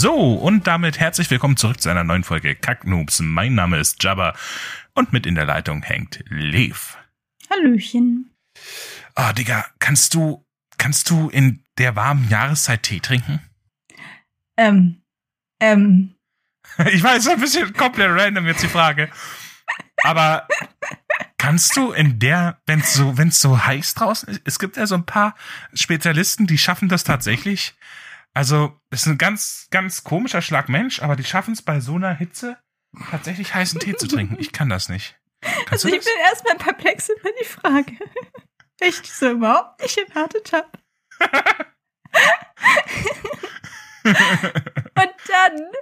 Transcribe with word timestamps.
So, 0.00 0.34
und 0.34 0.68
damit 0.68 1.00
herzlich 1.00 1.28
willkommen 1.28 1.56
zurück 1.56 1.80
zu 1.80 1.88
einer 1.88 2.04
neuen 2.04 2.22
Folge 2.22 2.54
Kacknoobs. 2.54 3.18
Mein 3.18 3.56
Name 3.56 3.80
ist 3.80 4.00
Jabba 4.00 4.32
und 4.94 5.12
mit 5.12 5.26
in 5.26 5.34
der 5.34 5.44
Leitung 5.44 5.82
hängt 5.82 6.22
Lev. 6.28 6.96
Hallöchen. 7.50 8.32
Ah, 9.16 9.30
oh, 9.30 9.32
Digga, 9.32 9.66
kannst 9.80 10.14
du, 10.14 10.46
kannst 10.76 11.10
du 11.10 11.28
in 11.30 11.64
der 11.78 11.96
warmen 11.96 12.28
Jahreszeit 12.28 12.84
Tee 12.84 13.00
trinken? 13.00 13.40
Ähm, 14.56 15.02
ähm. 15.58 16.14
Ich 16.92 17.02
weiß, 17.02 17.26
ein 17.26 17.40
bisschen 17.40 17.72
komplett 17.72 18.12
random 18.12 18.46
jetzt 18.46 18.62
die 18.62 18.68
Frage. 18.68 19.10
Aber 20.04 20.46
kannst 21.38 21.76
du 21.76 21.90
in 21.90 22.20
der, 22.20 22.60
wenn 22.66 22.78
es 22.78 22.94
so, 22.94 23.18
wenn 23.18 23.28
es 23.28 23.40
so 23.40 23.64
heiß 23.66 23.94
draußen 23.94 24.28
ist, 24.28 24.42
es 24.44 24.60
gibt 24.60 24.76
ja 24.76 24.86
so 24.86 24.94
ein 24.94 25.06
paar 25.06 25.34
Spezialisten, 25.74 26.46
die 26.46 26.58
schaffen 26.58 26.88
das 26.88 27.02
tatsächlich. 27.02 27.74
Also, 28.38 28.78
das 28.90 29.00
ist 29.00 29.08
ein 29.08 29.18
ganz, 29.18 29.66
ganz 29.72 30.04
komischer 30.04 30.42
Schlag 30.42 30.68
Mensch, 30.68 31.02
aber 31.02 31.16
die 31.16 31.24
schaffen 31.24 31.54
es 31.54 31.62
bei 31.62 31.80
so 31.80 31.96
einer 31.96 32.14
Hitze 32.14 32.56
tatsächlich 33.10 33.52
heißen 33.52 33.80
Tee 33.80 33.96
zu 33.96 34.06
trinken. 34.06 34.36
Ich 34.38 34.52
kann 34.52 34.68
das 34.68 34.88
nicht. 34.88 35.18
Kannst 35.40 35.84
also 35.84 35.88
ich 35.88 36.04
bin 36.04 36.14
erstmal 36.22 36.54
perplex 36.54 37.08
über 37.08 37.30
die 37.40 37.44
Frage. 37.44 37.96
Ich 38.80 39.12
so 39.12 39.30
überhaupt 39.30 39.82
nicht 39.82 39.98
erwartet 39.98 40.52
habe. 40.52 40.68
Und 44.04 45.14
dann, 45.26 45.72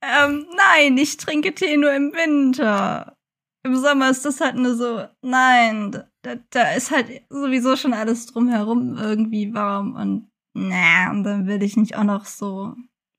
ähm, 0.00 0.46
nein, 0.56 0.96
ich 0.96 1.18
trinke 1.18 1.54
Tee 1.54 1.76
nur 1.76 1.92
im 1.92 2.14
Winter. 2.14 3.18
Im 3.64 3.76
Sommer 3.76 4.08
ist 4.08 4.24
das 4.24 4.40
halt 4.40 4.54
nur 4.54 4.76
so, 4.76 5.06
nein, 5.20 6.04
da, 6.22 6.36
da 6.48 6.72
ist 6.72 6.90
halt 6.90 7.22
sowieso 7.28 7.76
schon 7.76 7.92
alles 7.92 8.24
drumherum 8.24 8.96
irgendwie 8.96 9.52
warm 9.52 9.94
und 9.94 10.30
na, 10.58 11.10
und 11.10 11.24
dann 11.24 11.46
will 11.46 11.62
ich 11.62 11.76
nicht 11.76 11.96
auch 11.96 12.04
noch 12.04 12.26
so 12.26 12.74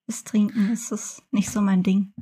das 0.08 0.24
trinken. 0.24 0.70
Das 0.70 0.92
ist 0.92 1.24
nicht 1.32 1.50
so 1.50 1.62
mein 1.62 1.84
Ding. 1.84 2.14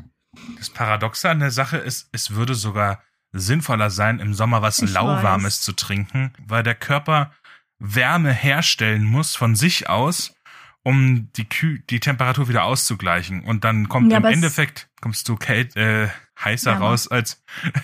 Das 0.57 0.69
Paradoxe 0.69 1.29
an 1.29 1.39
der 1.39 1.51
Sache 1.51 1.77
ist, 1.77 2.09
es 2.11 2.31
würde 2.31 2.53
sogar 2.53 3.01
sinnvoller 3.31 3.89
sein, 3.89 4.19
im 4.19 4.33
Sommer 4.33 4.61
was 4.61 4.79
ich 4.79 4.91
lauwarmes 4.91 5.57
weiß. 5.57 5.61
zu 5.61 5.73
trinken, 5.73 6.33
weil 6.45 6.63
der 6.63 6.75
Körper 6.75 7.31
Wärme 7.79 8.31
herstellen 8.31 9.03
muss 9.03 9.35
von 9.35 9.55
sich 9.55 9.89
aus, 9.89 10.35
um 10.83 11.31
die, 11.33 11.45
Kü 11.45 11.79
die 11.89 11.99
Temperatur 11.99 12.47
wieder 12.47 12.63
auszugleichen. 12.63 13.43
Und 13.43 13.63
dann 13.63 13.89
kommt 13.89 14.11
ja, 14.11 14.19
im 14.19 14.25
Endeffekt, 14.25 14.89
kommst 15.02 15.27
du 15.29 15.35
kält, 15.35 15.75
äh, 15.75 16.09
heißer 16.43 16.73
ja, 16.73 16.77
raus 16.77 17.07
als. 17.07 17.43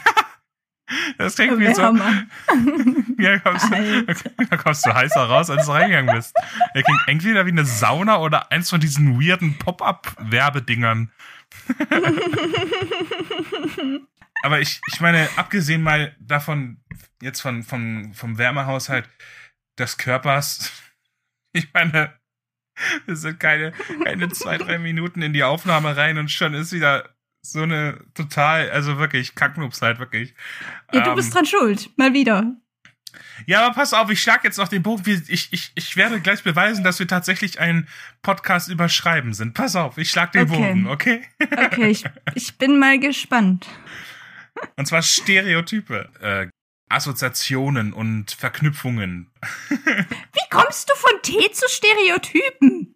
das 1.17 1.35
klingt 1.35 1.59
wie 1.59 1.73
so. 1.73 1.81
ja, 3.21 3.39
kommst, 3.39 3.71
da 4.49 4.57
kommst 4.57 4.85
du 4.85 4.93
heißer 4.93 5.25
raus, 5.25 5.49
als 5.49 5.65
du 5.65 5.71
reingegangen 5.71 6.15
bist. 6.15 6.35
Er 6.73 6.83
klingt 6.83 7.01
entweder 7.07 7.45
wie 7.45 7.51
eine 7.51 7.65
Sauna 7.65 8.19
oder 8.19 8.51
eins 8.51 8.69
von 8.69 8.79
diesen 8.79 9.19
weirden 9.19 9.57
Pop-up-Werbedingern. 9.57 11.11
Aber 14.43 14.59
ich, 14.59 14.81
ich 14.91 14.99
meine, 14.99 15.29
abgesehen 15.37 15.81
mal 15.81 16.15
davon, 16.19 16.81
jetzt 17.21 17.41
von, 17.41 17.63
von, 17.63 18.13
vom 18.13 18.37
Wärmehaushalt 18.37 19.07
des 19.79 19.97
Körpers, 19.97 20.71
ich 21.53 21.73
meine, 21.73 22.13
es 23.07 23.21
sind 23.21 23.39
keine, 23.39 23.71
keine 24.03 24.29
zwei, 24.29 24.57
drei 24.57 24.79
Minuten 24.79 25.21
in 25.21 25.31
die 25.31 25.43
Aufnahme 25.43 25.95
rein 25.95 26.17
und 26.17 26.31
schon 26.31 26.55
ist 26.55 26.73
wieder 26.73 27.15
so 27.45 27.61
eine 27.61 27.99
total, 28.13 28.71
also 28.71 28.97
wirklich, 28.97 29.35
Kacknupszeit, 29.35 29.99
wirklich. 29.99 30.33
Ja, 30.93 31.01
du 31.01 31.09
ähm, 31.11 31.15
bist 31.15 31.33
dran 31.33 31.45
schuld, 31.45 31.89
mal 31.97 32.13
wieder. 32.13 32.55
Ja, 33.45 33.65
aber 33.65 33.75
pass 33.75 33.93
auf, 33.93 34.09
ich 34.09 34.21
schlag 34.21 34.43
jetzt 34.43 34.57
noch 34.57 34.67
den 34.67 34.81
Bogen. 34.81 35.03
Ich, 35.27 35.51
ich, 35.51 35.71
ich 35.75 35.97
werde 35.97 36.19
gleich 36.19 36.43
beweisen, 36.43 36.83
dass 36.83 36.99
wir 36.99 37.07
tatsächlich 37.07 37.59
einen 37.59 37.87
Podcast 38.21 38.69
überschreiben 38.69 39.33
sind. 39.33 39.53
Pass 39.53 39.75
auf, 39.75 39.97
ich 39.97 40.09
schlag 40.09 40.31
den 40.31 40.49
okay. 40.49 40.57
Bogen, 40.57 40.87
okay? 40.87 41.21
Okay, 41.39 41.89
ich, 41.89 42.05
ich 42.33 42.57
bin 42.57 42.79
mal 42.79 42.99
gespannt. 42.99 43.67
Und 44.77 44.87
zwar 44.87 45.01
Stereotype, 45.01 46.09
äh, 46.21 46.47
Assoziationen 46.89 47.91
und 47.91 48.31
Verknüpfungen. 48.31 49.31
Wie 49.69 50.49
kommst 50.51 50.89
du 50.89 50.95
von 50.95 51.21
Tee 51.23 51.51
zu 51.51 51.67
Stereotypen? 51.67 52.95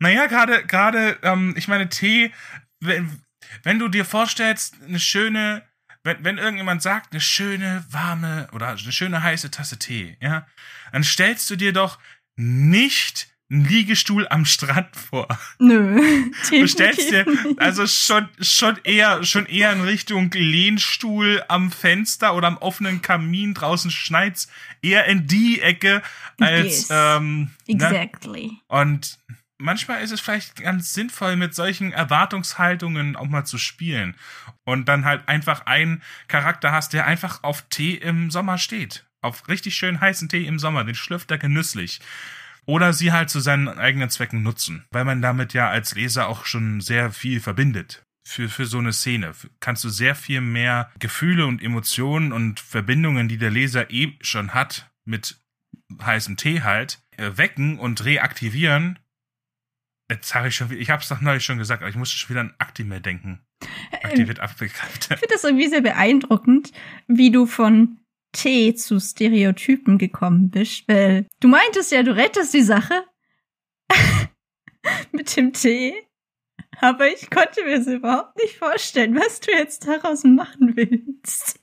Naja, 0.00 0.26
gerade, 0.26 0.66
gerade, 0.66 1.18
ähm, 1.22 1.54
ich 1.56 1.68
meine, 1.68 1.88
Tee, 1.88 2.32
wenn, 2.80 3.23
wenn 3.62 3.78
du 3.78 3.88
dir 3.88 4.04
vorstellst, 4.04 4.76
eine 4.86 5.00
schöne, 5.00 5.62
wenn, 6.02 6.24
wenn 6.24 6.38
irgendjemand 6.38 6.82
sagt, 6.82 7.12
eine 7.12 7.20
schöne, 7.20 7.84
warme 7.90 8.48
oder 8.52 8.68
eine 8.68 8.92
schöne 8.92 9.22
heiße 9.22 9.50
Tasse 9.50 9.78
Tee, 9.78 10.16
ja, 10.20 10.46
dann 10.92 11.04
stellst 11.04 11.50
du 11.50 11.56
dir 11.56 11.72
doch 11.72 11.98
nicht 12.36 13.28
einen 13.50 13.64
Liegestuhl 13.64 14.26
am 14.28 14.44
Strand 14.44 14.96
vor. 14.96 15.28
Nö. 15.58 16.30
Du 16.50 16.66
stellst 16.66 17.10
dir 17.10 17.26
also 17.58 17.86
schon 17.86 18.28
schon 18.40 18.78
eher 18.84 19.22
schon 19.24 19.46
eher 19.46 19.72
in 19.72 19.82
Richtung 19.82 20.30
Lehnstuhl 20.30 21.42
am 21.48 21.70
Fenster 21.70 22.34
oder 22.34 22.48
am 22.48 22.58
offenen 22.58 23.02
Kamin 23.02 23.54
draußen 23.54 23.90
schneit's 23.90 24.48
eher 24.82 25.06
in 25.06 25.26
die 25.26 25.60
Ecke 25.60 26.02
als 26.40 26.88
yes. 26.88 26.88
ähm, 26.90 27.50
ne? 27.66 27.74
exactly. 27.74 28.46
Ne? 28.46 28.60
Und 28.68 29.18
manchmal 29.58 30.02
ist 30.02 30.10
es 30.10 30.20
vielleicht 30.20 30.56
ganz 30.56 30.94
sinnvoll 30.94 31.36
mit 31.36 31.54
solchen 31.54 31.92
Erwartungshaltungen 31.92 33.16
auch 33.16 33.26
mal 33.26 33.44
zu 33.44 33.58
spielen 33.58 34.16
und 34.64 34.88
dann 34.88 35.04
halt 35.04 35.28
einfach 35.28 35.66
einen 35.66 36.02
Charakter 36.28 36.72
hast, 36.72 36.92
der 36.92 37.06
einfach 37.06 37.42
auf 37.42 37.62
Tee 37.68 37.94
im 37.94 38.30
Sommer 38.30 38.58
steht. 38.58 39.06
Auf 39.20 39.48
richtig 39.48 39.74
schön 39.76 40.00
heißen 40.00 40.28
Tee 40.28 40.46
im 40.46 40.58
Sommer, 40.58 40.84
den 40.84 40.94
schlürft 40.94 41.30
er 41.30 41.38
genüsslich 41.38 42.00
oder 42.66 42.92
sie 42.92 43.12
halt 43.12 43.30
zu 43.30 43.40
seinen 43.40 43.68
eigenen 43.68 44.10
Zwecken 44.10 44.42
nutzen, 44.42 44.84
weil 44.90 45.04
man 45.04 45.22
damit 45.22 45.52
ja 45.52 45.68
als 45.68 45.94
Leser 45.94 46.28
auch 46.28 46.46
schon 46.46 46.80
sehr 46.80 47.12
viel 47.12 47.40
verbindet. 47.40 48.04
Für, 48.26 48.48
für 48.48 48.64
so 48.64 48.78
eine 48.78 48.92
Szene 48.92 49.32
kannst 49.60 49.84
du 49.84 49.90
sehr 49.90 50.14
viel 50.14 50.40
mehr 50.40 50.90
Gefühle 50.98 51.46
und 51.46 51.62
Emotionen 51.62 52.32
und 52.32 52.58
Verbindungen, 52.58 53.28
die 53.28 53.36
der 53.36 53.50
Leser 53.50 53.90
eh 53.90 54.16
schon 54.22 54.54
hat, 54.54 54.90
mit 55.04 55.36
heißem 56.02 56.38
Tee 56.38 56.62
halt, 56.62 57.00
äh, 57.18 57.32
wecken 57.36 57.78
und 57.78 58.04
reaktivieren. 58.04 58.98
Jetzt 60.10 60.34
habe 60.34 60.48
ich 60.48 60.54
schon, 60.54 60.70
ich 60.72 60.90
habe 60.90 61.02
es 61.02 61.08
doch 61.08 61.20
neulich 61.20 61.44
schon 61.44 61.58
gesagt, 61.58 61.82
aber 61.82 61.88
ich 61.88 61.96
musste 61.96 62.16
schon 62.16 62.30
wieder 62.30 62.40
an 62.40 62.54
Actimel 62.58 63.00
denken. 63.00 63.40
Aktiviert, 64.02 64.38
ähm, 64.38 64.44
Ich 64.60 65.06
finde 65.06 65.26
das 65.30 65.44
irgendwie 65.44 65.68
sehr 65.68 65.80
beeindruckend, 65.80 66.72
wie 67.06 67.30
du 67.30 67.46
von 67.46 68.00
T 68.32 68.74
zu 68.74 69.00
Stereotypen 69.00 69.96
gekommen 69.96 70.50
bist, 70.50 70.86
weil 70.88 71.26
du 71.40 71.48
meintest 71.48 71.92
ja, 71.92 72.02
du 72.02 72.14
rettest 72.14 72.52
die 72.52 72.62
Sache 72.62 73.04
mit 75.12 75.34
dem 75.36 75.52
T, 75.52 75.94
aber 76.80 77.06
ich 77.06 77.30
konnte 77.30 77.64
mir 77.64 77.78
es 77.78 77.86
überhaupt 77.86 78.36
nicht 78.42 78.56
vorstellen, 78.56 79.14
was 79.14 79.40
du 79.40 79.52
jetzt 79.52 79.86
daraus 79.86 80.24
machen 80.24 80.76
willst. 80.76 81.60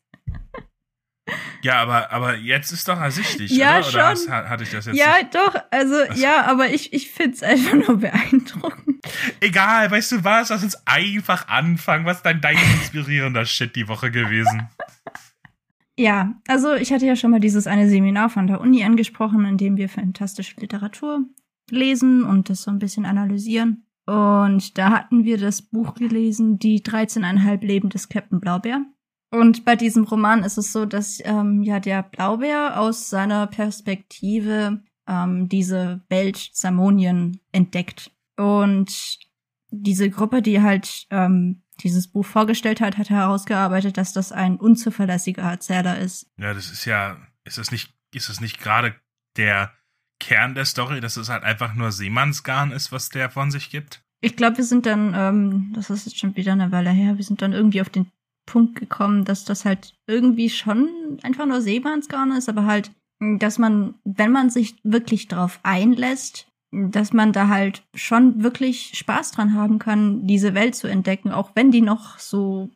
Ja, 1.63 1.75
aber, 1.81 2.11
aber 2.11 2.35
jetzt 2.37 2.71
ist 2.71 2.87
doch 2.87 2.99
ersichtlich, 2.99 3.51
ja, 3.51 3.75
oder? 3.79 3.83
Schon. 3.83 3.93
Oder 3.99 4.07
hast, 4.09 4.29
hatte 4.29 4.63
ich 4.63 4.71
das 4.71 4.85
jetzt 4.87 4.97
Ja, 4.97 5.17
nicht? 5.19 5.35
doch, 5.35 5.55
also, 5.71 5.93
was? 6.07 6.19
ja, 6.19 6.45
aber 6.45 6.69
ich, 6.73 6.91
ich 6.93 7.11
find's 7.11 7.43
einfach 7.43 7.73
nur 7.87 7.97
beeindruckend. 7.97 9.05
Egal, 9.39 9.89
weißt 9.91 10.11
du 10.13 10.23
was? 10.23 10.49
Lass 10.49 10.63
uns 10.63 10.77
einfach 10.85 11.47
anfangen. 11.47 12.05
Was 12.05 12.17
ist 12.17 12.25
dein, 12.25 12.41
dein 12.41 12.57
inspirierender 12.57 13.45
Shit 13.45 13.75
die 13.75 13.87
Woche 13.87 14.11
gewesen? 14.11 14.67
Ja, 15.97 16.33
also 16.47 16.73
ich 16.73 16.91
hatte 16.91 17.05
ja 17.05 17.15
schon 17.15 17.31
mal 17.31 17.39
dieses 17.39 17.67
eine 17.67 17.87
Seminar 17.89 18.29
von 18.29 18.47
der 18.47 18.61
Uni 18.61 18.83
angesprochen, 18.83 19.45
in 19.45 19.57
dem 19.57 19.77
wir 19.77 19.89
fantastische 19.89 20.59
Literatur 20.59 21.25
lesen 21.69 22.23
und 22.23 22.49
das 22.49 22.63
so 22.63 22.71
ein 22.71 22.79
bisschen 22.79 23.05
analysieren. 23.05 23.85
Und 24.07 24.77
da 24.77 24.89
hatten 24.91 25.25
wir 25.25 25.37
das 25.37 25.61
Buch 25.61 25.93
gelesen, 25.93 26.57
Die 26.57 26.81
13,5 26.81 27.63
Leben 27.65 27.89
des 27.89 28.09
Captain 28.09 28.39
Blaubeer. 28.39 28.81
Und 29.31 29.63
bei 29.63 29.75
diesem 29.75 30.03
Roman 30.03 30.43
ist 30.43 30.57
es 30.57 30.73
so, 30.73 30.85
dass 30.85 31.19
ähm, 31.23 31.63
ja 31.63 31.79
der 31.79 32.03
Blaubeer 32.03 32.79
aus 32.79 33.09
seiner 33.09 33.47
Perspektive 33.47 34.83
ähm, 35.07 35.47
diese 35.47 36.01
Welt 36.09 36.49
Samonien 36.53 37.39
entdeckt. 37.51 38.11
Und 38.37 39.19
diese 39.69 40.09
Gruppe, 40.09 40.41
die 40.41 40.61
halt 40.61 41.07
ähm, 41.09 41.61
dieses 41.79 42.07
Buch 42.07 42.25
vorgestellt 42.25 42.81
hat, 42.81 42.97
hat 42.97 43.09
herausgearbeitet, 43.09 43.97
dass 43.97 44.13
das 44.13 44.31
ein 44.31 44.57
unzuverlässiger 44.57 45.43
Erzähler 45.43 45.97
ist. 45.97 46.29
Ja, 46.37 46.53
das 46.53 46.71
ist 46.71 46.85
ja, 46.85 47.17
ist 47.45 47.57
das 47.57 47.71
nicht, 47.71 47.93
ist 48.13 48.29
das 48.29 48.41
nicht 48.41 48.59
gerade 48.59 48.95
der 49.37 49.71
Kern 50.19 50.55
der 50.55 50.65
Story, 50.65 51.01
dass 51.01 51.17
es 51.17 51.29
halt 51.29 51.43
einfach 51.43 51.73
nur 51.73 51.91
Seemannsgarn 51.91 52.71
ist, 52.71 52.91
was 52.91 53.09
der 53.09 53.29
von 53.29 53.49
sich 53.49 53.69
gibt? 53.69 54.03
Ich 54.19 54.35
glaube, 54.35 54.57
wir 54.57 54.65
sind 54.65 54.85
dann, 54.85 55.13
ähm, 55.15 55.71
das 55.73 55.89
ist 55.89 56.05
jetzt 56.05 56.19
schon 56.19 56.35
wieder 56.35 56.51
eine 56.51 56.71
Weile 56.71 56.91
her, 56.91 57.17
wir 57.17 57.23
sind 57.23 57.41
dann 57.41 57.53
irgendwie 57.53 57.81
auf 57.81 57.89
den 57.89 58.11
Punkt 58.45 58.75
gekommen, 58.75 59.25
dass 59.25 59.45
das 59.45 59.65
halt 59.65 59.93
irgendwie 60.07 60.49
schon 60.49 61.19
einfach 61.23 61.45
nur 61.45 61.61
Seemannsgarn 61.61 62.31
ist, 62.31 62.49
aber 62.49 62.65
halt, 62.65 62.91
dass 63.19 63.57
man, 63.57 63.95
wenn 64.03 64.31
man 64.31 64.49
sich 64.49 64.75
wirklich 64.83 65.27
drauf 65.27 65.59
einlässt, 65.63 66.47
dass 66.71 67.13
man 67.13 67.33
da 67.33 67.49
halt 67.49 67.83
schon 67.93 68.43
wirklich 68.43 68.97
Spaß 68.97 69.31
dran 69.31 69.53
haben 69.53 69.77
kann, 69.77 70.25
diese 70.25 70.53
Welt 70.53 70.75
zu 70.75 70.87
entdecken, 70.87 71.31
auch 71.31 71.51
wenn 71.55 71.71
die 71.71 71.81
noch 71.81 72.17
so 72.17 72.69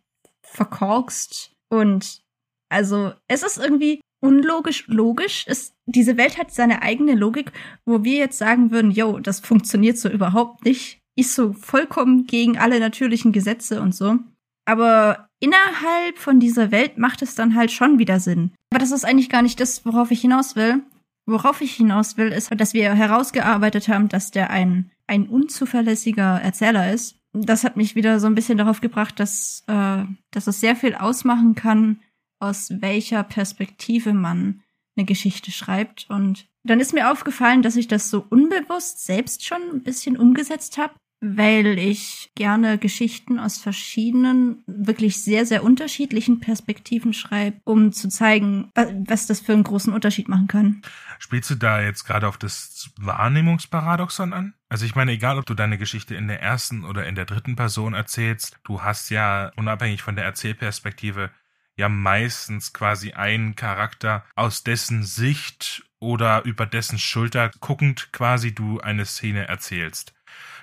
verkorkst 0.44 1.54
und 1.70 2.22
also 2.70 3.14
es 3.28 3.44
ist 3.44 3.58
irgendwie 3.58 4.02
unlogisch 4.22 4.88
logisch. 4.88 5.46
Es, 5.48 5.76
diese 5.86 6.18
Welt 6.18 6.38
hat 6.38 6.52
seine 6.52 6.82
eigene 6.82 7.16
Logik, 7.16 7.52
wo 7.86 8.04
wir 8.04 8.18
jetzt 8.18 8.38
sagen 8.38 8.72
würden, 8.72 8.92
yo, 8.92 9.20
das 9.20 9.40
funktioniert 9.40 9.98
so 9.98 10.10
überhaupt 10.10 10.66
nicht. 10.66 11.00
ist 11.16 11.36
so 11.36 11.54
vollkommen 11.54 12.26
gegen 12.26 12.58
alle 12.58 12.80
natürlichen 12.80 13.32
Gesetze 13.32 13.82
und 13.82 13.96
so. 13.96 14.20
Aber 14.66 15.30
innerhalb 15.40 16.18
von 16.18 16.40
dieser 16.40 16.72
Welt 16.72 16.98
macht 16.98 17.22
es 17.22 17.36
dann 17.36 17.56
halt 17.56 17.72
schon 17.72 18.00
wieder 18.00 18.20
Sinn. 18.20 18.52
Aber 18.72 18.80
das 18.80 18.92
ist 18.92 19.06
eigentlich 19.06 19.30
gar 19.30 19.42
nicht 19.42 19.60
das, 19.60 19.86
worauf 19.86 20.12
ich 20.12 20.22
hinaus 20.22 20.56
will. 20.56 20.84
Worauf 21.28 21.62
ich 21.62 21.74
hinaus 21.74 22.18
will, 22.18 22.32
ist, 22.32 22.52
dass 22.60 22.74
wir 22.74 22.94
herausgearbeitet 22.94 23.88
haben, 23.88 24.10
dass 24.10 24.32
der 24.32 24.50
ein, 24.50 24.92
ein 25.08 25.28
unzuverlässiger 25.28 26.42
Erzähler 26.42 26.94
ist. 26.94 27.18
Das 27.34 27.64
hat 27.64 27.78
mich 27.78 27.96
wieder 27.96 28.20
so 28.20 28.28
ein 28.28 28.36
bisschen 28.36 28.58
darauf 28.58 28.80
gebracht, 28.80 29.20
dass, 29.20 29.64
äh, 29.68 30.04
dass 30.32 30.48
es 30.48 30.60
sehr 30.60 30.76
viel 30.76 30.96
ausmachen 30.96 31.56
kann, 31.56 32.00
aus 32.40 32.70
welcher 32.80 33.24
Perspektive 33.24 34.14
man 34.14 34.62
eine 34.96 35.06
Geschichte 35.06 35.52
schreibt. 35.52 36.08
Und 36.10 36.46
dann 36.64 36.80
ist 36.80 36.94
mir 36.94 37.12
aufgefallen, 37.12 37.64
dass 37.64 37.76
ich 37.76 37.88
das 37.88 38.10
so 38.10 38.26
unbewusst 38.30 39.04
selbst 39.04 39.46
schon 39.46 39.62
ein 39.74 39.84
bisschen 39.84 40.18
umgesetzt 40.18 40.78
habe 40.78 40.94
weil 41.28 41.80
ich 41.80 42.32
gerne 42.36 42.78
Geschichten 42.78 43.40
aus 43.40 43.58
verschiedenen, 43.58 44.64
wirklich 44.68 45.24
sehr, 45.24 45.46
sehr 45.46 45.64
unterschiedlichen 45.64 46.40
Perspektiven 46.40 47.14
schreibe, 47.14 47.60
um 47.64 47.92
zu 47.92 48.10
zeigen, 48.10 48.72
was 49.08 49.26
das 49.26 49.40
für 49.40 49.54
einen 49.54 49.64
großen 49.64 49.94
Unterschied 49.94 50.28
machen 50.28 50.48
kann. 50.48 50.82
Spielst 51.18 51.50
du 51.50 51.56
da 51.56 51.82
jetzt 51.82 52.04
gerade 52.04 52.28
auf 52.28 52.38
das 52.38 52.92
Wahrnehmungsparadoxon 53.00 54.34
an? 54.34 54.54
Also 54.70 54.86
ich 54.86 54.96
meine, 54.96 55.14
egal 55.14 55.40
ob 55.40 55.46
du 55.46 55.56
deine 55.56 55.78
Geschichte 55.78 56.14
in 56.16 56.28
der 56.28 56.42
ersten 56.42 56.86
oder 56.86 57.08
in 57.08 57.16
der 57.16 57.26
dritten 57.26 57.56
Person 57.56 57.94
erzählst, 57.94 58.60
du 58.64 58.84
hast 58.84 59.10
ja 59.10 59.52
unabhängig 59.56 60.04
von 60.04 60.16
der 60.16 60.26
Erzählperspektive 60.26 61.32
ja 61.78 61.90
meistens 61.90 62.72
quasi 62.72 63.14
einen 63.14 63.56
Charakter, 63.56 64.24
aus 64.36 64.64
dessen 64.64 65.04
Sicht 65.04 65.84
oder 66.00 66.44
über 66.46 66.66
dessen 66.66 67.00
Schulter 67.00 67.52
guckend 67.60 68.14
quasi 68.14 68.54
du 68.54 68.80
eine 68.80 69.06
Szene 69.06 69.48
erzählst 69.48 70.14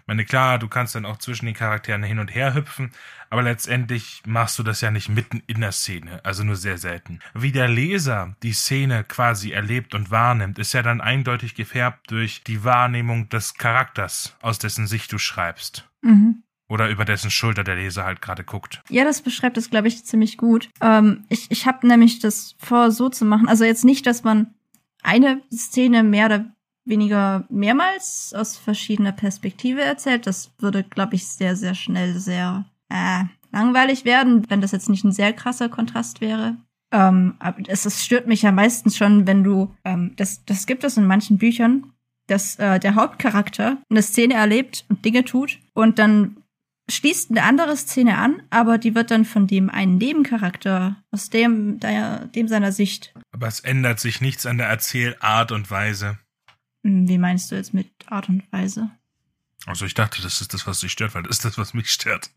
meine, 0.06 0.24
klar, 0.24 0.58
du 0.58 0.68
kannst 0.68 0.94
dann 0.94 1.06
auch 1.06 1.18
zwischen 1.18 1.46
den 1.46 1.54
Charakteren 1.54 2.02
hin 2.02 2.18
und 2.18 2.34
her 2.34 2.54
hüpfen, 2.54 2.92
aber 3.30 3.42
letztendlich 3.42 4.22
machst 4.26 4.58
du 4.58 4.62
das 4.62 4.80
ja 4.80 4.90
nicht 4.90 5.08
mitten 5.08 5.42
in 5.46 5.60
der 5.60 5.72
Szene, 5.72 6.20
also 6.24 6.44
nur 6.44 6.56
sehr 6.56 6.78
selten. 6.78 7.20
Wie 7.34 7.52
der 7.52 7.68
Leser 7.68 8.36
die 8.42 8.52
Szene 8.52 9.04
quasi 9.04 9.52
erlebt 9.52 9.94
und 9.94 10.10
wahrnimmt, 10.10 10.58
ist 10.58 10.74
ja 10.74 10.82
dann 10.82 11.00
eindeutig 11.00 11.54
gefärbt 11.54 12.10
durch 12.10 12.42
die 12.44 12.64
Wahrnehmung 12.64 13.28
des 13.28 13.54
Charakters, 13.54 14.36
aus 14.42 14.58
dessen 14.58 14.86
Sicht 14.86 15.12
du 15.12 15.18
schreibst. 15.18 15.88
Mhm. 16.02 16.42
Oder 16.68 16.88
über 16.88 17.04
dessen 17.04 17.30
Schulter 17.30 17.64
der 17.64 17.76
Leser 17.76 18.04
halt 18.04 18.22
gerade 18.22 18.44
guckt. 18.44 18.82
Ja, 18.88 19.04
das 19.04 19.20
beschreibt 19.20 19.58
es, 19.58 19.68
glaube 19.68 19.88
ich, 19.88 20.04
ziemlich 20.06 20.38
gut. 20.38 20.70
Ähm, 20.80 21.24
ich 21.28 21.50
ich 21.50 21.66
habe 21.66 21.86
nämlich 21.86 22.18
das 22.18 22.54
vor, 22.58 22.90
so 22.90 23.10
zu 23.10 23.26
machen. 23.26 23.46
Also 23.46 23.64
jetzt 23.64 23.84
nicht, 23.84 24.06
dass 24.06 24.24
man 24.24 24.54
eine 25.02 25.42
Szene 25.52 26.02
mehr 26.02 26.26
oder 26.26 26.46
weniger 26.84 27.44
mehrmals 27.48 28.34
aus 28.36 28.56
verschiedener 28.56 29.12
Perspektive 29.12 29.82
erzählt. 29.82 30.26
Das 30.26 30.50
würde, 30.58 30.82
glaube 30.82 31.14
ich, 31.14 31.26
sehr, 31.26 31.56
sehr 31.56 31.74
schnell 31.74 32.18
sehr 32.18 32.64
äh, 32.88 33.24
langweilig 33.52 34.04
werden, 34.04 34.48
wenn 34.48 34.60
das 34.60 34.72
jetzt 34.72 34.88
nicht 34.88 35.04
ein 35.04 35.12
sehr 35.12 35.32
krasser 35.32 35.68
Kontrast 35.68 36.20
wäre. 36.20 36.56
Ähm, 36.92 37.34
aber 37.38 37.62
es, 37.68 37.86
es 37.86 38.04
stört 38.04 38.26
mich 38.26 38.42
ja 38.42 38.52
meistens 38.52 38.96
schon, 38.96 39.26
wenn 39.26 39.44
du, 39.44 39.74
ähm, 39.84 40.12
das, 40.16 40.44
das 40.44 40.66
gibt 40.66 40.84
es 40.84 40.96
in 40.96 41.06
manchen 41.06 41.38
Büchern, 41.38 41.92
dass 42.26 42.56
äh, 42.56 42.78
der 42.78 42.94
Hauptcharakter 42.94 43.78
eine 43.88 44.02
Szene 44.02 44.34
erlebt 44.34 44.84
und 44.88 45.04
Dinge 45.04 45.24
tut 45.24 45.58
und 45.74 45.98
dann 45.98 46.36
schließt 46.90 47.30
eine 47.30 47.44
andere 47.44 47.76
Szene 47.76 48.18
an, 48.18 48.42
aber 48.50 48.76
die 48.76 48.94
wird 48.94 49.10
dann 49.10 49.24
von 49.24 49.46
dem 49.46 49.70
einen 49.70 49.96
Nebencharakter 49.98 50.96
aus 51.10 51.30
dem, 51.30 51.80
der, 51.80 52.26
dem 52.26 52.48
seiner 52.48 52.72
Sicht. 52.72 53.14
Aber 53.32 53.46
es 53.46 53.60
ändert 53.60 54.00
sich 54.00 54.20
nichts 54.20 54.44
an 54.46 54.58
der 54.58 54.68
Erzählart 54.68 55.52
und 55.52 55.70
Weise. 55.70 56.18
Hm, 56.82 57.08
wie 57.08 57.18
meinst 57.18 57.50
du 57.50 57.54
jetzt 57.54 57.74
mit 57.74 57.88
Art 58.06 58.28
und 58.28 58.50
Weise? 58.52 58.90
Also 59.66 59.84
ich 59.84 59.94
dachte, 59.94 60.22
das 60.22 60.40
ist 60.40 60.54
das, 60.54 60.66
was 60.66 60.80
dich 60.80 60.92
stört, 60.92 61.14
weil 61.14 61.22
das 61.22 61.36
ist 61.36 61.44
das, 61.44 61.58
was 61.58 61.74
mich 61.74 61.90
stört. 61.90 62.30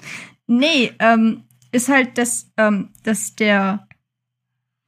Nee, 0.47 0.93
ähm, 0.99 1.43
ist 1.71 1.89
halt, 1.89 2.17
dass, 2.17 2.51
ähm, 2.57 2.93
dass 3.03 3.35
der, 3.35 3.87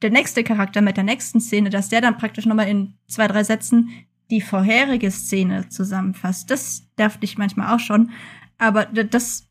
der 0.02 0.10
nächste 0.10 0.44
Charakter 0.44 0.80
mit 0.80 0.96
der 0.96 1.04
nächsten 1.04 1.40
Szene, 1.40 1.70
dass 1.70 1.88
der 1.88 2.00
dann 2.00 2.16
praktisch 2.16 2.46
nochmal 2.46 2.68
in 2.68 2.94
zwei, 3.08 3.26
drei 3.26 3.42
Sätzen 3.42 3.90
die 4.30 4.40
vorherige 4.40 5.10
Szene 5.10 5.68
zusammenfasst. 5.68 6.50
Das 6.50 6.86
darf 6.96 7.18
dich 7.18 7.38
manchmal 7.38 7.74
auch 7.74 7.80
schon. 7.80 8.12
Aber 8.58 8.84
das 8.86 9.48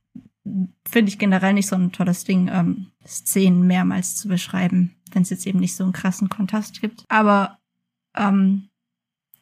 finde 0.88 1.10
ich 1.10 1.20
generell 1.20 1.54
nicht 1.54 1.68
so 1.68 1.76
ein 1.76 1.92
tolles 1.92 2.24
Ding, 2.24 2.50
ähm, 2.52 2.92
Szenen 3.06 3.68
mehrmals 3.68 4.16
zu 4.16 4.28
beschreiben, 4.28 4.96
wenn 5.12 5.24
es 5.24 5.30
jetzt 5.30 5.48
eben 5.48 5.60
nicht 5.60 5.76
so 5.76 5.84
einen 5.84 5.94
krassen 5.94 6.30
Kontrast 6.30 6.80
gibt. 6.82 7.04
Aber 7.10 7.60
ähm, 8.16 8.67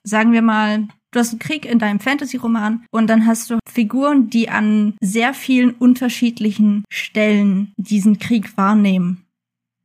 sagen 0.05 0.31
wir 0.31 0.41
mal, 0.41 0.87
du 1.11 1.19
hast 1.19 1.31
einen 1.31 1.39
Krieg 1.39 1.65
in 1.65 1.79
deinem 1.79 1.99
Fantasy-Roman 1.99 2.85
und 2.91 3.07
dann 3.07 3.25
hast 3.25 3.49
du 3.49 3.59
Figuren, 3.67 4.29
die 4.29 4.49
an 4.49 4.93
sehr 5.01 5.33
vielen 5.33 5.71
unterschiedlichen 5.71 6.85
Stellen 6.89 7.73
diesen 7.77 8.19
Krieg 8.19 8.55
wahrnehmen 8.57 9.25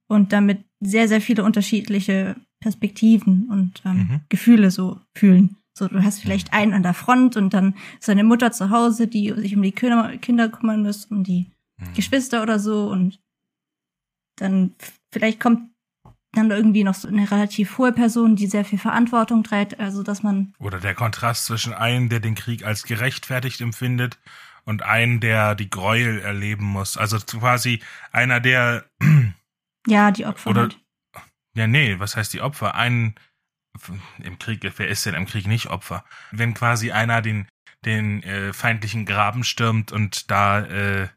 und 0.08 0.32
damit 0.32 0.64
sehr, 0.80 1.08
sehr 1.08 1.20
viele 1.20 1.44
unterschiedliche 1.44 2.36
Perspektiven 2.60 3.48
und 3.50 3.82
ähm, 3.84 3.96
mhm. 3.96 4.20
Gefühle 4.28 4.70
so 4.70 5.00
fühlen. 5.16 5.56
So, 5.76 5.88
du 5.88 6.02
hast 6.02 6.20
vielleicht 6.20 6.52
einen 6.52 6.74
an 6.74 6.82
der 6.82 6.94
Front 6.94 7.36
und 7.36 7.54
dann 7.54 7.74
seine 8.00 8.24
Mutter 8.24 8.52
zu 8.52 8.70
Hause, 8.70 9.06
die 9.06 9.32
sich 9.32 9.56
um 9.56 9.62
die 9.62 9.72
Kinder, 9.72 10.16
Kinder 10.18 10.48
kümmern 10.48 10.82
muss, 10.82 11.06
um 11.06 11.24
die 11.24 11.46
mhm. 11.78 11.94
Geschwister 11.94 12.42
oder 12.42 12.58
so 12.58 12.90
und 12.90 13.18
dann 14.36 14.74
vielleicht 15.12 15.40
kommt 15.40 15.69
dann 16.32 16.50
irgendwie 16.50 16.84
noch 16.84 16.94
so 16.94 17.08
eine 17.08 17.30
relativ 17.30 17.78
hohe 17.78 17.92
Person, 17.92 18.36
die 18.36 18.46
sehr 18.46 18.64
viel 18.64 18.78
Verantwortung 18.78 19.42
trägt, 19.42 19.80
also 19.80 20.02
dass 20.02 20.22
man. 20.22 20.54
Oder 20.58 20.78
der 20.78 20.94
Kontrast 20.94 21.46
zwischen 21.46 21.72
einem, 21.72 22.08
der 22.08 22.20
den 22.20 22.34
Krieg 22.34 22.64
als 22.64 22.84
gerechtfertigt 22.84 23.60
empfindet, 23.60 24.18
und 24.64 24.82
einem, 24.82 25.20
der 25.20 25.54
die 25.54 25.70
Gräuel 25.70 26.20
erleben 26.20 26.64
muss. 26.64 26.96
Also 26.96 27.18
quasi 27.18 27.80
einer, 28.12 28.40
der. 28.40 28.88
Ja, 29.86 30.10
die 30.10 30.26
Opfer. 30.26 30.50
Oder, 30.50 30.60
halt. 30.60 30.78
Ja, 31.54 31.66
nee, 31.66 31.98
was 31.98 32.14
heißt 32.14 32.34
die 32.34 32.42
Opfer? 32.42 32.74
Ein 32.74 33.14
im 34.22 34.38
Krieg, 34.38 34.60
wer 34.76 34.88
ist 34.88 35.06
denn 35.06 35.14
im 35.14 35.24
Krieg 35.24 35.46
nicht 35.46 35.68
Opfer? 35.68 36.04
Wenn 36.32 36.52
quasi 36.52 36.90
einer 36.90 37.22
den, 37.22 37.48
den 37.86 38.22
äh, 38.22 38.52
feindlichen 38.52 39.06
Graben 39.06 39.42
stürmt 39.42 39.90
und 39.90 40.30
da 40.30 40.60
äh, 40.66 41.08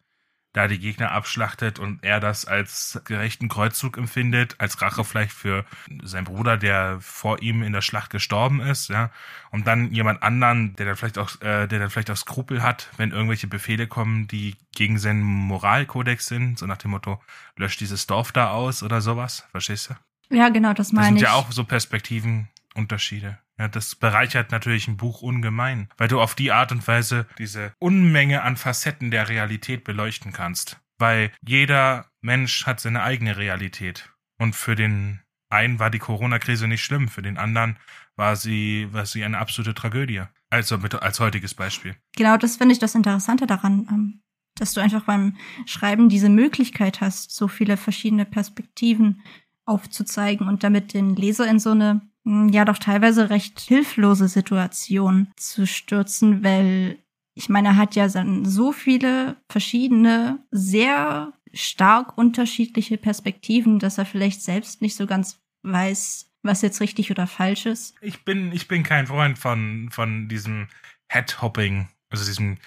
da 0.54 0.68
die 0.68 0.80
Gegner 0.80 1.12
abschlachtet 1.12 1.80
und 1.80 2.04
er 2.04 2.20
das 2.20 2.46
als 2.46 3.02
gerechten 3.06 3.50
Kreuzzug 3.50 3.98
empfindet, 3.98 4.56
als 4.60 4.82
Rache 4.82 5.04
vielleicht 5.04 5.34
für 5.34 5.66
seinen 6.04 6.26
Bruder, 6.26 6.58
der 6.58 7.00
vor 7.02 7.42
ihm 7.42 7.64
in 7.64 7.74
der 7.74 7.82
Schlacht 7.82 8.12
gestorben 8.12 8.62
ist, 8.62 8.90
ja, 8.90 9.10
und 9.50 9.66
dann 9.66 9.92
jemand 9.92 10.22
anderen, 10.22 10.76
der 10.76 10.86
dann 10.86 10.96
vielleicht 10.96 11.18
auch, 11.18 11.42
äh, 11.42 11.68
der 11.68 11.80
dann 11.80 11.90
vielleicht 11.90 12.12
auch 12.12 12.18
Skrupel 12.18 12.62
hat, 12.62 12.90
wenn 12.98 13.12
irgendwelche 13.12 13.48
Befehle 13.48 13.88
kommen, 13.88 14.28
die 14.28 14.56
gegen 14.76 15.00
seinen 15.00 15.24
Moralkodex 15.24 16.28
sind, 16.28 16.60
so 16.60 16.68
nach 16.68 16.78
dem 16.78 16.92
Motto, 16.92 17.20
löscht 17.58 17.82
dieses 17.82 18.06
Dorf 18.06 18.32
da 18.32 18.52
aus 18.52 18.84
oder 18.84 19.02
sowas, 19.02 19.48
verstehst 19.52 19.90
du? 19.90 20.36
Ja, 20.36 20.50
genau, 20.50 20.74
das 20.74 20.92
meine 20.92 21.18
ich. 21.18 21.24
Das 21.24 21.32
sind 21.32 21.40
ja 21.40 21.48
auch 21.48 21.52
so 21.52 21.64
Perspektivenunterschiede. 21.64 23.40
Ja, 23.60 23.68
das 23.68 23.96
bereichert 23.96 24.52
natürlich 24.52 24.88
ein 24.88 24.98
Buch 24.98 25.22
ungemein, 25.22 25.90
weil 25.98 26.08
du 26.08 26.20
auf 26.20 26.36
die 26.36 26.52
Art 26.52 26.72
und 26.72 26.88
Weise 26.88 27.28
diese 27.38 27.74
Unmenge 27.80 28.42
an 28.42 28.58
Facetten 28.58 29.12
der 29.12 29.30
Realität 29.30 29.84
beleuchten 29.84 30.34
kannst. 30.34 30.80
Weil 30.98 31.32
jeder 31.46 32.08
Mensch 32.22 32.66
hat 32.66 32.80
seine 32.80 33.04
eigene 33.04 33.38
Realität. 33.38 34.10
Und 34.40 34.56
für 34.56 34.76
den 34.76 35.22
einen 35.50 35.80
war 35.80 35.92
die 35.92 36.00
Corona-Krise 36.00 36.68
nicht 36.68 36.84
schlimm, 36.84 37.08
für 37.08 37.22
den 37.22 37.38
anderen 37.38 37.78
war 38.16 38.36
sie, 38.36 38.88
war 38.92 39.06
sie 39.06 39.24
eine 39.24 39.38
absolute 39.38 39.74
Tragödie. 39.74 40.24
Also 40.50 40.78
mit, 40.78 40.94
als 40.96 41.20
heutiges 41.20 41.54
Beispiel. 41.54 41.96
Genau, 42.16 42.38
das 42.38 42.58
finde 42.58 42.74
ich 42.74 42.80
das 42.80 42.96
Interessante 42.96 43.48
daran, 43.48 43.88
ähm, 43.90 44.22
dass 44.56 44.74
du 44.74 44.82
einfach 44.82 45.04
beim 45.04 45.36
Schreiben 45.66 46.10
diese 46.10 46.30
Möglichkeit 46.30 47.02
hast, 47.02 47.32
so 47.32 47.48
viele 47.48 47.76
verschiedene 47.78 48.26
Perspektiven 48.26 49.22
aufzuzeigen 49.66 50.48
und 50.48 50.64
damit 50.64 50.94
den 50.94 51.16
Leser 51.16 51.48
in 51.48 51.60
so 51.60 51.72
eine 51.72 52.02
ja 52.26 52.66
doch 52.66 52.78
teilweise 52.78 53.30
recht 53.30 53.60
hilflose 53.60 54.28
Situation 54.28 55.32
zu 55.36 55.68
stürzen, 55.68 56.44
weil 56.44 56.98
ich 57.36 57.50
meine, 57.50 57.70
er 57.70 57.76
hat 57.78 57.96
ja 57.96 58.08
so 58.10 58.72
viele 58.72 59.38
verschiedene, 59.50 60.40
sehr 60.52 61.34
stark 61.54 62.18
unterschiedliche 62.18 62.98
Perspektiven, 62.98 63.80
dass 63.80 63.98
er 63.98 64.06
vielleicht 64.06 64.42
selbst 64.42 64.82
nicht 64.82 64.96
so 64.96 65.08
ganz 65.08 65.42
weiß, 65.64 66.32
was 66.44 66.62
jetzt 66.62 66.82
richtig 66.82 67.10
oder 67.10 67.26
falsch 67.26 67.66
ist. 67.66 67.96
Ich 68.02 68.24
bin, 68.24 68.52
ich 68.52 68.68
bin 68.68 68.84
kein 68.84 69.08
Freund 69.08 69.40
von, 69.40 69.90
von 69.92 70.28
diesem 70.28 70.68
Headhopping, 71.08 71.90
also 72.10 72.26
diesem 72.26 72.58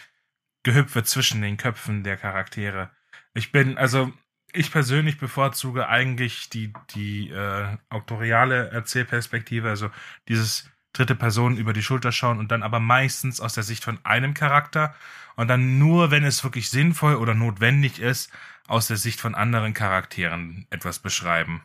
Gehüpfe 0.62 1.04
zwischen 1.04 1.42
den 1.42 1.56
Köpfen 1.56 2.02
der 2.02 2.16
Charaktere. 2.16 2.90
Ich 3.34 3.52
bin, 3.52 3.78
also 3.78 4.12
ich 4.56 4.70
persönlich 4.70 5.18
bevorzuge 5.18 5.88
eigentlich 5.88 6.48
die, 6.50 6.72
die 6.94 7.30
äh, 7.30 7.76
autoriale 7.90 8.70
Erzählperspektive, 8.70 9.68
also 9.68 9.90
dieses 10.28 10.70
dritte 10.92 11.14
Person 11.14 11.56
über 11.56 11.72
die 11.72 11.82
Schulter 11.82 12.12
schauen 12.12 12.38
und 12.38 12.50
dann 12.50 12.62
aber 12.62 12.80
meistens 12.80 13.40
aus 13.40 13.54
der 13.54 13.62
Sicht 13.62 13.84
von 13.84 13.98
einem 14.04 14.34
Charakter 14.34 14.94
und 15.36 15.48
dann 15.48 15.78
nur, 15.78 16.10
wenn 16.10 16.24
es 16.24 16.42
wirklich 16.42 16.70
sinnvoll 16.70 17.16
oder 17.16 17.34
notwendig 17.34 18.00
ist, 18.00 18.32
aus 18.66 18.88
der 18.88 18.96
Sicht 18.96 19.20
von 19.20 19.34
anderen 19.34 19.74
Charakteren 19.74 20.66
etwas 20.70 20.98
beschreiben. 20.98 21.62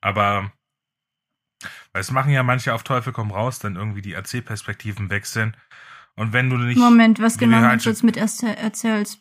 Aber 0.00 0.52
weil 1.92 2.00
es 2.00 2.10
machen 2.10 2.32
ja 2.32 2.42
manche 2.42 2.74
auf 2.74 2.82
Teufel 2.82 3.12
komm 3.12 3.30
raus, 3.30 3.58
dann 3.58 3.76
irgendwie 3.76 4.02
die 4.02 4.12
Erzählperspektiven 4.12 5.10
wechseln 5.10 5.56
Und 6.16 6.32
wenn 6.32 6.48
du 6.48 6.56
nicht. 6.56 6.78
Moment, 6.78 7.20
was 7.20 7.36
genau 7.36 7.60
meinst 7.60 7.84
du 7.84 7.90
jetzt 7.90 8.02
mit 8.02 8.16
Erzähl 8.16 8.54
Erzähls 8.54 9.20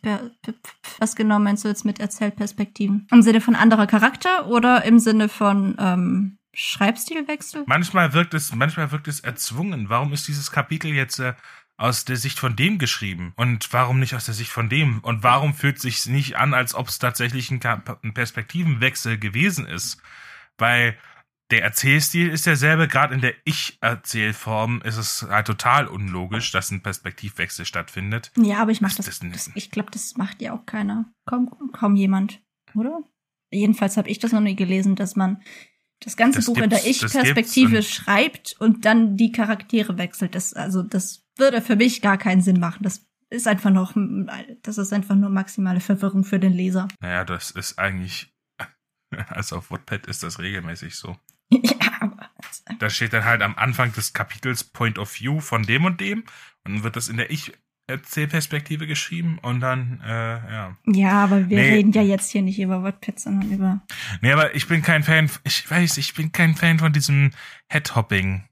was 1.00 1.16
genau 1.16 1.40
meinst 1.40 1.66
du 1.66 1.68
jetzt 1.68 1.84
mit 1.84 2.00
Erzählperspektiven? 2.00 3.08
Im 3.12 3.22
Sinne 3.22 3.42
von 3.42 3.56
anderer 3.56 3.86
Charakter 3.86 4.48
oder 4.48 4.86
im 4.86 5.00
Sinne 5.00 5.28
von 5.28 5.75
ähm, 5.78 6.38
Schreibstilwechsel? 6.54 7.64
Manchmal 7.68 8.14
wirkt 8.14 8.34
es, 8.34 8.56
manchmal 8.56 8.92
wirkt 8.92 9.10
es 9.10 9.20
erzwungen. 9.20 9.90
Warum 9.90 10.14
ist 10.14 10.28
dieses 10.30 10.52
Kapitel 10.52 10.92
jetzt 10.92 11.20
äh, 11.20 11.34
aus 11.75 12.06
der 12.06 12.16
Sicht 12.16 12.40
von 12.40 12.56
dem 12.56 12.78
geschrieben? 12.78 13.34
Und 13.36 13.74
warum 13.74 14.00
nicht 14.00 14.16
aus 14.16 14.25
der 14.25 14.34
Sicht 14.34 14.52
von 14.52 14.70
dem? 14.70 15.00
Und 15.00 15.22
warum 15.22 15.54
fühlt 15.54 15.80
sich 15.80 16.06
nicht 16.06 16.38
an, 16.38 16.54
als 16.54 16.74
ob 16.75 16.88
es 16.88 16.98
tatsächlich 16.98 17.52
ein, 17.52 17.60
ein 18.04 18.14
Perspektivenwechsel 18.14 19.18
gewesen 19.18 19.68
ist? 19.68 20.02
Weil 20.58 20.98
der 21.52 21.64
Erzählstil 21.64 22.30
ist 22.30 22.46
derselbe, 22.48 22.88
gerade 22.88 23.14
in 23.14 23.22
der 23.22 23.34
Ich-Erzählform 23.46 24.82
ist 24.82 24.98
es 24.98 25.24
halt 25.30 25.48
total 25.48 25.88
unlogisch, 25.88 26.52
dass 26.52 26.72
ein 26.72 26.82
Perspektivwechsel 26.82 27.66
stattfindet. 27.66 28.32
Ja, 28.38 28.60
aber 28.62 28.72
ich 28.72 28.82
mach 28.82 28.94
Das- 28.96 29.06
das. 29.06 29.20
das- 29.20 29.52
ich 29.56 29.72
glaube, 29.72 29.92
das 29.92 30.16
macht 30.18 30.42
ja 30.42 30.54
auch 30.54 30.66
keiner. 30.66 31.12
Kaum, 31.28 31.50
kaum 31.72 31.96
jemand, 31.96 32.42
oder? 32.74 33.00
Jedenfalls 33.52 33.96
habe 33.98 34.10
ich 34.10 34.20
das 34.20 34.32
noch 34.32 34.42
nie 34.42 34.56
gelesen, 34.56 34.96
dass 34.96 35.16
man 35.16 35.42
das 36.02 36.18
ganze 36.18 36.40
Das 36.40 36.46
Buch 36.48 36.58
in 36.58 36.70
der 36.70 36.86
Ich-Perspektive 36.86 37.84
schreibt 37.84 38.56
und 38.60 38.86
dann 38.86 39.16
die 39.16 39.32
Charaktere 39.32 39.98
wechselt. 39.98 40.36
Das, 40.36 40.54
also, 40.54 40.82
das 40.84 41.24
würde 41.38 41.62
für 41.62 41.75
mich 41.75 42.02
gar 42.02 42.18
keinen 42.18 42.42
Sinn 42.42 42.60
machen. 42.60 42.84
Das 42.84 43.06
ist 43.30 43.48
einfach 43.48 43.70
noch, 43.72 43.94
das 44.64 44.78
ist 44.78 44.92
einfach 44.94 45.16
nur 45.16 45.30
maximale 45.30 45.80
Verwirrung 45.80 46.24
für 46.24 46.40
den 46.40 46.54
Leser. 46.54 46.88
Naja, 47.02 47.24
das 47.24 47.52
ist 47.52 47.80
eigentlich, 47.80 48.34
also 49.30 49.58
auf 49.58 49.72
Wattpad 49.72 50.08
ist 50.08 50.24
das 50.24 50.40
regelmäßig 50.40 50.96
so. 50.96 51.16
ja, 51.52 51.92
aber 52.02 52.30
Da 52.80 52.90
steht 52.90 53.14
dann 53.14 53.25
halt 53.25 53.42
am 53.42 53.56
Anfang 53.56 53.94
des 53.94 54.14
Kapitels 54.14 54.64
Point 54.64 54.98
of 54.98 55.20
View 55.20 55.40
von 55.40 55.64
dem 55.64 55.86
und 55.86 56.00
dem 56.02 56.20
und 56.64 56.74
dann 56.75 56.84
wird 56.84 56.96
das 56.96 57.08
in 57.10 57.18
der 57.18 57.30
Ich-Erzählperspektive 57.32 58.88
geschrieben 58.88 59.38
und 59.40 59.60
dann, 59.60 60.02
äh, 60.04 60.10
ja. 60.54 60.78
ja, 60.88 61.24
aber 61.24 61.50
wir 61.50 61.58
Nee. 61.58 61.74
reden 61.75 61.92
ja 61.92 62.02
jetzt 62.02 62.32
hier 62.32 62.42
nicht 62.42 62.60
über 62.60 62.84
Wattpad, 62.84 63.20
sondern 63.20 63.52
über. 63.52 63.82
Nee, 64.22 64.32
aber 64.32 64.56
ich 64.56 64.68
bin 64.68 64.82
kein 64.82 65.04
Fan, 65.04 65.30
ich 65.44 65.70
weiß, 65.70 65.98
ich 65.98 66.14
bin 66.16 66.32
kein 66.32 66.56
Fan 66.56 66.80
von 66.80 66.94
diesem 66.94 67.32
Headhopping. 67.70 68.48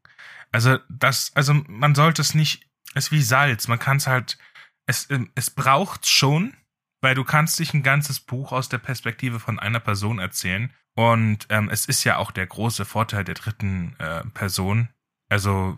Also 0.52 0.78
das, 0.90 1.32
also 1.36 1.54
man 1.68 1.96
sollte 1.96 2.22
es 2.22 2.36
nicht, 2.36 2.68
es 2.94 3.06
ist 3.06 3.12
wie 3.12 3.22
Salz, 3.24 3.68
man 3.68 3.80
kann 3.80 3.98
es 3.98 4.06
halt, 4.08 4.38
es, 4.86 5.10
ähm, 5.10 5.32
es 5.36 5.50
braucht 5.50 6.06
schon, 6.08 6.54
weil 7.02 7.16
du 7.16 7.24
kannst 7.24 7.58
dich 7.58 7.74
ein 7.74 7.82
ganzes 7.84 8.20
Buch 8.20 8.52
aus 8.52 8.70
der 8.70 8.78
Perspektive 8.78 9.40
von 9.40 9.58
einer 9.60 9.80
Person 9.80 10.20
erzählen 10.20 10.72
und 10.96 11.48
ähm, 11.50 11.70
es 11.70 11.86
ist 11.86 12.04
ja 12.04 12.18
auch 12.18 12.32
der 12.32 12.48
große 12.48 12.86
Vorteil 12.86 13.24
der 13.24 13.36
dritten 13.36 13.96
äh, 14.00 14.24
Person, 14.34 14.90
also 15.30 15.78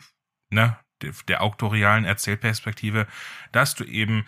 ne, 0.50 0.78
der, 1.02 1.14
der 1.28 1.42
auktorialen 1.42 2.06
Erzählperspektive, 2.06 3.08
dass 3.52 3.76
du 3.76 3.84
eben 3.84 4.26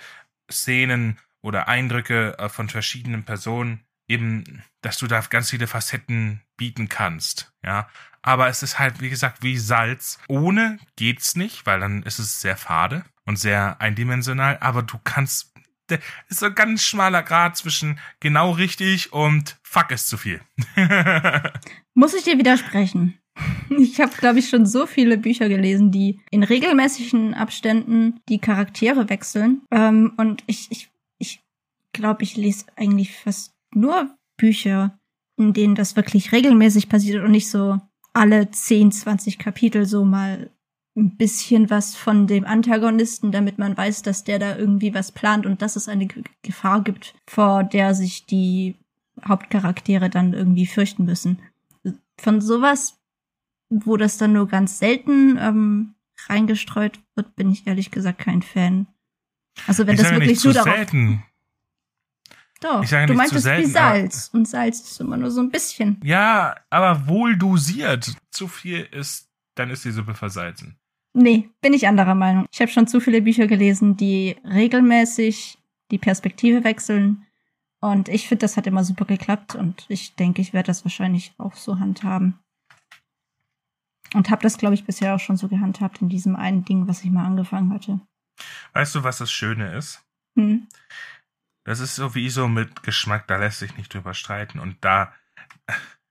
Szenen 0.49 1.19
oder 1.41 1.67
Eindrücke 1.67 2.37
äh, 2.37 2.49
von 2.49 2.69
verschiedenen 2.69 3.23
Personen 3.23 3.85
eben, 4.07 4.63
dass 4.81 4.97
du 4.97 5.07
da 5.07 5.19
ganz 5.21 5.49
viele 5.49 5.67
Facetten 5.67 6.41
bieten 6.55 6.89
kannst, 6.89 7.53
ja. 7.63 7.89
Aber 8.21 8.49
es 8.49 8.61
ist 8.61 8.77
halt, 8.77 8.99
wie 8.99 9.09
gesagt, 9.09 9.41
wie 9.41 9.57
Salz. 9.57 10.19
Ohne 10.27 10.79
geht's 10.97 11.37
nicht, 11.37 11.65
weil 11.65 11.79
dann 11.79 12.03
ist 12.03 12.19
es 12.19 12.41
sehr 12.41 12.57
fade 12.57 13.05
und 13.25 13.37
sehr 13.37 13.79
eindimensional, 13.79 14.57
aber 14.59 14.83
du 14.83 14.99
kannst, 15.01 15.53
der 15.89 15.99
ist 16.29 16.39
so 16.39 16.47
ein 16.47 16.55
ganz 16.55 16.83
schmaler 16.83 17.23
Grad 17.23 17.57
zwischen 17.57 17.99
genau 18.19 18.51
richtig 18.51 19.13
und 19.13 19.57
fuck 19.63 19.91
ist 19.91 20.07
zu 20.07 20.17
viel. 20.17 20.41
Muss 21.93 22.13
ich 22.13 22.23
dir 22.23 22.37
widersprechen? 22.37 23.19
Ich 23.69 23.99
habe, 23.99 24.15
glaube 24.17 24.39
ich, 24.39 24.49
schon 24.49 24.65
so 24.65 24.87
viele 24.87 25.17
Bücher 25.17 25.47
gelesen, 25.47 25.91
die 25.91 26.19
in 26.31 26.43
regelmäßigen 26.43 27.33
Abständen 27.33 28.19
die 28.29 28.39
Charaktere 28.39 29.09
wechseln. 29.09 29.61
Ähm, 29.71 30.13
und 30.17 30.43
ich, 30.47 30.71
ich, 30.71 30.89
ich 31.19 31.43
glaube, 31.93 32.23
ich 32.23 32.35
lese 32.35 32.65
eigentlich 32.75 33.15
fast 33.15 33.53
nur 33.73 34.09
Bücher, 34.37 34.97
in 35.37 35.53
denen 35.53 35.75
das 35.75 35.95
wirklich 35.95 36.31
regelmäßig 36.31 36.89
passiert 36.89 37.23
und 37.23 37.31
nicht 37.31 37.49
so 37.49 37.79
alle 38.13 38.49
10, 38.49 38.91
20 38.91 39.37
Kapitel 39.37 39.85
so 39.85 40.03
mal 40.03 40.49
ein 40.97 41.15
bisschen 41.15 41.69
was 41.69 41.95
von 41.95 42.25
dem 42.25 42.43
Antagonisten, 42.45 43.31
damit 43.31 43.59
man 43.59 43.77
weiß, 43.77 44.01
dass 44.01 44.23
der 44.23 44.39
da 44.39 44.57
irgendwie 44.57 44.93
was 44.95 45.11
plant 45.11 45.45
und 45.45 45.61
dass 45.61 45.75
es 45.75 45.87
eine 45.87 46.07
G- 46.07 46.23
Gefahr 46.41 46.81
gibt, 46.81 47.13
vor 47.27 47.63
der 47.63 47.93
sich 47.93 48.25
die 48.25 48.75
Hauptcharaktere 49.25 50.09
dann 50.09 50.33
irgendwie 50.33 50.65
fürchten 50.65 51.05
müssen. 51.05 51.39
Von 52.19 52.41
sowas, 52.41 52.97
wo 53.69 53.95
das 53.95 54.17
dann 54.17 54.33
nur 54.33 54.47
ganz 54.47 54.79
selten 54.79 55.37
ähm, 55.39 55.93
reingestreut 56.27 56.99
wird, 57.15 57.35
bin 57.35 57.51
ich 57.51 57.67
ehrlich 57.67 57.91
gesagt 57.91 58.17
kein 58.19 58.41
Fan. 58.41 58.87
Also 59.67 59.85
wenn 59.85 59.95
ich 59.95 60.01
das 60.01 60.11
wirklich 60.11 60.43
nur 60.43 60.53
zu 60.53 60.59
darauf 60.59 60.75
selten. 60.75 61.23
doch, 62.59 62.81
ich 62.81 62.89
sage 62.89 63.05
du 63.05 63.13
meintest 63.13 63.43
selten, 63.43 63.67
wie 63.67 63.71
Salz 63.71 64.29
und 64.33 64.47
Salz 64.47 64.79
ist 64.81 64.99
immer 64.99 65.17
nur 65.17 65.29
so 65.29 65.41
ein 65.41 65.51
bisschen. 65.51 65.99
Ja, 66.03 66.55
aber 66.71 67.07
wohl 67.07 67.37
dosiert. 67.37 68.15
Zu 68.31 68.47
viel 68.47 68.81
ist, 68.91 69.29
dann 69.55 69.69
ist 69.69 69.85
die 69.85 69.91
Suppe 69.91 70.15
versalzen. 70.15 70.79
Nee, 71.19 71.49
bin 71.61 71.73
ich 71.73 71.87
anderer 71.87 72.13
Meinung. 72.13 72.45
Ich 72.51 72.61
habe 72.61 72.69
schon 72.69 72.85
zu 72.85 72.99
viele 72.99 73.23
Bücher 73.23 73.47
gelesen, 73.47 73.97
die 73.97 74.35
regelmäßig 74.43 75.57
die 75.89 75.97
Perspektive 75.97 76.63
wechseln. 76.63 77.25
Und 77.79 78.07
ich 78.07 78.27
finde, 78.27 78.41
das 78.41 78.55
hat 78.55 78.67
immer 78.67 78.83
super 78.83 79.05
geklappt. 79.05 79.55
Und 79.55 79.87
ich 79.87 80.13
denke, 80.13 80.43
ich 80.43 80.53
werde 80.53 80.67
das 80.67 80.85
wahrscheinlich 80.85 81.33
auch 81.39 81.55
so 81.55 81.79
handhaben. 81.79 82.37
Und 84.13 84.29
habe 84.29 84.43
das, 84.43 84.59
glaube 84.59 84.75
ich, 84.75 84.85
bisher 84.85 85.15
auch 85.15 85.19
schon 85.19 85.37
so 85.37 85.47
gehandhabt 85.47 86.03
in 86.03 86.09
diesem 86.09 86.35
einen 86.35 86.65
Ding, 86.65 86.87
was 86.87 87.03
ich 87.03 87.09
mal 87.09 87.25
angefangen 87.25 87.73
hatte. 87.73 87.99
Weißt 88.73 88.93
du, 88.93 89.03
was 89.03 89.17
das 89.17 89.31
Schöne 89.31 89.75
ist? 89.75 90.05
Hm. 90.35 90.67
Das 91.63 91.79
ist 91.79 91.95
so 91.95 92.13
wie 92.13 92.29
so 92.29 92.47
mit 92.47 92.83
Geschmack, 92.83 93.25
da 93.25 93.37
lässt 93.37 93.57
sich 93.57 93.75
nicht 93.75 93.91
drüber 93.91 94.13
streiten. 94.13 94.59
Und 94.59 94.77
da. 94.81 95.11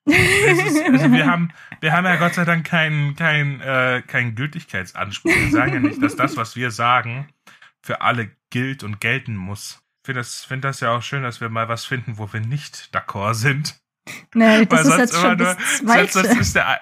Ist, 0.07 0.83
also 0.89 1.13
wir 1.13 1.27
haben, 1.31 1.53
wir 1.81 1.93
haben 1.93 2.05
ja 2.05 2.17
Gott 2.17 2.35
sei 2.35 2.45
Dank 2.45 2.65
keinen 2.67 3.17
kein, 3.17 3.61
äh, 3.61 4.03
keinen 4.07 4.35
Gültigkeitsanspruch. 4.35 5.31
Wir 5.35 5.51
sagen 5.51 5.73
ja 5.75 5.81
nicht, 5.81 6.03
dass 6.03 6.17
das, 6.17 6.37
was 6.37 6.57
wir 6.57 6.71
sagen, 6.71 7.29
für 7.83 8.01
alle 8.01 8.31
gilt 8.51 8.83
und 8.83 9.01
gelten 9.01 9.37
muss. 9.37 9.81
Ich 10.03 10.07
finde 10.07 10.21
das, 10.21 10.45
find 10.45 10.65
das 10.65 10.81
ja 10.81 10.91
auch 10.97 11.03
schön, 11.03 11.23
dass 11.25 11.41
wir 11.41 11.49
mal 11.49 11.69
was 11.69 11.85
finden, 11.85 12.19
wo 12.19 12.33
wir 12.33 12.41
nicht 12.41 12.91
d'accord 12.95 13.35
sind. 13.35 13.77
nee, 14.35 14.65
das 14.67 14.89
Weil 14.89 14.93
ist 14.93 14.99
jetzt 15.13 15.21
schon 15.21 15.39
das 15.39 15.57
nur- 15.59 15.67
sonst- 15.67 15.79
zweite. 15.87 16.13
sonst 16.13 16.41
ist 16.41 16.55
der 16.57 16.81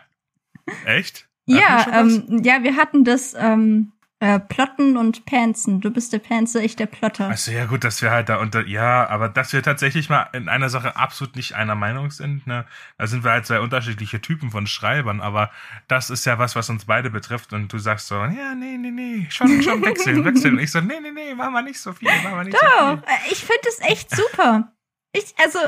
Echt? 0.84 1.26
Hatten 1.48 1.58
Ja, 1.58 2.00
ähm, 2.00 2.40
ja, 2.44 2.62
wir 2.62 2.76
hatten 2.76 3.04
das 3.04 3.34
ähm, 3.38 3.92
äh, 4.24 4.40
Plotten 4.40 4.96
und 4.96 5.26
Panzen. 5.26 5.82
Du 5.82 5.90
bist 5.90 6.14
der 6.14 6.18
Panzer, 6.18 6.62
ich 6.62 6.76
der 6.76 6.86
Plotter. 6.86 7.28
Also 7.28 7.52
ja 7.52 7.66
gut, 7.66 7.84
dass 7.84 8.00
wir 8.00 8.10
halt 8.10 8.30
da 8.30 8.36
unter, 8.36 8.66
ja, 8.66 9.06
aber 9.06 9.28
dass 9.28 9.52
wir 9.52 9.62
tatsächlich 9.62 10.08
mal 10.08 10.30
in 10.32 10.48
einer 10.48 10.70
Sache 10.70 10.96
absolut 10.96 11.36
nicht 11.36 11.52
einer 11.52 11.74
Meinung 11.74 12.10
sind, 12.10 12.46
ne, 12.46 12.64
da 12.96 13.06
sind 13.06 13.22
wir 13.22 13.32
halt 13.32 13.44
zwei 13.44 13.60
unterschiedliche 13.60 14.22
Typen 14.22 14.50
von 14.50 14.66
Schreibern, 14.66 15.20
aber 15.20 15.50
das 15.88 16.08
ist 16.08 16.24
ja 16.24 16.38
was, 16.38 16.56
was 16.56 16.70
uns 16.70 16.86
beide 16.86 17.10
betrifft 17.10 17.52
und 17.52 17.70
du 17.70 17.78
sagst 17.78 18.06
so, 18.06 18.14
ja, 18.14 18.54
nee, 18.54 18.78
nee, 18.78 18.90
nee, 18.90 19.26
schon, 19.28 19.62
schon 19.62 19.82
wechseln, 19.84 20.24
wechseln. 20.24 20.54
Und 20.54 20.60
ich 20.60 20.72
so, 20.72 20.80
nee, 20.80 21.00
nee, 21.02 21.10
nee, 21.10 21.34
machen 21.34 21.52
wir 21.52 21.60
nicht 21.60 21.78
so 21.78 21.92
viel, 21.92 22.08
machen 22.08 22.34
wir 22.34 22.44
nicht 22.44 22.58
so 22.58 22.66
Doch, 22.66 22.98
viel. 23.00 23.02
äh, 23.06 23.30
ich 23.30 23.40
finde 23.40 23.68
es 23.68 23.80
echt 23.80 24.16
super. 24.16 24.72
Ich, 25.12 25.34
also, 25.38 25.58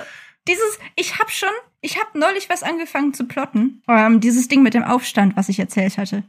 dieses, 0.49 0.79
ich 0.95 1.19
hab 1.19 1.31
schon, 1.31 1.53
ich 1.83 2.01
hab 2.01 2.15
neulich 2.15 2.49
was 2.49 2.63
angefangen 2.63 3.13
zu 3.13 3.27
plotten. 3.29 3.83
Ähm, 3.87 4.21
dieses 4.21 4.49
Ding 4.49 4.63
mit 4.63 4.73
dem 4.73 4.83
Aufstand, 4.83 5.37
was 5.37 5.51
ich 5.51 5.59
erzählt 5.59 5.99
hatte. 5.99 6.25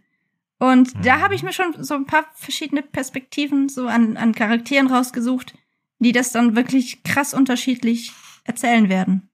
Und 0.60 0.94
da 1.06 1.18
Mhm. 1.18 1.22
habe 1.22 1.36
ich 1.36 1.44
mir 1.44 1.54
schon 1.54 1.84
so 1.84 1.94
ein 1.94 2.06
paar 2.06 2.26
verschiedene 2.34 2.82
Perspektiven 2.82 3.70
so 3.70 3.88
an, 3.88 4.18
an 4.18 4.34
Charakteren 4.34 4.88
rausgesucht, 4.88 5.54
die 6.00 6.12
das 6.12 6.32
dann 6.32 6.56
wirklich 6.56 7.04
krass 7.04 7.34
unterschiedlich 7.34 8.12
erzählen 8.44 8.90
werden. 8.90 9.30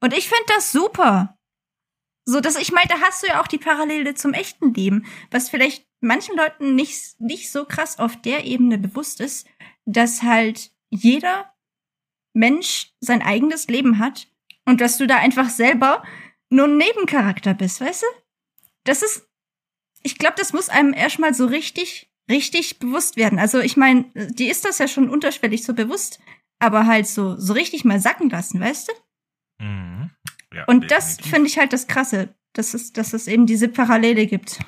Und 0.00 0.12
ich 0.12 0.28
finde 0.28 0.44
das 0.54 0.72
super. 0.72 1.38
So, 2.26 2.40
dass 2.40 2.56
ich 2.56 2.72
meine, 2.72 2.88
da 2.88 3.00
hast 3.00 3.22
du 3.22 3.28
ja 3.28 3.40
auch 3.40 3.46
die 3.46 3.58
Parallele 3.58 4.14
zum 4.14 4.32
echten 4.34 4.74
Leben, 4.74 5.06
was 5.30 5.48
vielleicht 5.48 5.86
manchen 6.00 6.36
Leuten 6.36 6.74
nicht, 6.74 7.18
nicht 7.20 7.50
so 7.50 7.64
krass 7.64 7.98
auf 7.98 8.20
der 8.20 8.44
Ebene 8.44 8.78
bewusst 8.78 9.20
ist, 9.20 9.46
dass 9.84 10.22
halt 10.22 10.70
jeder 10.90 11.54
Mensch 12.34 12.92
sein 13.00 13.22
eigenes 13.22 13.68
Leben 13.68 13.98
hat 13.98 14.28
und 14.66 14.80
dass 14.80 14.98
du 14.98 15.06
da 15.06 15.16
einfach 15.16 15.48
selber 15.48 16.02
nur 16.50 16.66
ein 16.66 16.76
Nebencharakter 16.76 17.54
bist, 17.54 17.80
weißt 17.80 18.02
du? 18.02 18.06
Das 18.84 19.02
ist, 19.02 19.26
ich 20.06 20.18
glaube, 20.18 20.36
das 20.38 20.52
muss 20.52 20.68
einem 20.68 20.94
erstmal 20.94 21.34
so 21.34 21.46
richtig, 21.46 22.08
richtig 22.30 22.78
bewusst 22.78 23.16
werden. 23.16 23.40
Also 23.40 23.58
ich 23.58 23.76
meine, 23.76 24.04
die 24.14 24.48
ist 24.48 24.64
das 24.64 24.78
ja 24.78 24.86
schon 24.86 25.10
unterschwellig 25.10 25.64
so 25.64 25.74
bewusst, 25.74 26.20
aber 26.60 26.86
halt 26.86 27.08
so, 27.08 27.36
so 27.36 27.52
richtig 27.52 27.84
mal 27.84 28.00
sacken 28.00 28.30
lassen, 28.30 28.60
weißt 28.60 28.88
du? 28.88 29.64
Mhm. 29.64 30.10
Ja, 30.54 30.64
Und 30.66 30.92
das 30.92 31.16
definitiv. 31.16 31.30
finde 31.32 31.48
ich 31.48 31.58
halt 31.58 31.72
das 31.72 31.88
Krasse, 31.88 32.34
dass 32.52 32.72
es, 32.72 32.92
dass 32.92 33.14
es 33.14 33.26
eben 33.26 33.46
diese 33.46 33.68
Parallele 33.68 34.26
gibt. 34.26 34.60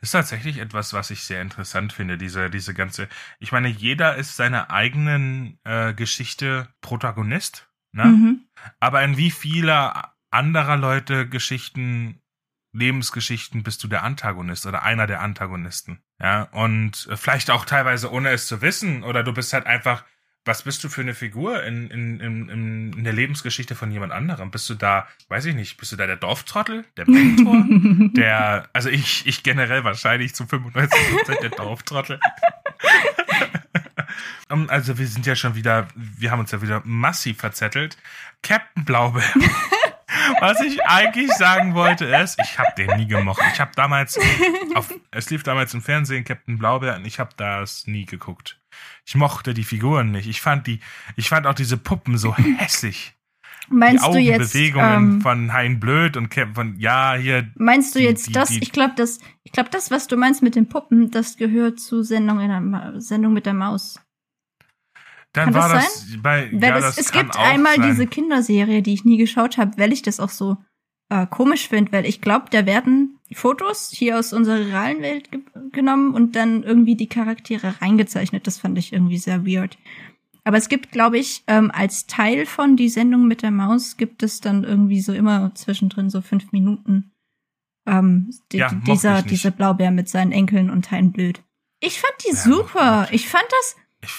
Das 0.00 0.08
ist 0.08 0.12
tatsächlich 0.12 0.56
etwas, 0.58 0.94
was 0.94 1.10
ich 1.10 1.20
sehr 1.22 1.42
interessant 1.42 1.92
finde, 1.92 2.16
diese, 2.16 2.48
diese 2.48 2.72
ganze, 2.72 3.08
ich 3.38 3.52
meine, 3.52 3.68
jeder 3.68 4.16
ist 4.16 4.36
seiner 4.36 4.70
eigenen 4.70 5.58
äh, 5.64 5.92
Geschichte 5.92 6.68
Protagonist, 6.80 7.68
ne? 7.92 8.06
Mhm. 8.06 8.48
Aber 8.80 9.04
in 9.04 9.18
wie 9.18 9.30
vieler 9.30 10.14
anderer 10.30 10.78
Leute 10.78 11.28
Geschichten, 11.28 12.22
Lebensgeschichten 12.76 13.62
bist 13.62 13.82
du 13.82 13.88
der 13.88 14.02
Antagonist 14.02 14.66
oder 14.66 14.82
einer 14.82 15.06
der 15.06 15.20
Antagonisten? 15.20 16.00
Ja, 16.20 16.42
und 16.52 17.08
vielleicht 17.14 17.50
auch 17.50 17.64
teilweise 17.64 18.12
ohne 18.12 18.30
es 18.30 18.46
zu 18.46 18.62
wissen. 18.62 19.02
Oder 19.02 19.22
du 19.22 19.32
bist 19.32 19.52
halt 19.52 19.66
einfach, 19.66 20.04
was 20.44 20.62
bist 20.62 20.84
du 20.84 20.88
für 20.88 21.00
eine 21.00 21.14
Figur 21.14 21.64
in, 21.64 21.90
in, 21.90 22.20
in, 22.20 22.92
in 22.92 23.04
der 23.04 23.12
Lebensgeschichte 23.12 23.74
von 23.74 23.90
jemand 23.90 24.12
anderem? 24.12 24.50
Bist 24.50 24.68
du 24.70 24.74
da, 24.74 25.08
weiß 25.28 25.46
ich 25.46 25.54
nicht, 25.54 25.76
bist 25.76 25.92
du 25.92 25.96
da 25.96 26.06
der 26.06 26.16
Dorftrottel, 26.16 26.84
der 26.96 27.06
Mentor, 27.10 27.64
der, 28.14 28.68
also 28.72 28.88
ich, 28.88 29.26
ich 29.26 29.42
generell 29.42 29.84
wahrscheinlich 29.84 30.34
zu 30.34 30.44
95% 30.44 31.40
der 31.40 31.50
Dorftrottel. 31.50 32.20
also 34.68 34.98
wir 34.98 35.06
sind 35.06 35.26
ja 35.26 35.34
schon 35.34 35.54
wieder, 35.54 35.88
wir 35.94 36.30
haben 36.30 36.40
uns 36.40 36.52
ja 36.52 36.62
wieder 36.62 36.82
massiv 36.84 37.38
verzettelt. 37.38 37.96
Captain 38.42 38.84
Blaubeer. 38.84 39.24
Was 40.40 40.60
ich 40.60 40.84
eigentlich 40.84 41.30
sagen 41.32 41.74
wollte 41.74 42.04
ist, 42.06 42.38
ich 42.42 42.58
habe 42.58 42.68
den 42.76 42.96
nie 42.98 43.06
gemocht. 43.06 43.42
Ich 43.52 43.60
habe 43.60 43.72
damals, 43.74 44.18
auf, 44.74 44.92
es 45.10 45.30
lief 45.30 45.42
damals 45.42 45.74
im 45.74 45.82
Fernsehen 45.82 46.24
Captain 46.24 46.58
Blaubeer 46.58 46.96
und 46.96 47.06
ich 47.06 47.18
habe 47.18 47.30
das 47.36 47.86
nie 47.86 48.04
geguckt. 48.06 48.60
Ich 49.04 49.14
mochte 49.14 49.54
die 49.54 49.64
Figuren 49.64 50.10
nicht. 50.10 50.28
Ich 50.28 50.40
fand 50.40 50.66
die, 50.66 50.80
ich 51.16 51.28
fand 51.28 51.46
auch 51.46 51.54
diese 51.54 51.76
Puppen 51.76 52.18
so 52.18 52.36
hässlich. 52.36 53.14
Meinst 53.68 54.06
die 54.06 54.12
du 54.12 54.18
jetzt 54.18 54.54
Augenbewegungen 54.54 54.94
ähm, 55.14 55.20
von 55.22 55.52
Hein 55.52 55.80
Blöd 55.80 56.16
und 56.16 56.32
von 56.54 56.78
ja 56.78 57.14
hier. 57.14 57.50
Meinst 57.56 57.94
du 57.94 57.98
die- 57.98 58.04
jetzt 58.04 58.28
die- 58.28 58.32
das? 58.32 58.48
die- 58.50 58.58
ich 58.62 58.70
glaube, 58.70 58.94
das, 58.96 59.18
ich 59.42 59.50
glaube, 59.50 59.70
das, 59.70 59.90
was 59.90 60.06
du 60.06 60.16
meinst 60.16 60.40
mit 60.42 60.54
den 60.54 60.68
Puppen, 60.68 61.10
das 61.10 61.36
gehört 61.36 61.80
zu 61.80 62.04
Sendung 62.04 62.38
in 62.40 62.48
der 62.48 62.60
Ma 62.60 62.92
Sendung 63.00 63.32
mit 63.32 63.44
der 63.44 63.54
Maus. 63.54 64.00
Dann 65.36 65.52
kann 65.52 65.54
war 65.54 65.68
das 65.68 66.06
das 66.06 66.22
bei 66.22 66.48
Weil 66.52 66.62
ja, 66.62 66.78
es, 66.78 66.84
das 66.84 66.98
es 66.98 67.12
gibt 67.12 67.38
einmal 67.38 67.76
sein. 67.76 67.90
diese 67.90 68.06
Kinderserie, 68.06 68.82
die 68.82 68.94
ich 68.94 69.04
nie 69.04 69.18
geschaut 69.18 69.58
habe, 69.58 69.76
weil 69.76 69.92
ich 69.92 70.02
das 70.02 70.18
auch 70.18 70.30
so 70.30 70.56
äh, 71.10 71.26
komisch 71.26 71.68
finde, 71.68 71.92
weil 71.92 72.06
ich 72.06 72.20
glaube, 72.20 72.46
da 72.50 72.64
werden 72.64 73.18
Fotos 73.32 73.90
hier 73.92 74.18
aus 74.18 74.32
unserer 74.32 74.58
realen 74.66 75.02
Welt 75.02 75.30
ge 75.30 75.40
genommen 75.72 76.14
und 76.14 76.36
dann 76.36 76.62
irgendwie 76.62 76.96
die 76.96 77.08
Charaktere 77.08 77.80
reingezeichnet. 77.82 78.46
Das 78.46 78.58
fand 78.58 78.78
ich 78.78 78.92
irgendwie 78.94 79.18
sehr 79.18 79.46
weird. 79.46 79.76
Aber 80.42 80.56
es 80.56 80.68
gibt, 80.68 80.90
glaube 80.90 81.18
ich, 81.18 81.42
ähm, 81.48 81.70
als 81.74 82.06
Teil 82.06 82.46
von 82.46 82.76
die 82.76 82.88
Sendung 82.88 83.26
mit 83.26 83.42
der 83.42 83.50
Maus 83.50 83.96
gibt 83.96 84.22
es 84.22 84.40
dann 84.40 84.64
irgendwie 84.64 85.00
so 85.00 85.12
immer 85.12 85.54
zwischendrin 85.54 86.08
so 86.08 86.22
fünf 86.22 86.52
Minuten 86.52 87.12
ähm, 87.86 88.30
die, 88.52 88.58
Ja, 88.58 88.70
dieser, 88.86 89.22
dieser 89.22 89.50
Blaubär 89.50 89.90
mit 89.90 90.08
seinen 90.08 90.32
Enkeln 90.32 90.70
und 90.70 90.86
Teilen 90.86 91.12
blöd. 91.12 91.42
Ich 91.80 92.00
fand 92.00 92.14
die 92.24 92.34
Ja, 92.34 92.36
super. 92.36 93.08
Ich 93.10 93.28
fand 93.28 93.44
das 93.50 93.76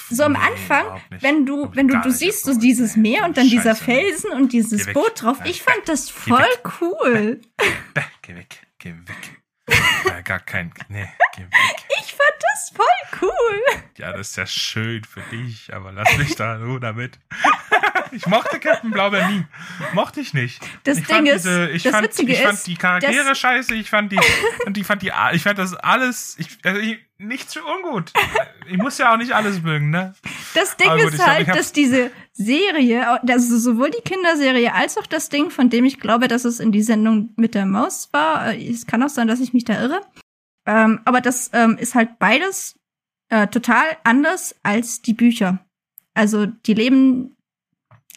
so 0.10 0.24
am 0.24 0.36
Anfang, 0.36 0.86
wenn 1.22 1.46
du, 1.46 1.69
wenn 1.74 1.88
du, 1.88 2.01
du 2.01 2.12
siehst 2.12 2.46
so 2.46 2.57
dieses 2.57 2.96
Meer 2.96 3.25
und 3.25 3.38
dann 3.38 3.48
dieser. 3.48 3.75
Felsen 3.75 4.31
und 4.31 4.53
dieses. 4.53 4.91
Boot 4.93 5.22
drauf, 5.22 5.39
ich 5.46 5.62
fand 5.62 5.88
das 5.88 6.10
voll 6.10 6.46
cool. 6.81 7.41
Geh 8.22 8.36
weg, 8.36 8.67
geh 8.79 8.93
weg. 8.93 9.37
Äh, 9.67 10.24
gar 10.24 10.39
kein, 10.39 10.74
nee, 10.89 11.07
geh 11.36 11.43
weg. 11.43 11.51
Ich 12.00 12.13
fand 12.13 12.36
das 12.41 12.71
voll 12.75 13.29
cool. 13.29 13.81
Ja, 13.97 14.13
das 14.13 14.29
ist 14.29 14.38
ja 14.38 14.45
schön 14.45 15.03
für 15.03 15.21
dich, 15.31 15.74
aber 15.74 15.91
lass 15.91 16.17
mich 16.17 16.36
da 16.36 16.57
nur 16.57 16.79
damit. 16.79 17.19
ich 18.12 18.25
mochte 18.27 18.59
Captain 18.59 18.91
Blaubeer 18.91 19.27
nie. 19.27 19.45
Mochte 19.93 20.19
ich 20.21 20.33
nicht. 20.33 20.62
Das 20.83 20.97
ich 21.00 21.05
Ding 21.05 21.15
fand 21.17 21.27
ist, 21.27 21.45
diese, 21.45 21.69
ich 21.69 21.83
das 21.83 21.91
fand, 21.91 22.05
Witzige 22.05 22.31
ich 22.33 22.41
fand 22.41 22.53
ist, 22.53 22.67
die 22.67 22.75
Charaktere 22.75 23.35
scheiße, 23.35 23.74
ich 23.75 23.89
fand 23.89 24.11
die, 24.13 24.20
und 24.65 24.77
ich 24.77 24.85
fand 24.85 25.01
die, 25.01 25.11
ich 25.33 25.44
fand 25.44 25.59
das 25.59 25.74
alles, 25.75 26.35
ich, 26.39 26.57
also 26.63 26.79
ich, 26.79 27.00
nichts 27.18 27.53
für 27.53 27.63
ungut. 27.65 28.13
Ich 28.68 28.77
muss 28.77 28.98
ja 29.00 29.13
auch 29.13 29.18
nicht 29.18 29.33
alles 29.33 29.61
mögen, 29.61 29.89
ne? 29.89 30.13
Das 30.53 30.77
Ding 30.77 30.89
gut, 30.89 31.13
ist 31.13 31.25
halt, 31.25 31.48
hab's- 31.48 31.57
dass 31.57 31.74
diese 31.74 32.11
Serie, 32.37 33.21
also 33.27 33.57
sowohl 33.57 33.89
die 33.89 34.03
Kinderserie 34.03 34.71
als 34.71 34.97
auch 34.97 35.07
das 35.07 35.29
Ding, 35.29 35.50
von 35.50 35.71
dem 35.71 35.85
ich 35.85 36.00
glaube, 36.00 36.27
dass 36.27 36.45
es 36.45 36.59
in 36.59 36.71
die 36.71 36.83
Sendung 36.83 37.33
mit 37.35 37.55
der 37.55 37.65
Maus 37.65 38.09
war, 38.11 38.53
äh, 38.53 38.69
es 38.69 38.85
kann 38.85 39.01
auch 39.01 39.09
sein, 39.09 39.27
dass 39.27 39.39
ich 39.39 39.53
mich 39.53 39.65
da 39.65 39.81
irre, 39.81 40.01
ähm, 40.67 41.00
aber 41.03 41.19
das 41.19 41.50
ähm, 41.53 41.77
ist 41.79 41.95
halt 41.95 42.19
beides 42.19 42.75
äh, 43.29 43.47
total 43.47 43.85
anders 44.03 44.55
als 44.61 45.01
die 45.01 45.15
Bücher. 45.15 45.65
Also 46.13 46.45
die 46.45 46.75
Leben, 46.75 47.35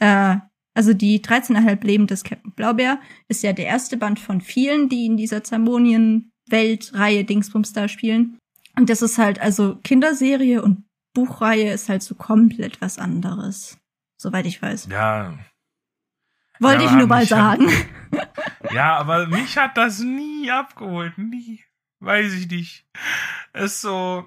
äh, 0.01 0.37
also 0.75 0.93
die 0.93 1.21
13,5 1.21 1.85
Leben 1.87 2.07
des 2.07 2.23
Captain 2.23 2.53
Blaubeer 2.53 3.01
ist 3.29 3.43
ja 3.43 3.55
der 3.55 3.67
erste 3.67 3.97
Band 3.97 4.21
von 4.21 4.43
vielen, 4.43 4.91
die 4.91 5.07
in 5.07 5.17
dieser 5.17 5.43
Zermonien-Weltreihe 5.43 7.25
Dingsbums 7.25 7.73
da 7.73 7.89
spielen. 7.89 8.39
Und 8.77 8.91
das 8.91 9.01
ist 9.01 9.17
halt, 9.17 9.41
also 9.41 9.77
Kinderserie 9.83 10.63
und 10.63 10.85
Buchreihe 11.15 11.73
ist 11.73 11.89
halt 11.89 12.03
so 12.03 12.15
komplett 12.15 12.81
was 12.81 12.99
anderes. 12.99 13.79
Soweit 14.21 14.45
ich 14.45 14.61
weiß. 14.61 14.89
Ja, 14.91 15.33
Wollte 16.59 16.85
Ja, 16.85 16.91
ich 16.91 16.97
nur 16.97 17.07
mal 17.07 17.21
mich 17.23 17.33
hat- 17.33 17.59
sagen. 17.59 17.73
Ja, 18.75 18.99
aber 18.99 19.27
mich 19.27 19.57
hat 19.57 19.79
das 19.79 20.01
nie 20.01 20.51
abgeholt. 20.51 21.17
Nie. 21.17 21.65
Weiß 22.01 22.35
ich 22.35 22.51
nicht. 22.51 22.85
Ist 23.55 23.81
so. 23.81 24.27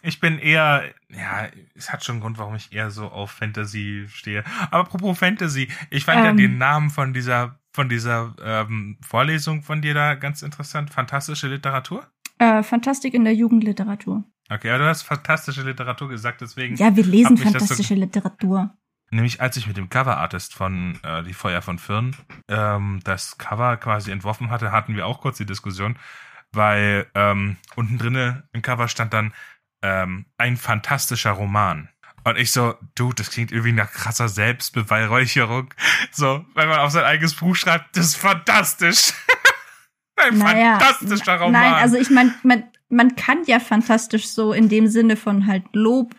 Ich 0.00 0.20
bin 0.20 0.38
eher. 0.38 0.84
Ja, 1.10 1.48
es 1.74 1.92
hat 1.92 2.02
schon 2.02 2.14
einen 2.14 2.22
Grund, 2.22 2.38
warum 2.38 2.54
ich 2.54 2.72
eher 2.72 2.90
so 2.90 3.08
auf 3.08 3.32
Fantasy 3.32 4.06
stehe. 4.08 4.42
Aber 4.70 4.78
apropos 4.80 5.18
Fantasy, 5.18 5.68
ich 5.90 6.06
fand 6.06 6.24
ja 6.24 6.30
Ähm. 6.30 6.38
den 6.38 6.56
Namen 6.56 6.88
von 6.88 7.12
dieser, 7.12 7.60
von 7.74 7.90
dieser 7.90 8.34
ähm, 8.42 8.96
Vorlesung 9.02 9.62
von 9.62 9.82
dir 9.82 9.92
da 9.92 10.14
ganz 10.14 10.40
interessant. 10.40 10.88
Fantastische 10.88 11.48
Literatur? 11.48 12.06
Äh, 12.38 12.62
Fantastik 12.62 13.12
in 13.12 13.24
der 13.24 13.34
Jugendliteratur. 13.34 14.24
Okay, 14.48 14.70
aber 14.70 14.78
du 14.78 14.88
hast 14.88 15.02
fantastische 15.02 15.62
Literatur 15.62 16.08
gesagt, 16.08 16.40
deswegen. 16.40 16.74
Ja, 16.76 16.96
wir 16.96 17.04
lesen 17.04 17.36
das 17.36 17.44
so- 17.44 17.50
fantastische 17.52 17.94
Literatur. 17.94 18.74
Nämlich 19.10 19.40
als 19.40 19.56
ich 19.56 19.66
mit 19.66 19.76
dem 19.76 19.90
Cover-Artist 19.90 20.54
von 20.54 20.98
äh, 21.02 21.22
Die 21.24 21.34
Feuer 21.34 21.62
von 21.62 21.78
Firn 21.78 22.16
ähm, 22.48 23.00
das 23.04 23.38
Cover 23.38 23.76
quasi 23.76 24.12
entworfen 24.12 24.50
hatte, 24.50 24.70
hatten 24.70 24.94
wir 24.94 25.06
auch 25.06 25.20
kurz 25.20 25.36
die 25.38 25.46
Diskussion, 25.46 25.98
weil 26.52 27.06
ähm, 27.14 27.56
unten 27.74 27.98
drinne 27.98 28.44
im 28.52 28.62
Cover 28.62 28.86
stand 28.86 29.12
dann 29.12 29.32
ähm, 29.82 30.26
ein 30.38 30.56
fantastischer 30.56 31.32
Roman. 31.32 31.88
Und 32.24 32.38
ich 32.38 32.52
so, 32.52 32.74
du, 32.94 33.12
das 33.12 33.30
klingt 33.30 33.50
irgendwie 33.50 33.72
nach 33.72 33.90
krasser 33.90 34.28
Selbstbeweihräucherung. 34.28 35.72
So, 36.12 36.44
wenn 36.54 36.68
man 36.68 36.80
auf 36.80 36.90
sein 36.90 37.04
eigenes 37.04 37.34
Buch 37.34 37.54
schreibt, 37.54 37.96
das 37.96 38.06
ist 38.06 38.16
fantastisch. 38.16 39.12
ein 40.16 40.38
Naja, 40.38 40.78
fantastischer 40.78 41.36
Roman. 41.36 41.52
Nein, 41.52 41.74
also 41.74 41.96
ich 41.96 42.10
meine, 42.10 42.34
man, 42.42 42.64
man 42.88 43.16
kann 43.16 43.44
ja 43.46 43.60
fantastisch 43.60 44.28
so 44.28 44.52
in 44.52 44.68
dem 44.68 44.88
Sinne 44.88 45.16
von 45.16 45.46
halt 45.46 45.64
Lob. 45.72 46.14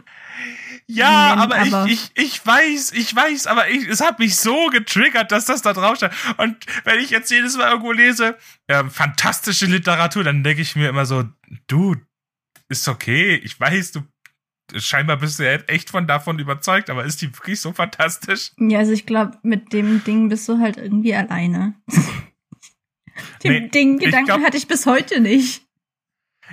Ja, 0.95 1.30
nennen, 1.36 1.41
aber, 1.41 1.56
aber- 1.60 1.86
ich, 1.88 2.12
ich, 2.15 2.23
ich 2.34 2.45
weiß, 2.45 2.91
ich 2.93 3.15
weiß, 3.15 3.47
aber 3.47 3.69
ich, 3.69 3.88
es 3.88 4.01
hat 4.01 4.19
mich 4.19 4.36
so 4.38 4.67
getriggert, 4.67 5.32
dass 5.32 5.45
das 5.45 5.62
da 5.62 5.73
drauf 5.73 5.97
steht. 5.97 6.12
Und 6.38 6.58
wenn 6.86 6.99
ich 6.99 7.10
jetzt 7.10 7.32
jedes 7.32 7.58
Mal 7.58 7.69
irgendwo 7.69 7.91
lese, 7.91 8.38
ähm, 8.67 8.89
fantastische 8.91 9.65
Literatur, 9.65 10.23
dann 10.23 10.43
denke 10.43 10.62
ich 10.62 10.75
mir 10.75 10.89
immer 10.89 11.06
so, 11.06 11.23
du, 11.67 11.95
ist 12.69 12.88
okay, 12.88 13.36
ich 13.36 13.60
weiß, 13.60 13.91
du, 13.93 14.01
scheinbar 14.75 15.17
bist 15.17 15.39
du 15.39 15.43
ja 15.45 15.54
echt 15.67 15.89
von 15.89 16.08
davon 16.08 16.39
überzeugt, 16.39 16.89
aber 16.89 17.04
ist 17.04 17.21
die 17.21 17.34
wirklich 17.36 17.60
so 17.60 17.73
fantastisch? 17.73 18.51
Ja, 18.58 18.80
also 18.80 18.91
ich 18.93 19.06
glaube, 19.06 19.38
mit 19.43 19.73
dem 19.73 20.04
Ding 20.04 20.30
bist 20.30 20.47
du 20.47 20.60
halt 20.60 20.77
irgendwie 20.77 21.13
alleine. 21.13 21.75
Den 23.43 23.51
Nee, 23.63 23.67
Ding 23.69 23.95
ich 23.99 24.06
Gedanken 24.06 24.27
glaub- 24.27 24.43
hatte 24.43 24.58
ich 24.58 24.67
bis 24.67 24.86
heute 24.86 25.19
nicht. 25.19 25.63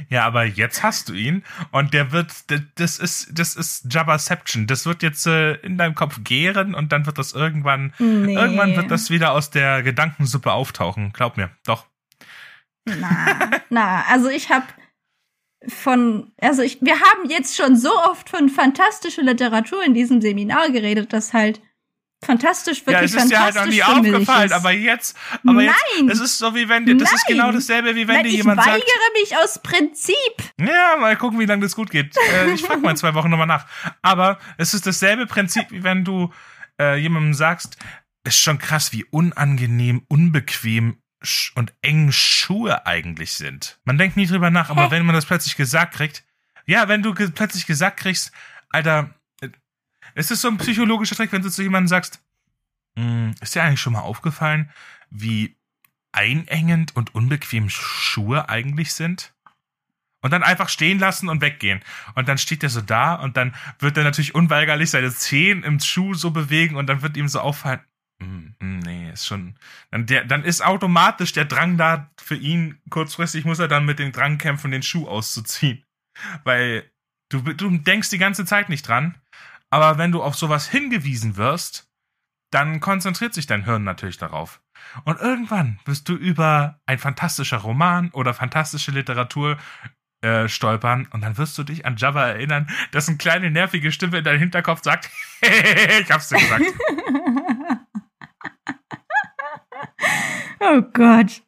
Ja, 0.09 0.25
aber 0.25 0.45
jetzt 0.45 0.83
hast 0.83 1.09
du 1.09 1.13
ihn 1.15 1.43
und 1.73 1.93
der 1.95 2.13
wird, 2.13 2.33
das 2.77 2.99
ist, 2.99 3.31
das 3.39 3.57
ist 3.57 3.93
Jabbaception. 3.93 4.67
Das 4.67 4.87
wird 4.87 5.03
jetzt 5.03 5.27
äh, 5.27 5.55
in 5.55 5.77
deinem 5.79 5.95
Kopf 5.95 6.21
gären 6.25 6.75
und 6.75 6.93
dann 6.93 7.07
wird 7.07 7.19
das 7.19 7.33
irgendwann, 7.33 7.93
Nee. 7.99 8.35
irgendwann 8.35 8.77
wird 8.77 8.91
das 8.91 9.11
wieder 9.11 9.33
aus 9.33 9.51
der 9.51 9.83
Gedankensuppe 9.83 10.53
auftauchen. 10.53 11.13
Glaub 11.13 11.37
mir, 11.37 11.51
doch. 11.67 11.87
Na, 12.85 13.51
na, 13.71 14.05
also 14.09 14.29
ich 14.29 14.51
habe 14.51 14.67
von, 15.67 16.33
also 16.41 16.63
ich, 16.63 16.81
wir 16.81 16.95
haben 17.01 17.29
jetzt 17.29 17.57
schon 17.57 17.77
so 17.77 17.91
oft 18.05 18.31
von 18.31 18.49
fantastischer 18.49 19.23
Literatur 19.23 19.85
in 19.85 19.95
diesem 19.95 20.21
Seminar 20.21 20.71
geredet, 20.71 21.13
dass 21.13 21.33
halt 21.33 21.61
fantastisch 22.25 22.81
Ja, 22.81 22.87
wirklich 22.87 23.15
es 23.15 23.23
ist 23.23 23.31
dir 23.31 23.41
halt 23.41 23.55
fantastisch 23.55 23.87
noch 23.87 24.01
nie 24.03 24.11
aufgefallen, 24.13 24.47
ist. 24.47 24.53
aber 24.53 24.73
jetzt, 24.73 25.17
aber 25.47 25.63
jetzt, 25.63 25.77
Nein. 25.99 26.09
es 26.11 26.21
ist 26.21 26.39
so 26.39 26.55
wie 26.55 26.69
wenn 26.69 26.85
dir, 26.87 26.97
das 26.97 27.13
ist 27.13 27.25
Nein. 27.29 27.37
genau 27.39 27.53
dasselbe 27.53 27.95
wie 27.95 28.09
wenn 28.09 28.17
Nein, 28.17 28.25
dir 28.25 28.31
ich 28.31 28.37
jemand 28.37 28.61
weigere 28.61 28.75
sagt, 28.77 29.13
mich 29.23 29.37
aus 29.37 29.63
Prinzip. 29.63 30.15
ja, 30.61 30.97
mal 30.99 31.17
gucken, 31.17 31.39
wie 31.39 31.47
lange 31.47 31.63
das 31.63 31.75
gut 31.77 31.91
geht. 31.91 32.17
Äh, 32.33 32.51
ich 32.53 32.63
frage 32.63 32.81
mal 32.81 32.91
in 32.91 32.97
zwei 32.99 33.15
Wochen 33.15 33.31
nochmal 33.31 33.47
nach. 33.47 33.67
Aber 34.03 34.39
es 34.57 34.75
ist 34.75 34.87
dasselbe 34.87 35.27
Prinzip, 35.27 35.71
wie 35.71 35.85
wenn 35.85 36.05
du 36.05 36.33
äh, 36.81 36.97
jemandem 36.97 37.35
sagst, 37.35 37.77
ist 38.25 38.39
schon 38.39 38.59
krass, 38.59 38.93
wie 38.93 39.05
unangenehm, 39.05 40.03
unbequem 40.09 40.99
und 41.57 41.73
eng 41.83 42.13
Schuhe 42.13 42.87
eigentlich 42.87 43.33
sind. 43.35 43.79
Man 43.85 43.99
denkt 43.99 44.17
nie 44.17 44.27
drüber 44.27 44.51
nach, 44.51 44.71
aber 44.71 44.85
Hä? 44.85 44.91
wenn 44.91 45.07
man 45.07 45.15
das 45.15 45.27
plötzlich 45.27 45.57
gesagt 45.57 45.95
kriegt, 45.95 46.25
ja, 46.67 46.87
wenn 46.89 47.03
du 47.03 47.15
ge 47.15 47.31
plötzlich 47.35 47.67
gesagt 47.67 47.99
kriegst, 47.99 48.31
Alter, 48.71 49.15
es 50.19 50.33
ist 50.33 50.41
so 50.41 50.49
ein 50.49 50.59
psychologischer 50.59 51.15
Trick, 51.15 51.33
wenn 51.33 51.43
du 51.43 51.51
zu 51.51 51.63
jemandem 51.63 51.89
sagst, 51.89 52.21
"Hm, 52.99 53.35
ist 53.41 53.55
dir 53.55 53.63
eigentlich 53.63 53.81
schon 53.81 53.93
mal 53.93 54.01
aufgefallen, 54.01 54.71
wie 55.11 55.57
einengend 56.13 56.97
und 56.97 57.15
unbequem 57.15 57.69
Schuhe 57.71 58.49
eigentlich 58.49 58.93
sind? 58.95 59.33
Und 60.21 60.33
dann 60.33 60.43
einfach 60.43 60.69
stehen 60.69 60.99
lassen 60.99 61.29
und 61.29 61.41
weggehen. 61.41 61.81
Und 62.17 62.27
dann 62.29 62.39
steht 62.39 62.65
er 62.65 62.71
so 62.71 62.81
da 62.81 63.15
und 63.15 63.37
dann 63.37 63.55
wird 63.79 63.97
er 63.97 64.03
natürlich 64.03 64.35
unweigerlich 64.35 64.91
seine 64.91 65.13
Zehen 65.15 65.63
im 65.63 65.79
Schuh 65.79 66.15
so 66.15 66.33
bewegen 66.33 66.75
und 66.75 66.89
dann 66.89 67.03
wird 67.03 67.17
ihm 67.17 67.29
so 67.29 67.39
auffallen, 67.39 67.81
"Hm, 68.21 68.57
hm, 68.59 68.79
nee, 68.81 69.13
ist 69.13 69.27
schon, 69.27 69.55
dann, 69.93 70.07
der, 70.07 70.25
dann 70.25 70.43
ist 70.43 70.65
automatisch 70.65 71.33
der 71.33 71.45
Drang 71.45 71.77
da 71.77 72.11
für 72.21 72.35
ihn, 72.35 72.81
kurzfristig 72.91 73.45
muss 73.45 73.61
er 73.61 73.69
dann 73.69 73.87
mit 73.87 74.01
dem 74.01 74.11
Drang 74.11 74.39
kämpfen, 74.39 74.73
den 74.73 74.83
Schuh 74.83 75.07
auszuziehen. 75.07 75.85
Weil 76.43 76.91
du, 77.29 77.41
du 77.43 77.79
denkst 77.79 78.11
die 78.11 78.19
ganze 78.19 78.45
Zeit 78.45 78.69
nicht 78.69 78.89
dran, 78.89 79.15
aber 79.71 79.99
wenn 79.99 80.13
du 80.13 80.23
auf 80.23 80.37
sowas 80.37 80.69
hingewiesen 80.69 81.37
wirst, 81.37 81.89
dann 82.51 82.81
konzentriert 82.81 83.35
sich 83.35 83.47
dein 83.47 83.65
Hirn 83.65 83.85
natürlich 83.85 84.17
darauf. 84.17 84.63
Und 85.05 85.21
irgendwann 85.21 85.79
wirst 85.85 86.09
du 86.09 86.15
über 86.15 86.81
ein 86.87 86.99
fantastischer 86.99 87.59
Roman 87.59 88.11
oder 88.11 88.33
fantastische 88.33 88.91
Literatur 88.91 89.59
äh, 90.23 90.49
stolpern 90.49 91.07
und 91.13 91.21
dann 91.21 91.37
wirst 91.39 91.57
du 91.59 91.63
dich 91.63 91.87
an 91.87 91.97
Java 91.97 92.27
erinnern, 92.27 92.69
dass 92.91 93.09
eine 93.09 93.19
kleine 93.19 93.51
nervige 93.51 93.93
Stimme 93.93 94.19
in 94.19 94.25
deinem 94.25 94.41
Hinterkopf 94.41 94.83
sagt, 94.83 95.11
ich 95.43 96.11
hab's 96.11 96.29
dir 96.29 96.39
gesagt. 96.39 96.65
oh 100.61 100.83
Gott. 100.93 101.43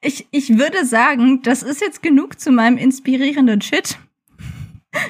Ich, 0.00 0.26
ich 0.30 0.58
würde 0.58 0.86
sagen, 0.86 1.42
das 1.42 1.62
ist 1.62 1.80
jetzt 1.80 2.02
genug 2.02 2.40
zu 2.40 2.50
meinem 2.52 2.78
inspirierenden 2.78 3.60
Shit. 3.60 3.98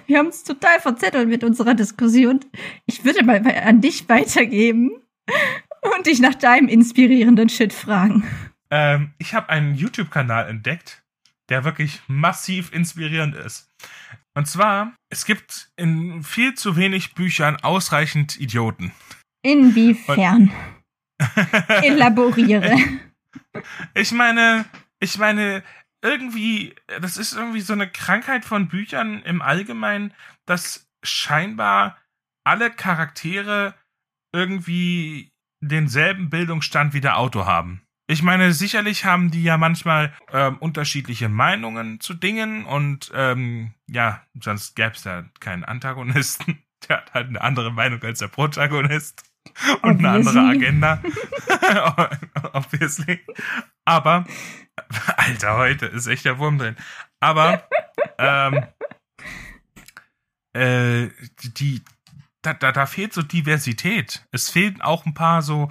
Wir 0.06 0.18
haben 0.18 0.26
uns 0.26 0.44
total 0.44 0.80
verzettelt 0.80 1.28
mit 1.28 1.44
unserer 1.44 1.74
Diskussion. 1.74 2.40
Ich 2.86 3.04
würde 3.04 3.24
mal 3.24 3.44
an 3.46 3.80
dich 3.80 4.08
weitergeben 4.08 4.90
und 5.96 6.06
dich 6.06 6.20
nach 6.20 6.34
deinem 6.34 6.68
inspirierenden 6.68 7.48
Shit 7.48 7.72
fragen. 7.72 8.24
Ähm, 8.70 9.12
ich 9.18 9.34
habe 9.34 9.48
einen 9.48 9.74
YouTube-Kanal 9.74 10.48
entdeckt, 10.48 11.02
der 11.48 11.64
wirklich 11.64 12.00
massiv 12.06 12.72
inspirierend 12.72 13.34
ist. 13.34 13.70
Und 14.34 14.46
zwar, 14.46 14.94
es 15.10 15.24
gibt 15.24 15.70
in 15.76 16.22
viel 16.22 16.54
zu 16.54 16.76
wenig 16.76 17.14
Büchern 17.14 17.56
ausreichend 17.56 18.38
Idioten. 18.40 18.92
Inwiefern? 19.42 20.52
Elaboriere. 21.82 22.76
Ich 23.94 24.12
meine, 24.12 24.64
ich 25.00 25.18
meine, 25.18 25.62
irgendwie, 26.02 26.74
das 27.00 27.16
ist 27.16 27.34
irgendwie 27.34 27.60
so 27.60 27.72
eine 27.72 27.88
Krankheit 27.88 28.44
von 28.44 28.68
Büchern 28.68 29.22
im 29.22 29.42
Allgemeinen, 29.42 30.14
dass 30.46 30.88
scheinbar 31.02 31.98
alle 32.44 32.70
Charaktere 32.70 33.74
irgendwie 34.32 35.32
denselben 35.60 36.30
Bildungsstand 36.30 36.94
wie 36.94 37.00
der 37.00 37.18
Autor 37.18 37.46
haben. 37.46 37.82
Ich 38.10 38.22
meine, 38.22 38.54
sicherlich 38.54 39.04
haben 39.04 39.30
die 39.30 39.42
ja 39.42 39.58
manchmal 39.58 40.14
ähm, 40.32 40.56
unterschiedliche 40.58 41.28
Meinungen 41.28 42.00
zu 42.00 42.14
Dingen 42.14 42.64
und 42.64 43.12
ähm, 43.14 43.74
ja, 43.86 44.22
sonst 44.40 44.74
gäbe 44.76 44.92
es 44.92 45.04
ja 45.04 45.24
keinen 45.40 45.64
Antagonisten. 45.64 46.62
Der 46.88 46.98
hat 46.98 47.12
halt 47.12 47.28
eine 47.28 47.40
andere 47.40 47.72
Meinung 47.72 48.00
als 48.04 48.20
der 48.20 48.28
Protagonist 48.28 49.24
und 49.82 49.98
eine 49.98 50.10
andere 50.10 50.38
Agenda. 50.38 51.02
Obviously. 52.52 53.18
Aber, 53.84 54.24
Alter, 55.16 55.56
heute 55.56 55.86
ist 55.86 56.06
echt 56.06 56.24
der 56.24 56.38
Wurm 56.38 56.58
drin. 56.58 56.76
Aber, 57.20 57.68
ähm, 58.18 58.66
äh, 60.52 61.08
die, 61.58 61.82
da, 62.42 62.54
da, 62.54 62.72
da 62.72 62.86
fehlt 62.86 63.12
so 63.12 63.22
Diversität. 63.22 64.26
Es 64.32 64.50
fehlen 64.50 64.80
auch 64.80 65.06
ein 65.06 65.14
paar 65.14 65.42
so, 65.42 65.70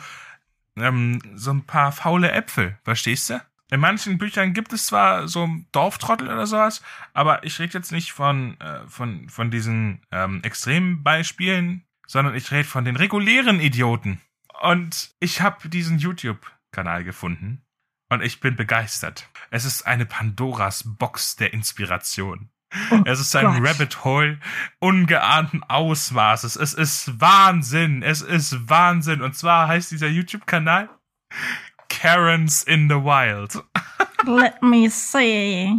ähm, 0.78 1.22
so 1.36 1.52
ein 1.52 1.66
paar 1.66 1.92
faule 1.92 2.32
Äpfel, 2.32 2.78
verstehst 2.84 3.30
du? 3.30 3.42
In 3.70 3.82
manchen 3.82 4.18
Büchern 4.18 4.54
gibt 4.54 4.72
es 4.72 4.86
zwar 4.86 5.28
so 5.28 5.50
Dorftrottel 5.74 6.30
oder 6.30 6.48
sowas, 6.48 6.82
aber 7.14 7.44
ich 7.44 7.60
rede 7.60 7.74
jetzt 7.74 7.92
nicht 7.92 8.14
von, 8.14 8.58
äh, 8.62 8.88
von, 8.88 9.28
von 9.28 9.52
diesen 9.52 10.02
ähm, 10.12 10.42
extremen 10.44 11.04
Beispielen, 11.04 11.84
sondern 12.08 12.34
ich 12.36 12.50
rede 12.52 12.68
von 12.68 12.86
den 12.86 12.96
regulären 12.96 13.60
Idioten. 13.60 14.22
Und 14.62 15.12
ich 15.20 15.42
habe 15.42 15.68
diesen 15.68 16.00
YouTube-Kanal 16.00 17.04
gefunden 17.04 17.62
und 18.10 18.22
ich 18.22 18.40
bin 18.40 18.56
begeistert. 18.56 19.30
Es 19.50 19.66
ist 19.66 19.86
eine 19.86 20.06
Pandoras 20.06 20.84
Box 20.86 21.36
der 21.36 21.54
Inspiration. 21.54 22.50
Oh 22.92 23.02
es 23.06 23.20
ist 23.20 23.36
ein 23.36 23.46
Gott. 23.46 23.70
Rabbit 23.70 24.04
Hole 24.04 24.40
ungeahnten 24.80 25.64
Ausmaßes. 25.64 26.56
Es 26.58 26.74
ist 26.74 27.20
Wahnsinn. 27.20 28.04
Es 28.04 28.22
ist 28.22 28.70
Wahnsinn. 28.70 29.22
Und 29.22 29.36
zwar 29.36 29.68
heißt 29.68 29.92
dieser 29.92 30.08
YouTube-Kanal 30.08 30.90
Karens 31.90 32.64
in 32.64 32.90
the 32.90 32.96
Wild. 32.96 33.64
Let 34.26 34.62
me 34.62 34.90
see. 34.90 35.74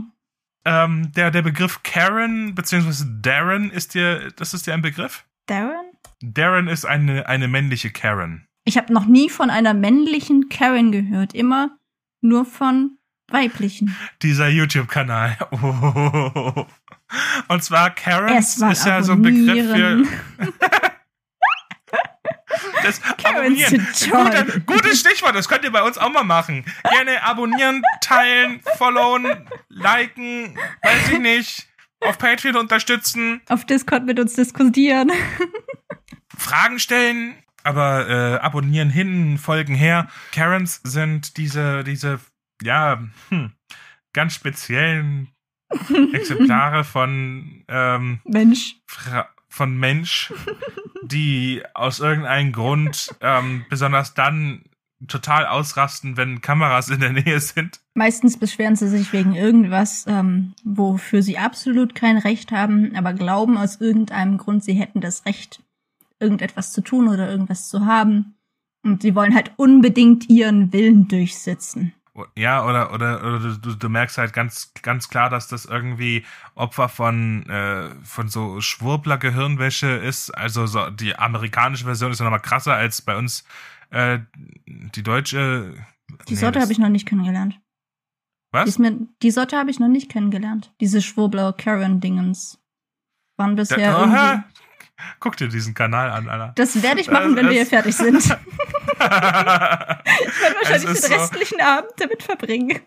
Ähm, 0.64 1.12
der, 1.12 1.30
der 1.30 1.42
Begriff 1.42 1.82
Karen 1.82 2.54
bzw. 2.54 3.04
Darren 3.20 3.70
ist 3.70 3.94
dir, 3.94 4.30
das 4.32 4.54
ist 4.54 4.66
dir 4.66 4.74
ein 4.74 4.82
Begriff? 4.82 5.24
Darren? 5.46 5.92
Darren 6.20 6.68
ist 6.68 6.84
eine, 6.84 7.26
eine 7.26 7.48
männliche 7.48 7.90
Karen. 7.90 8.46
Ich 8.64 8.76
habe 8.76 8.92
noch 8.92 9.06
nie 9.06 9.30
von 9.30 9.50
einer 9.50 9.72
männlichen 9.72 10.48
Karen 10.48 10.92
gehört. 10.92 11.34
Immer 11.34 11.77
nur 12.20 12.44
von 12.44 12.98
weiblichen. 13.28 13.96
Dieser 14.22 14.48
YouTube-Kanal. 14.48 15.36
Oh. 15.50 16.66
Und 17.48 17.64
zwar 17.64 17.90
Karens 17.90 18.58
ist 18.58 18.86
ja 18.86 19.02
so 19.02 19.12
ein 19.12 19.22
Begriff 19.22 19.72
für. 19.72 20.04
Das 22.82 23.00
abonnieren. 23.24 23.86
Gute, 24.10 24.60
gutes 24.60 25.00
Stichwort, 25.00 25.34
das 25.34 25.48
könnt 25.48 25.64
ihr 25.64 25.72
bei 25.72 25.82
uns 25.82 25.98
auch 25.98 26.10
mal 26.10 26.24
machen. 26.24 26.64
Gerne 26.82 27.22
abonnieren, 27.22 27.82
teilen, 28.00 28.60
followen, 28.76 29.48
liken, 29.68 30.58
weiß 30.82 31.12
ich 31.12 31.18
nicht. 31.18 31.68
Auf 32.00 32.18
Patreon 32.18 32.56
unterstützen. 32.56 33.40
Auf 33.48 33.64
Discord 33.64 34.06
mit 34.06 34.20
uns 34.20 34.34
diskutieren. 34.34 35.10
Fragen 36.36 36.78
stellen, 36.78 37.34
aber 37.68 38.08
äh, 38.08 38.38
abonnieren 38.38 38.90
hin, 38.90 39.38
folgen 39.38 39.74
her. 39.74 40.08
Karens 40.32 40.80
sind 40.84 41.36
diese, 41.36 41.84
diese, 41.84 42.18
ja, 42.62 43.02
hm, 43.28 43.52
ganz 44.12 44.34
speziellen 44.34 45.28
Exemplare 46.12 46.82
von 46.82 47.64
ähm, 47.68 48.20
Mensch. 48.24 48.76
Fra 48.86 49.28
von 49.50 49.76
Mensch, 49.78 50.32
die 51.02 51.62
aus 51.74 52.00
irgendeinem 52.00 52.52
Grund 52.52 53.14
ähm, 53.20 53.64
besonders 53.70 54.14
dann 54.14 54.62
total 55.06 55.46
ausrasten, 55.46 56.16
wenn 56.16 56.40
Kameras 56.40 56.88
in 56.88 57.00
der 57.00 57.12
Nähe 57.12 57.40
sind. 57.40 57.80
Meistens 57.94 58.36
beschweren 58.36 58.76
sie 58.76 58.88
sich 58.88 59.12
wegen 59.12 59.34
irgendwas, 59.34 60.04
ähm, 60.08 60.54
wofür 60.64 61.22
sie 61.22 61.38
absolut 61.38 61.94
kein 61.94 62.18
Recht 62.18 62.50
haben, 62.52 62.94
aber 62.96 63.12
glauben 63.12 63.56
aus 63.56 63.80
irgendeinem 63.80 64.38
Grund, 64.38 64.64
sie 64.64 64.74
hätten 64.74 65.00
das 65.00 65.24
Recht, 65.24 65.62
irgendetwas 66.20 66.72
zu 66.72 66.80
tun 66.80 67.08
oder 67.08 67.30
irgendwas 67.30 67.68
zu 67.68 67.86
haben. 67.86 68.36
Und 68.84 69.02
sie 69.02 69.14
wollen 69.14 69.34
halt 69.34 69.52
unbedingt 69.56 70.28
ihren 70.28 70.72
Willen 70.72 71.08
durchsetzen. 71.08 71.94
Ja, 72.36 72.64
oder, 72.64 72.92
oder, 72.92 73.20
oder 73.22 73.56
du, 73.56 73.74
du 73.74 73.88
merkst 73.88 74.18
halt 74.18 74.32
ganz, 74.32 74.72
ganz 74.82 75.08
klar, 75.08 75.30
dass 75.30 75.46
das 75.46 75.66
irgendwie 75.66 76.24
Opfer 76.54 76.88
von, 76.88 77.48
äh, 77.48 77.90
von 78.02 78.28
so 78.28 78.60
Schwurbler 78.60 79.18
Gehirnwäsche 79.18 79.88
ist. 79.88 80.30
Also 80.30 80.66
so, 80.66 80.90
die 80.90 81.16
amerikanische 81.16 81.84
Version 81.84 82.10
ist 82.10 82.18
ja 82.18 82.24
nochmal 82.24 82.40
krasser 82.40 82.74
als 82.74 83.02
bei 83.02 83.16
uns 83.16 83.44
äh, 83.90 84.18
die 84.66 85.02
deutsche. 85.02 85.74
Die 86.28 86.34
nee, 86.34 86.40
Sorte 86.40 86.60
habe 86.60 86.72
ich 86.72 86.78
noch 86.78 86.88
nicht 86.88 87.06
kennengelernt. 87.06 87.60
Was? 88.50 88.74
Die, 88.74 88.82
mir, 88.82 88.98
die 89.22 89.30
Sorte 89.30 89.58
habe 89.58 89.70
ich 89.70 89.78
noch 89.78 89.88
nicht 89.88 90.10
kennengelernt. 90.10 90.72
Diese 90.80 91.02
Schwurbler 91.02 91.52
Karen-Dingens. 91.52 92.58
Waren 93.36 93.54
bisher 93.54 93.92
da, 93.92 94.00
irgendwie. 94.00 94.44
Guck 95.20 95.36
dir 95.36 95.48
diesen 95.48 95.74
Kanal 95.74 96.10
an, 96.10 96.28
Alter. 96.28 96.52
Das 96.56 96.82
werde 96.82 97.00
ich 97.00 97.10
machen, 97.10 97.34
das, 97.34 97.44
wenn 97.44 97.46
wir 97.46 97.56
hier 97.56 97.66
fertig 97.66 97.96
sind. 97.96 98.16
ich 98.24 98.30
werde 98.30 100.02
wahrscheinlich 100.60 101.00
den 101.00 101.12
restlichen 101.12 101.58
so 101.58 101.64
Abend 101.64 101.92
damit 101.98 102.22
verbringen. 102.22 102.80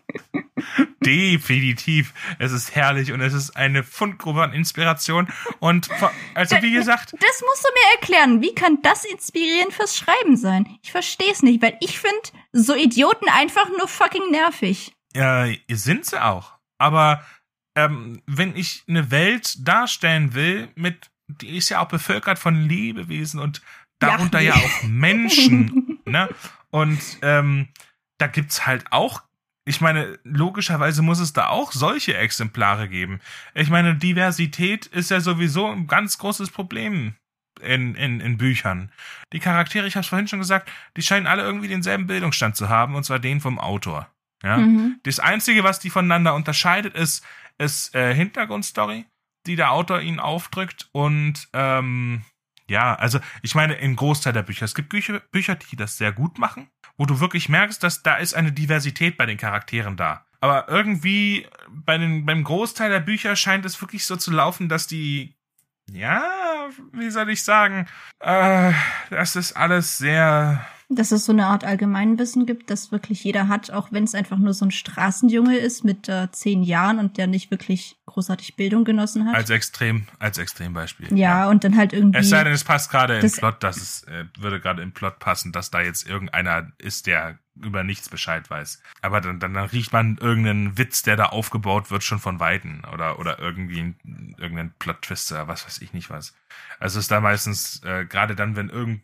Definitiv. 1.00 2.12
Es 2.38 2.52
ist 2.52 2.74
herrlich 2.74 3.12
und 3.12 3.20
es 3.20 3.32
ist 3.32 3.56
eine 3.56 3.82
Fundgrube 3.82 4.42
an 4.42 4.52
Inspiration. 4.52 5.28
Und 5.58 5.88
also 6.34 6.56
wie 6.60 6.72
gesagt. 6.72 7.12
Das 7.12 7.42
musst 7.42 7.64
du 7.64 7.68
mir 7.72 8.00
erklären. 8.00 8.42
Wie 8.42 8.54
kann 8.54 8.78
das 8.82 9.04
inspirierend 9.04 9.72
fürs 9.72 9.96
Schreiben 9.96 10.36
sein? 10.36 10.78
Ich 10.82 10.92
verstehe 10.92 11.32
es 11.32 11.42
nicht, 11.42 11.62
weil 11.62 11.76
ich 11.80 11.98
finde 11.98 12.20
so 12.52 12.74
Idioten 12.74 13.28
einfach 13.28 13.68
nur 13.70 13.88
fucking 13.88 14.30
nervig. 14.30 14.92
Ja, 15.14 15.46
sind 15.68 16.06
sie 16.06 16.22
auch. 16.22 16.52
Aber 16.78 17.24
ähm, 17.74 18.22
wenn 18.26 18.56
ich 18.56 18.84
eine 18.88 19.10
Welt 19.10 19.66
darstellen 19.66 20.34
will 20.34 20.68
mit 20.74 21.11
die 21.40 21.56
ist 21.56 21.68
ja 21.68 21.80
auch 21.80 21.88
bevölkert 21.88 22.38
von 22.38 22.62
Lebewesen 22.62 23.40
und 23.40 23.62
darunter 23.98 24.40
ja, 24.40 24.54
ja 24.54 24.60
auch 24.60 24.82
Menschen. 24.88 26.00
ne? 26.04 26.28
Und 26.70 27.00
ähm, 27.22 27.68
da 28.18 28.26
gibt's 28.26 28.66
halt 28.66 28.84
auch, 28.90 29.22
ich 29.64 29.80
meine, 29.80 30.18
logischerweise 30.24 31.02
muss 31.02 31.20
es 31.20 31.32
da 31.32 31.48
auch 31.48 31.72
solche 31.72 32.16
Exemplare 32.16 32.88
geben. 32.88 33.20
Ich 33.54 33.70
meine, 33.70 33.94
Diversität 33.94 34.86
ist 34.86 35.10
ja 35.10 35.20
sowieso 35.20 35.68
ein 35.68 35.86
ganz 35.86 36.18
großes 36.18 36.50
Problem 36.50 37.14
in, 37.60 37.94
in, 37.94 38.20
in 38.20 38.38
Büchern. 38.38 38.90
Die 39.32 39.38
Charaktere, 39.38 39.86
ich 39.86 39.94
habe 39.94 40.02
es 40.02 40.08
vorhin 40.08 40.28
schon 40.28 40.40
gesagt, 40.40 40.70
die 40.96 41.02
scheinen 41.02 41.26
alle 41.26 41.42
irgendwie 41.42 41.68
denselben 41.68 42.06
Bildungsstand 42.06 42.56
zu 42.56 42.68
haben, 42.68 42.94
und 42.94 43.04
zwar 43.04 43.18
den 43.18 43.40
vom 43.40 43.58
Autor. 43.58 44.08
Ja? 44.42 44.56
Mhm. 44.56 44.98
Das 45.04 45.20
Einzige, 45.20 45.62
was 45.62 45.78
die 45.78 45.90
voneinander 45.90 46.34
unterscheidet, 46.34 46.94
ist, 46.94 47.24
ist 47.58 47.94
äh, 47.94 48.14
Hintergrundstory 48.14 49.06
die 49.46 49.56
der 49.56 49.72
Autor 49.72 50.00
ihnen 50.00 50.20
aufdrückt. 50.20 50.88
Und 50.92 51.48
ähm, 51.52 52.22
ja, 52.68 52.94
also 52.94 53.20
ich 53.42 53.54
meine, 53.54 53.74
im 53.74 53.96
Großteil 53.96 54.32
der 54.32 54.42
Bücher. 54.42 54.64
Es 54.64 54.74
gibt 54.74 54.88
Bücher, 54.88 55.20
Bücher, 55.30 55.56
die 55.56 55.76
das 55.76 55.96
sehr 55.96 56.12
gut 56.12 56.38
machen, 56.38 56.70
wo 56.96 57.06
du 57.06 57.20
wirklich 57.20 57.48
merkst, 57.48 57.82
dass 57.82 58.02
da 58.02 58.16
ist 58.16 58.34
eine 58.34 58.52
Diversität 58.52 59.16
bei 59.16 59.26
den 59.26 59.38
Charakteren 59.38 59.96
da. 59.96 60.26
Aber 60.40 60.68
irgendwie 60.68 61.46
bei 61.68 61.98
den, 61.98 62.26
beim 62.26 62.42
Großteil 62.42 62.90
der 62.90 63.00
Bücher 63.00 63.36
scheint 63.36 63.64
es 63.64 63.80
wirklich 63.80 64.06
so 64.06 64.16
zu 64.16 64.32
laufen, 64.32 64.68
dass 64.68 64.86
die, 64.86 65.36
ja, 65.90 66.68
wie 66.92 67.10
soll 67.10 67.30
ich 67.30 67.44
sagen, 67.44 67.86
äh, 68.20 68.72
das 69.10 69.36
ist 69.36 69.52
alles 69.52 69.98
sehr 69.98 70.66
dass 70.94 71.12
es 71.12 71.24
so 71.24 71.32
eine 71.32 71.46
Art 71.46 71.64
Allgemeinwissen 71.64 72.46
gibt, 72.46 72.70
das 72.70 72.92
wirklich 72.92 73.22
jeder 73.24 73.48
hat, 73.48 73.70
auch 73.70 73.92
wenn 73.92 74.04
es 74.04 74.14
einfach 74.14 74.38
nur 74.38 74.54
so 74.54 74.64
ein 74.64 74.70
Straßenjunge 74.70 75.56
ist 75.56 75.84
mit 75.84 76.08
äh, 76.08 76.30
zehn 76.32 76.62
Jahren 76.62 76.98
und 76.98 77.18
der 77.18 77.26
nicht 77.26 77.50
wirklich 77.50 77.96
großartig 78.06 78.56
Bildung 78.56 78.84
genossen 78.84 79.26
hat. 79.26 79.34
Als 79.34 79.50
extrem, 79.50 80.06
als 80.18 80.38
Extrembeispiel. 80.38 81.08
Ja, 81.10 81.16
ja. 81.16 81.50
und 81.50 81.64
dann 81.64 81.76
halt 81.76 81.92
irgendwie. 81.92 82.18
Es 82.18 82.28
sei 82.28 82.44
denn, 82.44 82.52
es 82.52 82.64
passt 82.64 82.90
gerade 82.90 83.18
im 83.18 83.30
Plot, 83.30 83.62
dass 83.62 83.76
es 83.76 84.04
äh, 84.04 84.24
würde 84.38 84.60
gerade 84.60 84.82
im 84.82 84.92
Plot 84.92 85.18
passen, 85.18 85.52
dass 85.52 85.70
da 85.70 85.80
jetzt 85.80 86.06
irgendeiner 86.06 86.72
ist, 86.78 87.06
der 87.06 87.38
über 87.60 87.84
nichts 87.84 88.08
Bescheid 88.08 88.48
weiß. 88.48 88.82
Aber 89.02 89.20
dann, 89.20 89.38
dann, 89.38 89.54
dann 89.54 89.66
riecht 89.66 89.92
man 89.92 90.16
irgendeinen 90.18 90.78
Witz, 90.78 91.02
der 91.02 91.16
da 91.16 91.26
aufgebaut 91.26 91.90
wird, 91.90 92.02
schon 92.02 92.18
von 92.18 92.40
Weitem. 92.40 92.82
Oder, 92.92 93.18
oder 93.18 93.38
irgendwie 93.38 93.94
irgendeinen 94.38 94.72
Plot-Twister, 94.78 95.48
was 95.48 95.66
weiß 95.66 95.82
ich 95.82 95.92
nicht 95.92 96.10
was. 96.10 96.34
Also 96.80 96.98
ist 96.98 97.10
da 97.10 97.20
meistens, 97.20 97.82
äh, 97.84 98.04
gerade 98.06 98.34
dann, 98.34 98.56
wenn 98.56 98.68
irgend, 98.68 99.02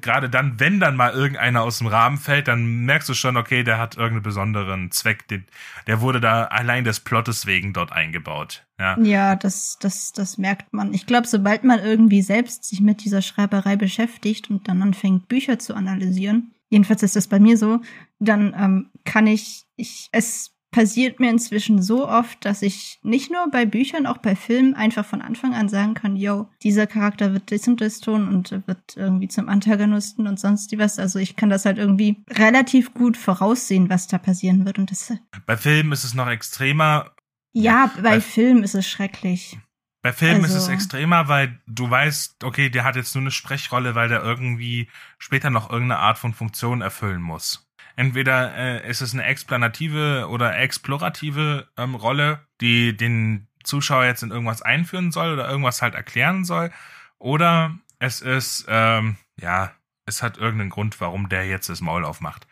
gerade 0.00 0.30
dann, 0.30 0.58
wenn 0.58 0.80
dann 0.80 0.96
mal 0.96 1.12
irgendeiner 1.12 1.62
aus 1.62 1.78
dem 1.78 1.86
Rahmen 1.86 2.18
fällt, 2.18 2.48
dann 2.48 2.84
merkst 2.84 3.08
du 3.08 3.14
schon, 3.14 3.36
okay, 3.36 3.62
der 3.62 3.78
hat 3.78 3.96
irgendeinen 3.96 4.22
besonderen 4.22 4.90
Zweck, 4.90 5.28
den, 5.28 5.44
der 5.86 6.00
wurde 6.00 6.20
da 6.20 6.44
allein 6.44 6.84
des 6.84 7.00
Plottes 7.00 7.46
wegen 7.46 7.72
dort 7.72 7.92
eingebaut. 7.92 8.64
Ja, 8.78 8.98
ja 8.98 9.36
das, 9.36 9.78
das, 9.80 10.12
das 10.12 10.38
merkt 10.38 10.72
man. 10.72 10.94
Ich 10.94 11.06
glaube, 11.06 11.26
sobald 11.26 11.64
man 11.64 11.78
irgendwie 11.78 12.22
selbst 12.22 12.64
sich 12.64 12.80
mit 12.80 13.04
dieser 13.04 13.22
Schreiberei 13.22 13.76
beschäftigt 13.76 14.50
und 14.50 14.68
dann 14.68 14.82
anfängt, 14.82 15.28
Bücher 15.28 15.58
zu 15.58 15.74
analysieren, 15.74 16.53
jedenfalls 16.74 17.04
ist 17.04 17.16
das 17.16 17.28
bei 17.28 17.38
mir 17.38 17.56
so, 17.56 17.80
dann 18.18 18.54
ähm, 18.58 18.90
kann 19.04 19.26
ich, 19.26 19.64
ich, 19.76 20.08
es 20.12 20.50
passiert 20.72 21.20
mir 21.20 21.30
inzwischen 21.30 21.80
so 21.80 22.08
oft, 22.08 22.44
dass 22.44 22.60
ich 22.60 22.98
nicht 23.02 23.30
nur 23.30 23.48
bei 23.48 23.64
Büchern, 23.64 24.06
auch 24.06 24.18
bei 24.18 24.34
Filmen 24.34 24.74
einfach 24.74 25.06
von 25.06 25.22
Anfang 25.22 25.54
an 25.54 25.68
sagen 25.68 25.94
kann, 25.94 26.16
yo, 26.16 26.48
dieser 26.64 26.88
Charakter 26.88 27.32
wird 27.32 27.52
das 27.52 27.68
und 27.68 27.80
das 27.80 28.00
tun 28.00 28.28
und 28.28 28.50
wird 28.66 28.96
irgendwie 28.96 29.28
zum 29.28 29.48
Antagonisten 29.48 30.26
und 30.26 30.40
sonst 30.40 30.72
die 30.72 30.78
was. 30.78 30.98
Also 30.98 31.20
ich 31.20 31.36
kann 31.36 31.48
das 31.48 31.64
halt 31.64 31.78
irgendwie 31.78 32.24
relativ 32.28 32.92
gut 32.92 33.16
voraussehen, 33.16 33.88
was 33.88 34.08
da 34.08 34.18
passieren 34.18 34.66
wird 34.66 34.80
und 34.80 34.90
das. 34.90 35.12
Bei 35.46 35.56
Filmen 35.56 35.92
ist 35.92 36.02
es 36.02 36.14
noch 36.14 36.28
extremer. 36.28 37.14
Ja, 37.52 37.92
bei, 37.94 38.02
bei 38.02 38.20
Filmen 38.20 38.64
ist 38.64 38.74
es 38.74 38.88
schrecklich. 38.88 39.56
Bei 40.04 40.12
Filmen 40.12 40.44
also, 40.44 40.48
ist 40.48 40.52
es 40.64 40.68
also 40.68 40.72
extremer, 40.72 41.28
weil 41.28 41.58
du 41.66 41.88
weißt, 41.88 42.44
okay, 42.44 42.68
der 42.68 42.84
hat 42.84 42.94
jetzt 42.94 43.14
nur 43.14 43.22
eine 43.22 43.30
Sprechrolle, 43.30 43.94
weil 43.94 44.10
der 44.10 44.22
irgendwie 44.22 44.90
später 45.16 45.48
noch 45.48 45.70
irgendeine 45.70 45.98
Art 45.98 46.18
von 46.18 46.34
Funktion 46.34 46.82
erfüllen 46.82 47.22
muss. 47.22 47.66
Entweder 47.96 48.54
äh, 48.54 48.86
ist 48.86 49.00
es 49.00 49.14
eine 49.14 49.24
explanative 49.24 50.28
oder 50.28 50.58
explorative 50.58 51.68
ähm, 51.78 51.94
Rolle, 51.94 52.46
die 52.60 52.94
den 52.94 53.48
Zuschauer 53.62 54.04
jetzt 54.04 54.22
in 54.22 54.30
irgendwas 54.30 54.60
einführen 54.60 55.10
soll 55.10 55.32
oder 55.32 55.48
irgendwas 55.48 55.80
halt 55.80 55.94
erklären 55.94 56.44
soll, 56.44 56.70
oder 57.18 57.74
es 57.98 58.20
ist, 58.20 58.66
ähm, 58.68 59.16
ja, 59.40 59.72
es 60.04 60.22
hat 60.22 60.36
irgendeinen 60.36 60.68
Grund, 60.68 61.00
warum 61.00 61.30
der 61.30 61.46
jetzt 61.46 61.70
das 61.70 61.80
Maul 61.80 62.04
aufmacht. 62.04 62.46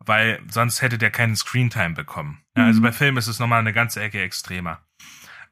Weil 0.00 0.42
sonst 0.50 0.82
hätte 0.82 0.98
der 0.98 1.10
keinen 1.10 1.34
Screentime 1.34 1.94
bekommen. 1.94 2.42
Also 2.52 2.80
mhm. 2.80 2.84
bei 2.84 2.92
Filmen 2.92 3.16
ist 3.16 3.26
es 3.26 3.38
nochmal 3.38 3.60
eine 3.60 3.72
ganze 3.72 4.02
Ecke 4.02 4.20
extremer. 4.20 4.82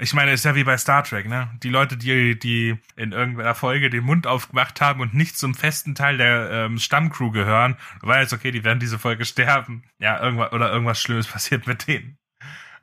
Ich 0.01 0.15
meine, 0.15 0.31
ist 0.31 0.45
ja 0.45 0.55
wie 0.55 0.63
bei 0.63 0.79
Star 0.79 1.03
Trek, 1.03 1.29
ne? 1.29 1.51
Die 1.65 1.71
Leute, 1.71 1.97
die, 1.97 2.39
die 2.39 2.79
in 2.95 3.11
irgendeiner 3.11 3.57
Folge 3.57 3.91
den 3.91 4.05
Mund 4.05 4.29
aufgemacht 4.29 4.81
haben 4.81 5.01
und 5.01 5.13
nicht 5.13 5.37
zum 5.37 5.55
festen 5.55 5.97
Teil 5.97 6.19
der 6.19 6.51
ähm, 6.51 6.79
Stammcrew 6.79 7.33
gehören, 7.33 7.77
du 8.01 8.07
weißt, 8.07 8.33
okay, 8.33 8.53
die 8.53 8.63
werden 8.63 8.79
diese 8.79 9.01
Folge 9.01 9.25
sterben. 9.25 9.83
Ja, 9.99 10.23
irgendwas, 10.23 10.53
oder 10.53 10.73
irgendwas 10.73 11.01
Schlimmes 11.01 11.27
passiert 11.33 11.67
mit 11.67 11.89
denen. 11.89 12.17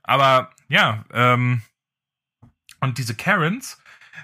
Aber 0.04 0.51
ja, 0.67 1.06
ähm, 1.13 1.62
und 2.82 2.97
diese 2.97 3.15
Karens 3.15 3.82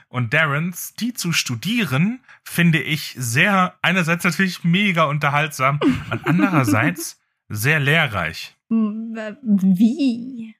und 0.10 0.34
Darrens, 0.34 0.94
die 0.96 1.14
zu 1.14 1.32
studieren, 1.32 2.20
finde 2.44 2.82
ich 2.82 3.16
sehr, 3.18 3.74
einerseits 3.82 4.26
natürlich 4.26 4.66
mega 4.66 5.06
unterhaltsam 5.06 5.80
und 6.12 6.28
andererseits 6.28 7.22
sehr 7.48 7.80
lehrreich. 7.80 8.58
Wie? 8.68 10.56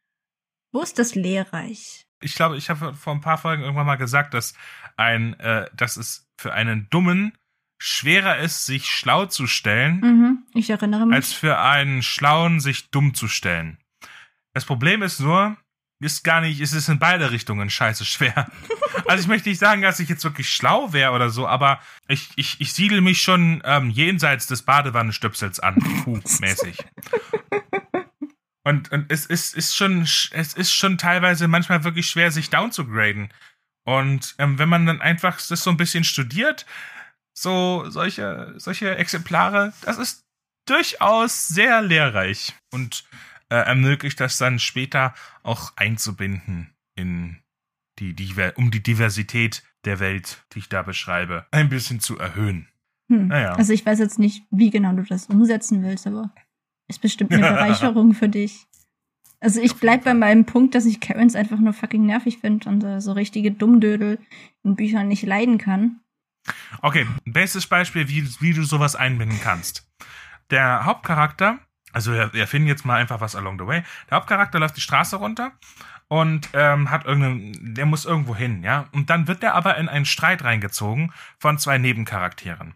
Wo 0.72 0.82
ist 0.82 0.98
das 0.98 1.16
lehrreich? 1.16 2.08
Ich 2.22 2.36
glaube, 2.36 2.58
ich 2.58 2.70
habe 2.70 2.94
vor 2.94 3.14
ein 3.14 3.22
paar 3.22 3.38
Folgen 3.38 3.64
irgendwann 3.64 3.86
mal 3.86 3.96
gesagt, 3.96 4.34
dass 4.34 4.54
ein, 4.98 5.40
äh, 5.40 5.68
dass 5.76 5.98
es 5.98 6.28
für 6.38 6.54
einen 6.54 6.90
Dummen 6.90 7.34
schwerer 7.78 8.38
ist, 8.38 8.66
sich 8.66 8.86
schlau 8.86 9.26
zu 9.26 9.48
stellen, 9.48 10.00
mhm, 10.02 10.44
ich 10.54 10.70
erinnere 10.70 11.08
mich. 11.08 11.16
als 11.16 11.34
für 11.34 11.60
einen 11.60 12.04
Schlauen, 12.04 12.60
sich 12.60 12.92
dumm 12.92 13.16
zu 13.16 13.28
stellen. 13.28 13.80
Das 14.54 14.66
Problem 14.66 15.02
ist 15.02 15.20
nur, 15.20 15.58
ist 16.00 16.24
gar 16.24 16.42
nicht, 16.42 16.60
es 16.60 16.74
ist 16.74 16.90
in 16.90 17.00
beide 17.00 17.32
Richtungen 17.32 17.70
scheiße 17.70 18.06
schwer. 18.06 18.52
also 19.08 19.22
ich 19.22 19.28
möchte 19.28 19.50
nicht 19.50 19.60
sagen, 19.60 19.82
dass 19.82 20.00
ich 20.00 20.10
jetzt 20.10 20.24
wirklich 20.24 20.50
schlau 20.50 20.94
wäre 20.94 21.12
oder 21.12 21.30
so, 21.30 21.48
aber 21.48 21.80
ich, 22.08 22.30
ich, 22.36 22.60
ich 22.60 22.74
siedel 22.74 23.02
mich 23.02 23.22
schon 23.22 23.62
ähm, 23.66 23.90
jenseits 23.90 24.48
des 24.48 24.64
Badewannenstöpsels 24.64 25.60
an, 25.60 25.76
mäßig. 26.40 26.78
Und, 28.64 28.92
und 28.92 29.12
es 29.12 29.26
ist, 29.26 29.56
ist 29.56 29.76
schon, 29.76 30.02
es 30.04 30.54
ist 30.54 30.74
schon 30.74 30.98
teilweise 30.98 31.48
manchmal 31.48 31.84
wirklich 31.84 32.08
schwer, 32.08 32.32
sich 32.32 32.50
down 32.50 32.72
zu 32.72 32.86
graden. 32.86 33.30
Und 33.86 34.36
ähm, 34.38 34.60
wenn 34.60 34.70
man 34.70 34.86
dann 34.86 35.02
einfach 35.02 35.42
das 35.48 35.64
so 35.64 35.72
ein 35.72 35.78
bisschen 35.78 36.04
studiert, 36.04 36.66
so 37.34 37.90
solche, 37.90 38.54
solche 38.58 38.96
Exemplare, 38.98 39.74
das 39.82 39.98
ist 39.98 40.26
durchaus 40.68 41.48
sehr 41.48 41.82
lehrreich 41.82 42.54
und 42.72 43.04
äh, 43.50 43.56
ermöglicht 43.56 44.20
das 44.20 44.38
dann 44.38 44.60
später 44.60 45.14
auch 45.44 45.74
einzubinden 45.76 46.74
in 46.96 47.42
die, 48.00 48.14
die, 48.14 48.34
um 48.56 48.72
die 48.72 48.84
Diversität 48.84 49.64
der 49.86 50.00
Welt, 50.00 50.46
die 50.54 50.60
ich 50.60 50.70
da 50.70 50.84
beschreibe, 50.84 51.48
ein 51.52 51.70
bisschen 51.70 52.00
zu 52.00 52.18
erhöhen. 52.18 52.68
Hm. 53.10 53.28
Naja. 53.28 53.54
Also 53.54 53.74
ich 53.74 53.86
weiß 53.86 54.00
jetzt 54.00 54.20
nicht, 54.20 54.44
wie 54.52 54.70
genau 54.70 54.94
du 54.94 55.04
das 55.04 55.28
umsetzen 55.28 55.84
willst, 55.84 56.06
aber 56.08 56.34
ist 56.92 57.02
bestimmt 57.02 57.34
eine 57.34 57.42
Bereicherung 57.42 58.14
für 58.14 58.30
dich. 58.30 58.68
Also 59.40 59.60
ich 59.60 59.76
bleib 59.76 60.04
bei 60.04 60.14
meinem 60.14 60.46
Punkt, 60.46 60.76
dass 60.76 60.86
ich 60.86 61.00
Karens 61.00 61.36
einfach 61.36 61.58
nur 61.58 61.74
fucking 61.74 62.06
nervig 62.06 62.38
finde 62.38 62.70
und 62.70 62.84
äh, 62.84 63.02
so 63.02 63.14
richtige 63.14 63.52
Dummdödel 63.52 64.20
in 64.64 64.76
Büchern 64.76 65.08
nicht 65.08 65.24
leiden 65.24 65.58
kann. 65.58 66.00
Okay, 66.82 67.08
bestes 67.26 67.66
Beispiel, 67.68 68.08
wie, 68.08 68.28
wie 68.40 68.54
du 68.54 68.64
sowas 68.64 68.96
einbinden 68.96 69.40
kannst. 69.42 69.90
Der 70.52 70.86
Hauptcharakter, 70.86 71.60
also 71.94 72.14
wir, 72.14 72.34
wir 72.34 72.48
finden 72.48 72.68
jetzt 72.68 72.86
mal 72.86 72.96
einfach 72.96 73.22
was 73.22 73.36
along 73.36 73.60
the 73.60 73.68
way. 73.68 73.84
Der 74.10 74.18
Hauptcharakter 74.18 74.60
läuft 74.60 74.78
die 74.78 74.82
Straße 74.82 75.16
runter 75.16 75.52
und 76.08 76.50
ähm, 76.54 76.92
hat 76.92 77.06
irgendeinen, 77.06 77.74
der 77.74 77.86
muss 77.86 78.06
irgendwo 78.06 78.36
hin, 78.36 78.64
ja. 78.64 78.88
Und 78.92 79.10
dann 79.10 79.28
wird 79.28 79.44
der 79.44 79.56
aber 79.56 79.78
in 79.78 79.90
einen 79.90 80.06
Streit 80.06 80.44
reingezogen 80.44 81.14
von 81.40 81.58
zwei 81.58 81.78
Nebencharakteren 81.78 82.76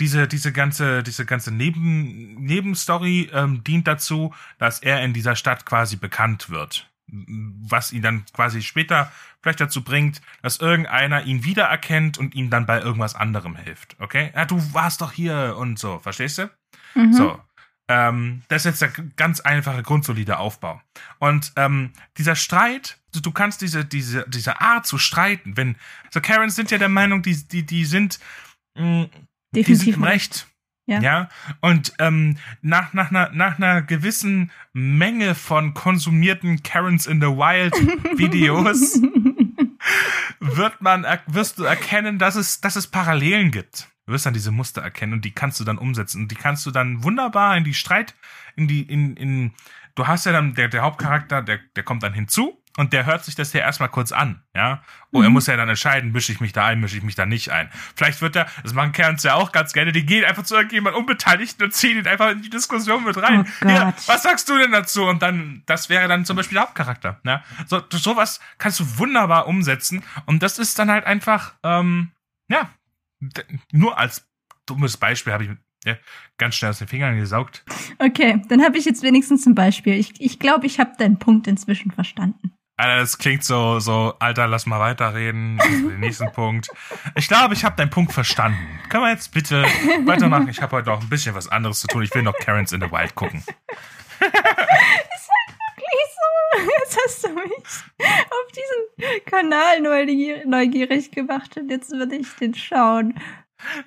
diese, 0.00 0.28
diese 0.28 0.52
ganze, 0.52 1.02
diese 1.02 1.24
ganze 1.24 1.52
Neben, 1.52 2.34
Nebenstory 2.34 3.30
ähm, 3.32 3.64
dient 3.64 3.86
dazu, 3.86 4.34
dass 4.58 4.80
er 4.80 5.02
in 5.02 5.12
dieser 5.12 5.36
Stadt 5.36 5.64
quasi 5.64 5.96
bekannt 5.96 6.50
wird. 6.50 6.90
Was 7.08 7.92
ihn 7.92 8.02
dann 8.02 8.24
quasi 8.32 8.62
später 8.62 9.12
vielleicht 9.40 9.60
dazu 9.60 9.84
bringt, 9.84 10.20
dass 10.42 10.58
irgendeiner 10.58 11.24
ihn 11.24 11.44
wiedererkennt 11.44 12.18
und 12.18 12.34
ihm 12.34 12.50
dann 12.50 12.66
bei 12.66 12.80
irgendwas 12.80 13.14
anderem 13.14 13.54
hilft. 13.54 13.96
Okay? 14.00 14.32
Ja, 14.34 14.44
du 14.44 14.74
warst 14.74 15.00
doch 15.00 15.12
hier 15.12 15.56
und 15.56 15.78
so, 15.78 16.00
verstehst 16.00 16.38
du? 16.38 16.50
Mhm. 16.94 17.12
So. 17.12 17.40
Ähm, 17.88 18.42
das 18.48 18.64
ist 18.64 18.80
jetzt 18.80 18.82
der 18.82 19.04
ganz 19.16 19.40
einfache, 19.40 19.82
grundsolide 19.82 20.38
Aufbau. 20.38 20.80
Und 21.18 21.52
ähm, 21.56 21.92
dieser 22.18 22.34
Streit, 22.34 22.98
du, 23.12 23.30
kannst 23.30 23.62
diese, 23.62 23.84
diese, 23.84 24.26
diese 24.28 24.60
Art 24.60 24.86
zu 24.86 24.98
streiten, 24.98 25.56
wenn, 25.56 25.76
so 26.10 26.20
Karens 26.20 26.56
sind 26.56 26.70
ja 26.70 26.78
der 26.78 26.88
Meinung, 26.88 27.22
die, 27.22 27.36
die, 27.46 27.64
die 27.64 27.84
sind, 27.84 28.18
mh, 28.74 28.84
mm, 28.84 29.10
Definitiv. 29.54 29.66
Die 29.66 29.74
sind 29.76 29.94
im 29.94 30.04
Recht. 30.04 30.46
Ja. 30.86 31.00
ja. 31.00 31.28
Und 31.60 31.94
ähm, 31.98 32.36
nach, 32.62 32.92
nach, 32.92 33.10
einer, 33.10 33.30
nach 33.32 33.58
einer 33.58 33.82
gewissen 33.82 34.50
Menge 34.72 35.34
von 35.34 35.74
konsumierten 35.74 36.62
Karens 36.62 37.06
in 37.06 37.20
the 37.20 37.26
Wild 37.26 37.74
Videos 38.18 39.00
wird 40.40 40.80
man, 40.80 41.04
wirst 41.26 41.58
du 41.58 41.64
erkennen, 41.64 42.18
dass 42.18 42.36
es, 42.36 42.60
dass 42.60 42.76
es 42.76 42.86
Parallelen 42.86 43.50
gibt. 43.50 43.88
Du 44.06 44.12
wirst 44.12 44.24
dann 44.24 44.34
diese 44.34 44.52
Muster 44.52 44.82
erkennen 44.82 45.14
und 45.14 45.24
die 45.24 45.32
kannst 45.32 45.58
du 45.58 45.64
dann 45.64 45.78
umsetzen. 45.78 46.22
Und 46.22 46.30
die 46.30 46.36
kannst 46.36 46.64
du 46.64 46.70
dann 46.70 47.02
wunderbar 47.02 47.56
in 47.56 47.64
die 47.64 47.74
Streit, 47.74 48.14
in 48.54 48.68
die, 48.68 48.82
in, 48.82 49.16
in, 49.16 49.52
du 49.96 50.06
hast 50.06 50.26
ja 50.26 50.32
dann, 50.32 50.54
der, 50.54 50.68
der 50.68 50.82
Hauptcharakter, 50.82 51.42
der, 51.42 51.58
der 51.74 51.82
kommt 51.82 52.04
dann 52.04 52.14
hinzu 52.14 52.62
und 52.76 52.92
der 52.92 53.06
hört 53.06 53.24
sich 53.24 53.34
das 53.34 53.52
ja 53.52 53.60
erstmal 53.60 53.88
kurz 53.88 54.12
an, 54.12 54.42
ja. 54.54 54.82
Oh, 55.10 55.18
mhm. 55.18 55.24
er 55.24 55.30
muss 55.30 55.46
ja 55.46 55.56
dann 55.56 55.68
entscheiden, 55.68 56.12
mische 56.12 56.30
ich 56.30 56.40
mich 56.40 56.52
da 56.52 56.66
ein, 56.66 56.78
mische 56.78 56.96
ich 56.96 57.02
mich 57.02 57.14
da 57.14 57.26
nicht 57.26 57.50
ein. 57.50 57.70
Vielleicht 57.96 58.20
wird 58.20 58.36
er, 58.36 58.46
das 58.62 58.74
machen 58.74 58.92
Kerns 58.92 59.22
ja 59.22 59.34
auch 59.34 59.50
ganz 59.50 59.72
gerne, 59.72 59.92
die 59.92 60.04
gehen 60.04 60.24
einfach 60.24 60.44
zu 60.44 60.54
irgendjemand 60.54 60.94
Unbeteiligten 60.94 61.64
und 61.64 61.72
ziehen 61.72 61.98
ihn 61.98 62.06
einfach 62.06 62.30
in 62.30 62.42
die 62.42 62.50
Diskussion 62.50 63.04
mit 63.04 63.16
rein. 63.16 63.46
Oh 63.64 63.68
ja, 63.68 63.94
was 64.06 64.22
sagst 64.22 64.48
du 64.48 64.58
denn 64.58 64.72
dazu? 64.72 65.04
Und 65.04 65.22
dann, 65.22 65.62
das 65.66 65.88
wäre 65.88 66.06
dann 66.06 66.24
zum 66.24 66.36
Beispiel 66.36 66.56
der 66.56 66.62
Hauptcharakter, 66.64 67.20
ja. 67.24 67.42
So, 67.66 67.82
sowas 67.90 68.40
kannst 68.58 68.78
du 68.78 68.98
wunderbar 68.98 69.46
umsetzen 69.48 70.04
und 70.26 70.42
das 70.42 70.58
ist 70.58 70.78
dann 70.78 70.90
halt 70.90 71.06
einfach, 71.06 71.54
ähm, 71.64 72.12
ja, 72.48 72.70
nur 73.72 73.98
als 73.98 74.28
dummes 74.66 74.96
Beispiel 74.96 75.32
habe 75.32 75.44
ich 75.44 75.50
Ja, 75.84 75.96
ganz 76.38 76.56
schnell 76.56 76.70
aus 76.70 76.78
den 76.78 76.88
Fingern 76.88 77.16
gesaugt. 77.16 77.64
Okay, 77.98 78.42
dann 78.48 78.62
habe 78.62 78.76
ich 78.78 78.84
jetzt 78.84 79.02
wenigstens 79.02 79.46
ein 79.46 79.54
Beispiel. 79.54 79.94
Ich 79.94 80.08
glaube, 80.14 80.24
ich, 80.24 80.38
glaub, 80.38 80.64
ich 80.64 80.80
habe 80.80 80.92
deinen 80.98 81.18
Punkt 81.18 81.46
inzwischen 81.46 81.90
verstanden. 81.92 82.52
Alter, 82.78 82.98
das 83.00 83.16
klingt 83.16 83.42
so, 83.42 83.78
so, 83.78 84.14
Alter, 84.18 84.46
lass 84.46 84.66
mal 84.66 84.78
weiterreden. 84.80 85.56
Den 85.58 86.00
nächsten 86.00 86.26
Halt 86.36 86.68
Ich 87.14 87.26
glaube, 87.26 87.54
ich 87.54 87.64
habe 87.64 87.74
deinen 87.76 87.88
Punkt 87.88 88.12
verstanden. 88.12 88.58
Können 88.90 89.04
wir 89.04 89.10
jetzt 89.10 89.32
bitte 89.32 89.62
weitermachen? 90.04 90.48
Ich 90.48 90.60
habe 90.60 90.76
heute 90.76 90.90
noch 90.90 91.00
ein 91.00 91.08
bisschen 91.08 91.34
was 91.34 91.48
anderes 91.48 91.80
zu 91.80 91.86
tun. 91.86 92.02
Ich 92.02 92.14
will 92.14 92.22
noch 92.22 92.36
Karens 92.38 92.72
in 92.72 92.82
the 92.82 92.90
Wild 92.90 93.14
gucken. 93.14 93.42
so. 94.20 95.35
Jetzt 96.78 96.98
hast 97.04 97.24
du 97.24 97.28
mich 97.34 97.52
auf 97.52 98.52
diesen 98.52 99.24
Kanal 99.24 99.80
neugierig 99.80 101.10
gemacht 101.10 101.56
und 101.56 101.70
jetzt 101.70 101.90
würde 101.90 102.16
ich 102.16 102.28
den 102.34 102.54
schauen. 102.54 103.14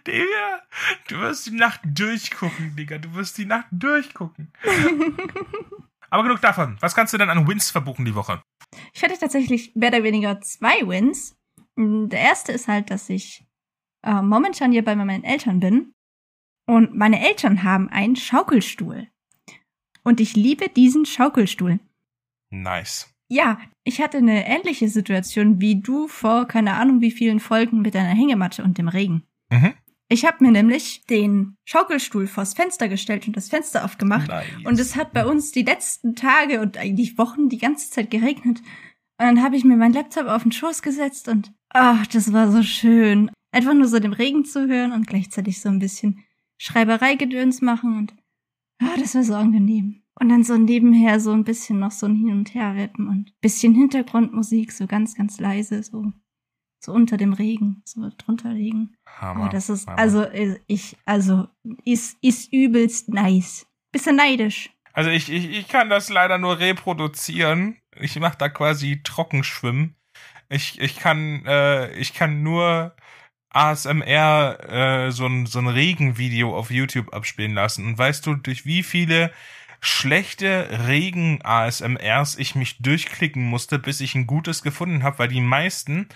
Digga, 0.06 0.62
du 1.08 1.20
wirst 1.20 1.48
die 1.48 1.56
Nacht 1.56 1.82
durchgucken, 1.86 2.76
Digga. 2.76 2.98
Du 2.98 3.14
wirst 3.14 3.38
die 3.38 3.46
Nacht 3.46 3.68
durchgucken. 3.72 4.52
Aber 6.10 6.24
genug 6.24 6.42
davon. 6.42 6.78
Was 6.80 6.96
kannst 6.96 7.14
du 7.14 7.18
denn 7.18 7.30
an 7.30 7.48
Wins 7.48 7.70
verbuchen 7.70 8.06
die 8.06 8.16
Woche? 8.16 8.42
Ich 8.94 9.04
hatte 9.04 9.18
tatsächlich 9.18 9.76
mehr 9.76 9.90
oder 9.90 10.04
weniger 10.04 10.42
zwei 10.42 10.88
Wins. 10.88 11.38
Der 11.78 12.20
erste 12.20 12.52
ist 12.52 12.68
halt, 12.68 12.90
dass 12.90 13.10
ich 13.10 13.46
äh, 14.04 14.22
momentan 14.22 14.72
hier 14.72 14.84
bei 14.84 14.96
meinen 14.96 15.24
Eltern 15.24 15.60
bin. 15.60 15.94
Und 16.68 16.96
meine 16.96 17.26
Eltern 17.28 17.64
haben 17.64 17.90
einen 17.90 18.16
Schaukelstuhl. 18.16 19.08
Und 20.04 20.20
ich 20.20 20.36
liebe 20.36 20.70
diesen 20.70 21.06
Schaukelstuhl. 21.06 21.80
Nice. 22.50 23.14
Ja, 23.28 23.60
ich 23.84 24.02
hatte 24.02 24.18
eine 24.18 24.48
ähnliche 24.48 24.90
Situation 24.90 25.62
wie 25.62 25.80
du 25.80 26.08
vor 26.08 26.48
keine 26.48 26.74
Ahnung 26.74 27.00
wie 27.02 27.12
vielen 27.12 27.40
Folgen 27.40 27.82
mit 27.82 27.94
deiner 27.94 28.10
Hängematte 28.10 28.64
und 28.64 28.78
dem 28.78 28.88
Regen. 28.88 29.24
Mhm. 29.52 29.74
Ich 30.12 30.26
habe 30.26 30.44
mir 30.44 30.52
nämlich 30.52 31.06
den 31.06 31.56
Schaukelstuhl 31.66 32.26
vors 32.26 32.56
Fenster 32.56 32.90
gestellt 32.90 33.28
und 33.28 33.38
das 33.38 33.50
Fenster 33.50 33.86
aufgemacht. 33.86 34.28
Nice. 34.28 34.48
Und 34.66 34.80
es 34.80 34.96
hat 34.96 35.14
bei 35.14 35.24
uns 35.24 35.52
die 35.52 35.62
letzten 35.62 36.16
Tage 36.16 36.62
und 36.62 36.78
eigentlich 36.78 37.20
Wochen 37.20 37.48
die 37.48 37.60
ganze 37.60 37.92
Zeit 37.92 38.10
geregnet. 38.10 38.60
Und 39.20 39.26
dann 39.26 39.44
habe 39.44 39.56
ich 39.56 39.64
mir 39.64 39.78
meinen 39.78 39.94
Laptop 39.94 40.26
auf 40.26 40.42
den 40.42 40.52
Schoß 40.52 40.82
gesetzt 40.82 41.28
und 41.28 41.54
ach, 41.70 42.08
das 42.08 42.34
war 42.34 42.52
so 42.52 42.64
schön. 42.64 43.30
Einfach 43.52 43.76
nur 43.76 43.88
so 43.88 44.00
dem 44.00 44.14
Regen 44.14 44.46
zu 44.46 44.68
hören 44.68 44.92
und 44.94 45.06
gleichzeitig 45.06 45.62
so 45.62 45.70
ein 45.70 45.80
bisschen 45.80 46.24
Schreibereigedöns 46.58 47.62
machen 47.62 47.96
und 47.98 48.16
ah, 48.82 48.98
das 48.98 49.14
war 49.14 49.24
so 49.24 49.36
angenehm. 49.36 50.02
Und 50.20 50.30
dann 50.30 50.44
so 50.44 50.58
nebenher 50.58 51.20
so 51.20 51.32
ein 51.32 51.46
bisschen 51.46 51.80
noch 51.80 51.92
so 51.92 52.06
ein 52.06 52.16
Hin 52.16 52.32
und 52.32 52.54
Her 52.54 52.76
rappen 52.76 53.08
und 53.08 53.40
bisschen 53.40 53.74
Hintergrundmusik, 53.74 54.72
so 54.72 54.86
ganz, 54.86 55.16
ganz 55.16 55.40
leise, 55.40 55.82
so 55.82 56.12
so 56.80 56.94
unter 56.94 57.18
dem 57.18 57.34
Regen, 57.34 57.82
so 57.86 58.10
drunter 58.18 58.54
liegen. 58.54 58.96
Hammer. 59.06 59.42
Aber 59.42 59.50
das 59.50 59.70
ist, 59.70 59.88
Hammer. 59.88 60.00
also 60.00 60.24
äh, 60.24 60.60
ich, 60.68 60.98
also 61.06 61.48
ist, 61.84 62.18
ist 62.22 62.52
übelst 62.54 63.10
nice. 63.10 63.68
Bisschen 63.92 64.16
neidisch. 64.16 64.70
Also 64.94 65.10
ich, 65.10 65.32
ich, 65.32 65.50
ich 65.50 65.68
kann 65.68 65.90
das 65.90 66.10
leider 66.10 66.38
nur 66.38 66.60
reproduzieren. 66.60 67.78
Ich 68.00 68.20
mache 68.20 68.38
da 68.38 68.50
quasi 68.50 69.02
Trockenschwimmen. 69.04 69.96
Ich, 70.50 70.80
ich 70.80 70.98
kann, 70.98 71.46
äh, 71.46 71.92
ich 71.94 72.14
kann 72.14 72.44
nur 72.44 72.96
ASMR 73.50 74.58
äh, 75.08 75.12
so 75.12 75.26
ein, 75.26 75.46
so 75.48 75.60
ein 75.60 75.68
Regenvideo 75.68 76.56
auf 76.56 76.72
YouTube 76.72 77.14
abspielen 77.14 77.54
lassen. 77.54 77.86
Und 77.86 77.98
weißt 77.98 78.26
du, 78.26 78.36
durch 78.36 78.66
wie 78.66 78.84
viele 78.84 79.32
schlechte 79.82 80.86
Regen-ASMRs 80.88 82.38
ich 82.38 82.56
mich 82.56 82.78
durchklicken 82.80 83.44
musste, 83.44 83.80
bis 83.80 84.02
ich 84.02 84.15
ein 84.15 84.28
gutes 84.28 84.62
gefunden 84.62 85.04
habe, 85.04 85.20
weil 85.20 85.28
die 85.28 85.42
meisten 85.42 86.08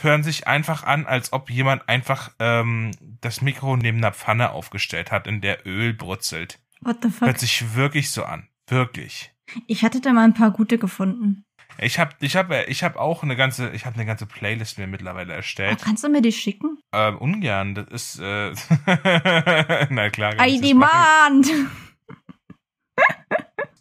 hören 0.00 0.22
sich 0.22 0.46
einfach 0.46 0.84
an, 0.84 1.06
als 1.06 1.32
ob 1.32 1.50
jemand 1.50 1.88
einfach 1.88 2.30
ähm, 2.38 2.92
das 3.20 3.42
Mikro 3.42 3.76
neben 3.76 3.98
einer 3.98 4.12
Pfanne 4.12 4.50
aufgestellt 4.50 5.10
hat, 5.10 5.26
in 5.26 5.40
der 5.40 5.66
Öl 5.66 5.92
brutzelt. 5.92 6.60
What 6.80 6.98
the 7.02 7.10
fuck? 7.10 7.26
Hört 7.26 7.40
sich 7.40 7.74
wirklich 7.74 8.10
so 8.10 8.24
an. 8.24 8.48
Wirklich. 8.68 9.32
Ich 9.66 9.82
hatte 9.82 10.00
da 10.00 10.12
mal 10.12 10.24
ein 10.24 10.34
paar 10.34 10.52
gute 10.52 10.78
gefunden. 10.78 11.44
Ich 11.80 11.98
habe 11.98 12.12
ich 12.20 12.36
hab, 12.36 12.50
ich 12.68 12.82
hab 12.82 12.96
auch 12.96 13.22
eine 13.22 13.36
ganze, 13.36 13.70
ich 13.70 13.86
habe 13.86 13.94
eine 13.94 14.06
ganze 14.06 14.26
Playlist 14.26 14.78
mir 14.78 14.86
mittlerweile 14.86 15.32
erstellt. 15.32 15.78
Oh, 15.80 15.84
kannst 15.84 16.02
du 16.02 16.08
mir 16.08 16.22
die 16.22 16.32
schicken? 16.32 16.78
Ähm, 16.92 17.18
ungern. 17.18 17.74
Das 17.74 17.88
ist, 17.88 18.20
äh, 18.20 18.52
na 19.90 20.10
klar. 20.10 20.34
I 20.46 20.60
demand! 20.60 21.48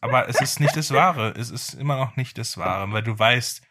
Aber 0.02 0.30
es 0.30 0.40
ist 0.42 0.60
nicht 0.60 0.76
das 0.76 0.92
Wahre. 0.92 1.34
Es 1.38 1.50
ist 1.50 1.74
immer 1.74 1.98
noch 1.98 2.16
nicht 2.16 2.38
das 2.38 2.58
Wahre, 2.58 2.92
weil 2.92 3.04
du 3.04 3.18
weißt, 3.18 3.62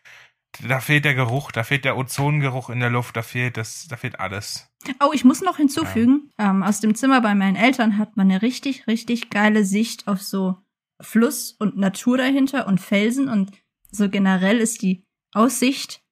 da 0.63 0.81
fehlt 0.81 1.05
der 1.05 1.15
Geruch, 1.15 1.53
da 1.53 1.65
fehlt 1.65 1.85
der 1.85 1.97
Ozongeruch 1.97 2.71
in 2.71 2.81
der 2.81 2.91
Luft, 2.91 3.17
da 3.17 3.23
fehlt 3.23 3.57
das, 3.57 3.87
da 3.89 3.97
fehlt 3.97 4.21
alles. 4.21 4.69
Oh, 5.01 5.13
ich 5.13 5.25
muss 5.25 5.43
noch 5.43 5.57
hinzufügen, 5.57 6.31
ja. 6.39 6.51
ähm, 6.51 6.63
aus 6.63 6.81
dem 6.81 6.95
Zimmer 6.95 7.21
bei 7.21 7.35
meinen 7.35 7.57
Eltern 7.57 7.99
hat 7.99 8.17
man 8.17 8.31
eine 8.31 8.43
richtig, 8.43 8.87
richtig 8.87 9.31
geile 9.31 9.65
Sicht 9.65 10.09
auf 10.09 10.23
so 10.23 10.57
Fluss 11.01 11.53
und 11.53 11.77
Natur 11.77 12.17
dahinter 12.17 12.67
und 12.67 12.81
Felsen 12.81 13.29
und 13.29 13.53
so 13.91 14.09
generell 14.09 14.59
ist 14.59 14.83
die 14.83 15.05
Aussicht 15.33 16.03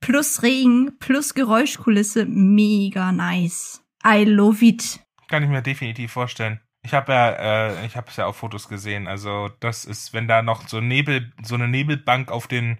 plus 0.00 0.42
Regen 0.42 0.98
plus 0.98 1.34
Geräuschkulisse 1.34 2.26
mega 2.26 3.12
nice. 3.12 3.82
I 4.06 4.24
love 4.24 4.64
it. 4.64 5.00
Kann 5.28 5.42
ich 5.42 5.48
mir 5.48 5.62
definitiv 5.62 6.12
vorstellen. 6.12 6.60
Ich 6.86 6.94
habe 6.94 7.12
ja, 7.12 7.30
äh, 7.30 7.86
ich 7.86 7.96
habe 7.96 8.06
es 8.08 8.16
ja 8.16 8.26
auf 8.26 8.36
Fotos 8.36 8.68
gesehen. 8.68 9.08
Also 9.08 9.50
das 9.58 9.84
ist, 9.84 10.12
wenn 10.12 10.28
da 10.28 10.40
noch 10.40 10.68
so 10.68 10.80
Nebel, 10.80 11.32
so 11.42 11.56
eine 11.56 11.66
Nebelbank 11.66 12.30
auf 12.30 12.46
den 12.46 12.78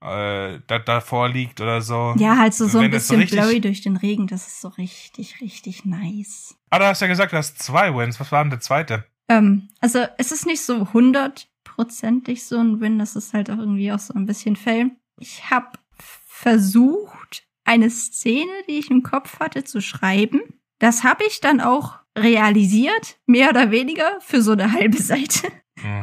äh, 0.00 0.58
da, 0.66 0.78
davor 0.78 1.28
liegt 1.28 1.60
oder 1.60 1.82
so. 1.82 2.14
Ja, 2.16 2.38
halt 2.38 2.54
so, 2.54 2.66
so 2.66 2.78
ein 2.78 2.90
bisschen 2.90 3.28
so 3.28 3.36
blurry 3.36 3.60
durch 3.60 3.82
den 3.82 3.96
Regen. 3.96 4.26
Das 4.26 4.46
ist 4.46 4.62
so 4.62 4.68
richtig, 4.68 5.42
richtig 5.42 5.84
nice. 5.84 6.56
Ah, 6.70 6.78
du 6.78 6.86
hast 6.86 7.02
ja 7.02 7.08
gesagt, 7.08 7.32
du 7.32 7.36
hast 7.36 7.62
zwei 7.62 7.94
Wins. 7.94 8.18
Was 8.18 8.32
war 8.32 8.42
denn 8.42 8.50
der 8.50 8.60
zweite? 8.60 9.04
Ähm, 9.28 9.68
also 9.80 10.06
es 10.16 10.32
ist 10.32 10.46
nicht 10.46 10.62
so 10.62 10.90
hundertprozentig 10.94 12.44
so 12.46 12.58
ein 12.58 12.80
Win. 12.80 12.98
Das 12.98 13.16
ist 13.16 13.34
halt 13.34 13.50
auch 13.50 13.58
irgendwie 13.58 13.92
auch 13.92 13.98
so 13.98 14.14
ein 14.14 14.24
bisschen 14.24 14.56
Fail. 14.56 14.92
Ich 15.20 15.50
habe 15.50 15.78
versucht, 15.98 17.46
eine 17.64 17.90
Szene, 17.90 18.50
die 18.66 18.78
ich 18.78 18.90
im 18.90 19.02
Kopf 19.02 19.40
hatte, 19.40 19.62
zu 19.62 19.82
schreiben. 19.82 20.40
Das 20.82 21.04
habe 21.04 21.22
ich 21.24 21.40
dann 21.40 21.60
auch 21.60 22.00
realisiert, 22.18 23.16
mehr 23.26 23.50
oder 23.50 23.70
weniger, 23.70 24.18
für 24.20 24.42
so 24.42 24.50
eine 24.50 24.72
halbe 24.72 24.98
Seite. 25.00 25.46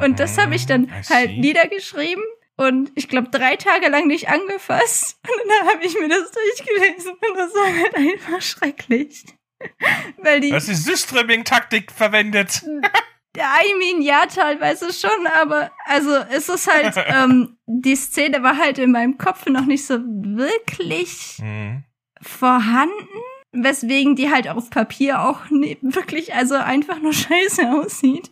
Und 0.01 0.21
das 0.21 0.37
habe 0.37 0.55
ich 0.55 0.67
dann 0.67 0.83
mhm, 0.83 1.09
halt 1.09 1.37
niedergeschrieben 1.37 2.23
und 2.55 2.89
ich 2.95 3.09
glaube 3.09 3.27
drei 3.29 3.57
Tage 3.57 3.89
lang 3.89 4.07
nicht 4.07 4.29
angefasst. 4.29 5.19
Und 5.23 5.49
dann 5.49 5.73
habe 5.73 5.85
ich 5.85 5.99
mir 5.99 6.07
das 6.07 6.31
durchgelesen 6.31 7.11
und 7.11 7.37
das 7.37 7.53
war 7.53 7.73
halt 7.73 7.95
einfach 7.95 8.41
schrecklich. 8.41 9.25
Weil 10.17 10.39
die. 10.39 10.49
Das 10.49 10.69
ist 10.69 10.85
Systreaming-Taktik 10.85 11.91
verwendet. 11.91 12.63
I 13.37 13.73
mean, 13.77 14.01
ja, 14.01 14.25
teilweise 14.25 14.91
schon, 14.93 15.27
aber 15.41 15.71
also 15.85 16.15
es 16.31 16.49
ist 16.49 16.67
halt, 16.67 16.95
ähm, 17.07 17.57
die 17.67 17.95
Szene 17.95 18.43
war 18.43 18.57
halt 18.57 18.77
in 18.79 18.91
meinem 18.91 19.17
Kopf 19.17 19.45
noch 19.45 19.65
nicht 19.65 19.85
so 19.85 19.99
wirklich 20.01 21.37
mhm. 21.39 21.83
vorhanden, 22.21 23.07
weswegen 23.51 24.15
die 24.15 24.29
halt 24.29 24.47
auf 24.47 24.69
Papier 24.69 25.21
auch 25.21 25.41
ne, 25.49 25.77
wirklich, 25.81 26.33
also 26.33 26.55
einfach 26.55 27.01
nur 27.01 27.13
scheiße 27.13 27.71
aussieht. 27.71 28.29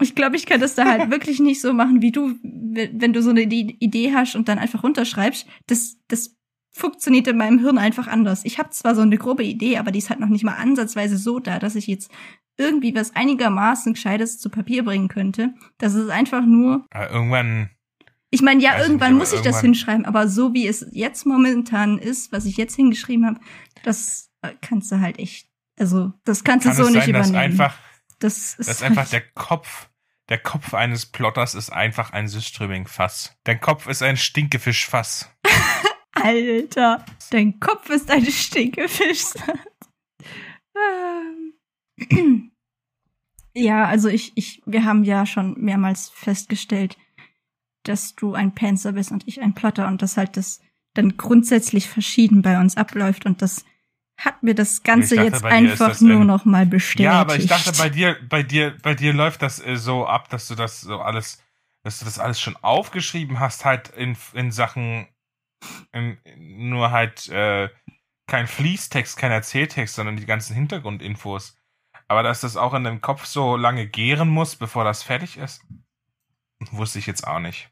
Ich 0.00 0.14
glaube, 0.14 0.36
ich 0.36 0.46
kann 0.46 0.60
das 0.60 0.74
da 0.74 0.84
halt 0.84 1.10
wirklich 1.10 1.40
nicht 1.40 1.60
so 1.60 1.72
machen 1.72 2.02
wie 2.02 2.12
du, 2.12 2.34
wenn 2.42 3.12
du 3.12 3.22
so 3.22 3.30
eine 3.30 3.42
Idee 3.42 4.12
hast 4.14 4.36
und 4.36 4.48
dann 4.48 4.58
einfach 4.58 4.84
runterschreibst. 4.84 5.46
Das, 5.66 5.96
das 6.06 6.36
funktioniert 6.70 7.26
in 7.26 7.36
meinem 7.36 7.58
Hirn 7.58 7.78
einfach 7.78 8.06
anders. 8.06 8.44
Ich 8.44 8.58
habe 8.58 8.70
zwar 8.70 8.94
so 8.94 9.02
eine 9.02 9.18
grobe 9.18 9.42
Idee, 9.42 9.78
aber 9.78 9.90
die 9.90 9.98
ist 9.98 10.10
halt 10.10 10.20
noch 10.20 10.28
nicht 10.28 10.44
mal 10.44 10.54
ansatzweise 10.54 11.16
so 11.16 11.40
da, 11.40 11.58
dass 11.58 11.74
ich 11.74 11.88
jetzt 11.88 12.10
irgendwie 12.56 12.94
was 12.94 13.16
einigermaßen 13.16 13.94
Gescheites 13.94 14.38
zu 14.38 14.50
Papier 14.50 14.84
bringen 14.84 15.08
könnte. 15.08 15.54
Das 15.78 15.94
ist 15.94 16.10
einfach 16.10 16.44
nur. 16.44 16.84
Aber 16.90 17.10
irgendwann. 17.10 17.70
Ich 18.30 18.42
meine, 18.42 18.62
ja, 18.62 18.78
irgendwann 18.78 19.12
nicht, 19.12 19.20
muss 19.20 19.32
ich 19.32 19.40
das 19.40 19.62
hinschreiben, 19.62 20.04
aber 20.04 20.28
so 20.28 20.52
wie 20.52 20.66
es 20.66 20.86
jetzt 20.92 21.24
momentan 21.24 21.98
ist, 21.98 22.30
was 22.30 22.44
ich 22.44 22.58
jetzt 22.58 22.76
hingeschrieben 22.76 23.24
habe, 23.24 23.40
das 23.84 24.27
kannst 24.60 24.92
du 24.92 25.00
halt 25.00 25.18
echt. 25.18 25.48
Also, 25.78 26.12
das 26.24 26.44
kannst 26.44 26.66
du 26.66 26.72
so 26.72 26.88
nicht 26.88 27.04
sein, 27.04 27.10
übernehmen. 27.10 27.32
Dass 27.32 27.40
einfach 27.40 27.78
das 28.18 28.54
ist, 28.54 28.58
das 28.60 28.68
ist 28.68 28.82
einfach 28.84 29.08
der 29.08 29.22
Kopf. 29.22 29.88
Der 30.28 30.38
Kopf 30.38 30.74
eines 30.74 31.06
Plotters 31.06 31.54
ist 31.54 31.70
einfach 31.70 32.12
ein 32.12 32.28
Systreaming-Fass. 32.28 33.38
Dein 33.44 33.60
Kopf 33.60 33.86
ist 33.86 34.02
ein 34.02 34.18
Stinkefisch-Fass. 34.18 35.34
Alter, 36.12 37.06
dein 37.30 37.58
Kopf 37.60 37.88
ist 37.88 38.10
ein 38.10 38.26
Stinkefisch. 38.26 39.24
ja, 43.54 43.86
also 43.86 44.08
ich, 44.08 44.32
ich, 44.34 44.60
wir 44.66 44.84
haben 44.84 45.04
ja 45.04 45.24
schon 45.24 45.54
mehrmals 45.58 46.10
festgestellt, 46.10 46.98
dass 47.84 48.14
du 48.14 48.34
ein 48.34 48.54
Panzer 48.54 48.92
bist 48.92 49.10
und 49.10 49.26
ich 49.26 49.40
ein 49.40 49.54
Plotter 49.54 49.88
und 49.88 50.02
dass 50.02 50.18
halt 50.18 50.36
das 50.36 50.60
dann 50.92 51.16
grundsätzlich 51.16 51.88
verschieden 51.88 52.42
bei 52.42 52.60
uns 52.60 52.76
abläuft 52.76 53.24
und 53.24 53.40
das 53.40 53.64
hat 54.18 54.42
mir 54.42 54.54
das 54.54 54.82
Ganze 54.82 55.14
dachte, 55.14 55.28
jetzt 55.28 55.44
einfach 55.44 56.00
nur 56.00 56.24
noch 56.24 56.44
mal 56.44 56.66
bestätigt. 56.66 57.04
Ja, 57.04 57.20
aber 57.20 57.36
ich 57.36 57.46
dachte, 57.46 57.72
bei 57.78 57.88
dir, 57.88 58.16
bei 58.28 58.42
dir, 58.42 58.76
bei 58.82 58.94
dir 58.94 59.12
läuft 59.12 59.42
das 59.42 59.64
äh, 59.64 59.76
so 59.76 60.06
ab, 60.06 60.28
dass 60.28 60.48
du 60.48 60.56
das 60.56 60.80
so 60.80 61.00
alles, 61.00 61.42
dass 61.84 62.00
du 62.00 62.04
das 62.04 62.18
alles 62.18 62.40
schon 62.40 62.56
aufgeschrieben 62.56 63.38
hast, 63.38 63.64
halt 63.64 63.88
in, 63.90 64.16
in 64.34 64.50
Sachen, 64.50 65.06
in, 65.92 66.18
nur 66.36 66.90
halt 66.90 67.28
äh, 67.28 67.68
kein 68.26 68.48
Fließtext, 68.48 69.16
kein 69.16 69.30
Erzähltext, 69.30 69.94
sondern 69.94 70.16
die 70.16 70.26
ganzen 70.26 70.54
Hintergrundinfos. 70.54 71.56
Aber 72.08 72.24
dass 72.24 72.40
das 72.40 72.56
auch 72.56 72.74
in 72.74 72.84
dem 72.84 73.00
Kopf 73.00 73.24
so 73.24 73.56
lange 73.56 73.86
gären 73.86 74.28
muss, 74.28 74.56
bevor 74.56 74.82
das 74.82 75.04
fertig 75.04 75.36
ist, 75.36 75.64
wusste 76.72 76.98
ich 76.98 77.06
jetzt 77.06 77.26
auch 77.26 77.38
nicht. 77.38 77.70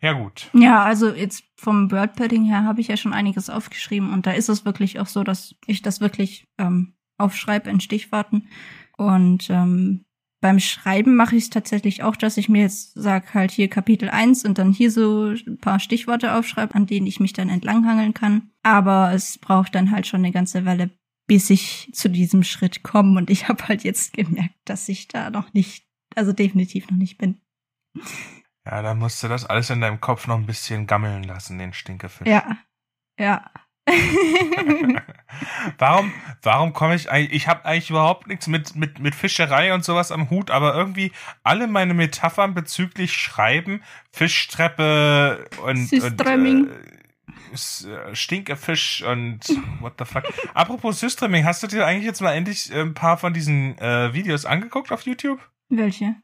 Ja, 0.00 0.12
gut. 0.12 0.50
Ja, 0.52 0.84
also 0.84 1.12
jetzt 1.12 1.44
vom 1.56 1.90
Wordpadding 1.90 2.44
her 2.44 2.64
habe 2.64 2.80
ich 2.80 2.88
ja 2.88 2.96
schon 2.96 3.12
einiges 3.12 3.48
aufgeschrieben 3.48 4.12
und 4.12 4.26
da 4.26 4.32
ist 4.32 4.48
es 4.48 4.64
wirklich 4.64 5.00
auch 5.00 5.06
so, 5.06 5.24
dass 5.24 5.54
ich 5.66 5.82
das 5.82 6.00
wirklich 6.00 6.46
ähm, 6.58 6.94
aufschreibe 7.16 7.70
in 7.70 7.80
Stichworten. 7.80 8.48
Und 8.96 9.48
ähm, 9.50 10.04
beim 10.44 10.60
Schreiben 10.60 11.16
mache 11.16 11.36
ich 11.36 11.44
es 11.44 11.50
tatsächlich 11.50 12.02
auch, 12.02 12.16
dass 12.16 12.36
ich 12.36 12.50
mir 12.50 12.60
jetzt 12.62 12.92
sage, 12.92 13.32
halt 13.32 13.50
hier 13.50 13.68
Kapitel 13.68 14.10
1 14.10 14.44
und 14.44 14.58
dann 14.58 14.72
hier 14.72 14.90
so 14.90 15.28
ein 15.30 15.56
paar 15.58 15.80
Stichworte 15.80 16.34
aufschreibe, 16.34 16.74
an 16.74 16.84
denen 16.84 17.06
ich 17.06 17.18
mich 17.18 17.32
dann 17.32 17.48
entlanghangeln 17.48 18.12
kann. 18.12 18.50
Aber 18.62 19.12
es 19.14 19.38
braucht 19.38 19.74
dann 19.74 19.90
halt 19.90 20.06
schon 20.06 20.20
eine 20.20 20.32
ganze 20.32 20.66
Weile, 20.66 20.90
bis 21.26 21.48
ich 21.48 21.88
zu 21.94 22.10
diesem 22.10 22.42
Schritt 22.42 22.82
komme. 22.82 23.18
Und 23.18 23.30
ich 23.30 23.48
habe 23.48 23.66
halt 23.68 23.84
jetzt 23.84 24.12
gemerkt, 24.12 24.56
dass 24.66 24.86
ich 24.90 25.08
da 25.08 25.30
noch 25.30 25.54
nicht, 25.54 25.86
also 26.14 26.34
definitiv 26.34 26.90
noch 26.90 26.98
nicht 26.98 27.16
bin. 27.16 27.40
Ja, 28.66 28.82
da 28.82 28.94
musst 28.94 29.22
du 29.22 29.28
das 29.28 29.44
alles 29.44 29.70
in 29.70 29.80
deinem 29.80 30.00
Kopf 30.00 30.26
noch 30.26 30.36
ein 30.36 30.46
bisschen 30.46 30.86
gammeln 30.86 31.22
lassen, 31.24 31.58
den 31.58 31.72
Stinkefisch. 31.72 32.26
Ja. 32.26 32.56
Ja. 33.18 33.50
warum, 35.78 36.12
warum 36.42 36.72
komme 36.72 36.94
ich 36.94 37.10
eigentlich, 37.10 37.34
ich 37.34 37.48
habe 37.48 37.66
eigentlich 37.66 37.90
überhaupt 37.90 38.26
nichts 38.26 38.46
mit, 38.46 38.74
mit, 38.74 38.98
mit 38.98 39.14
Fischerei 39.14 39.74
und 39.74 39.84
sowas 39.84 40.10
am 40.10 40.30
Hut, 40.30 40.50
aber 40.50 40.74
irgendwie 40.74 41.12
alle 41.42 41.66
meine 41.66 41.92
Metaphern 41.92 42.54
bezüglich 42.54 43.12
Schreiben, 43.12 43.82
Fischtreppe 44.10 45.46
und, 45.62 45.92
und 45.92 46.20
äh, 46.26 46.66
äh, 47.52 48.14
Stinkefisch 48.14 49.02
und 49.02 49.40
what 49.80 49.94
the 49.98 50.06
fuck. 50.06 50.24
Apropos 50.54 51.00
Systreaming, 51.00 51.44
hast 51.44 51.62
du 51.62 51.66
dir 51.66 51.86
eigentlich 51.86 52.06
jetzt 52.06 52.22
mal 52.22 52.32
endlich 52.32 52.74
ein 52.74 52.94
paar 52.94 53.18
von 53.18 53.34
diesen 53.34 53.76
äh, 53.78 54.14
Videos 54.14 54.46
angeguckt 54.46 54.92
auf 54.92 55.02
YouTube? 55.02 55.40
Welche? 55.68 56.16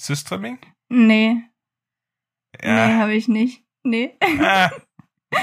Systreaming? 0.00 0.58
Nee. 0.88 1.42
Ja. 2.62 2.86
Nee, 2.86 2.94
habe 2.94 3.14
ich 3.14 3.28
nicht. 3.28 3.64
Nee. 3.82 4.16
Ah. 4.40 4.70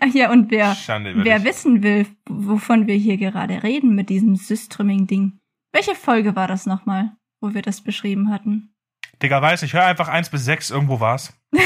Ach 0.00 0.14
ja, 0.14 0.30
und 0.30 0.50
wer, 0.50 0.76
wer 0.76 1.44
wissen 1.44 1.82
will, 1.82 2.06
wovon 2.28 2.86
wir 2.86 2.94
hier 2.94 3.16
gerade 3.16 3.62
reden 3.62 3.94
mit 3.94 4.10
diesem 4.10 4.36
Systreaming-Ding. 4.36 5.38
Welche 5.72 5.94
Folge 5.94 6.36
war 6.36 6.46
das 6.46 6.66
nochmal, 6.66 7.12
wo 7.40 7.54
wir 7.54 7.62
das 7.62 7.80
beschrieben 7.80 8.30
hatten? 8.30 8.74
Digga, 9.22 9.40
weiß 9.40 9.62
ich, 9.62 9.72
hör 9.72 9.86
einfach 9.86 10.08
eins 10.08 10.30
bis 10.30 10.44
sechs, 10.44 10.70
irgendwo 10.70 11.00
war's. 11.00 11.32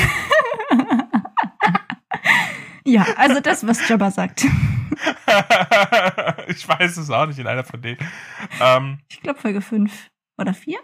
ja, 2.85 3.07
also 3.17 3.41
das, 3.41 3.67
was 3.67 3.87
Jabba 3.89 4.11
sagt. 4.11 4.45
ich 6.49 6.69
weiß 6.69 6.97
es 6.97 7.11
auch 7.11 7.27
nicht 7.27 7.39
in 7.39 7.47
einer 7.47 7.65
von 7.65 7.83
denen. 7.83 7.99
Ähm, 8.61 9.01
ich 9.09 9.21
glaube 9.21 9.41
Folge 9.41 9.61
fünf 9.61 10.11
oder 10.39 10.55
vier. 10.55 10.79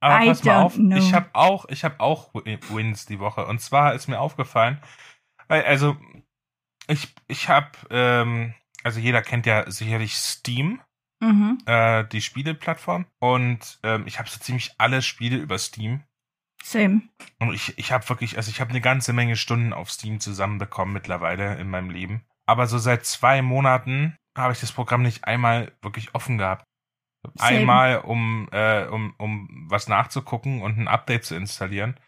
Aber 0.00 0.22
I 0.22 0.28
pass 0.28 0.44
mal 0.44 0.62
auf, 0.62 0.74
know. 0.74 0.96
ich 0.96 1.14
habe 1.14 1.30
auch, 1.32 1.66
ich 1.68 1.84
habe 1.84 2.00
auch 2.00 2.34
Wins 2.34 3.06
die 3.06 3.18
Woche. 3.18 3.46
Und 3.46 3.60
zwar 3.60 3.94
ist 3.94 4.08
mir 4.08 4.20
aufgefallen, 4.20 4.80
also 5.48 5.96
ich, 6.88 7.14
ich 7.28 7.48
habe, 7.48 7.70
ähm, 7.90 8.54
also 8.84 9.00
jeder 9.00 9.22
kennt 9.22 9.46
ja 9.46 9.68
sicherlich 9.70 10.14
Steam, 10.16 10.80
mhm. 11.20 11.58
äh, 11.66 12.04
die 12.04 12.20
Spieleplattform. 12.20 13.06
Und 13.18 13.78
ähm, 13.82 14.04
ich 14.06 14.18
habe 14.18 14.28
so 14.28 14.38
ziemlich 14.38 14.74
alle 14.78 15.02
Spiele 15.02 15.36
über 15.36 15.58
Steam. 15.58 16.02
Same. 16.62 17.02
Und 17.38 17.54
ich, 17.54 17.78
ich 17.78 17.92
habe 17.92 18.08
wirklich, 18.08 18.36
also 18.36 18.50
ich 18.50 18.60
habe 18.60 18.70
eine 18.70 18.80
ganze 18.80 19.12
Menge 19.12 19.36
Stunden 19.36 19.72
auf 19.72 19.90
Steam 19.90 20.20
zusammenbekommen 20.20 20.92
mittlerweile 20.92 21.56
in 21.56 21.70
meinem 21.70 21.90
Leben. 21.90 22.24
Aber 22.46 22.66
so 22.66 22.78
seit 22.78 23.06
zwei 23.06 23.42
Monaten 23.42 24.16
habe 24.36 24.52
ich 24.52 24.60
das 24.60 24.72
Programm 24.72 25.02
nicht 25.02 25.24
einmal 25.24 25.72
wirklich 25.82 26.14
offen 26.14 26.38
gehabt. 26.38 26.65
Same. 27.34 27.58
Einmal, 27.58 27.98
um, 27.98 28.48
äh, 28.52 28.84
um, 28.86 29.14
um 29.18 29.66
was 29.68 29.88
nachzugucken 29.88 30.62
und 30.62 30.78
ein 30.78 30.88
Update 30.88 31.24
zu 31.24 31.34
installieren, 31.34 31.98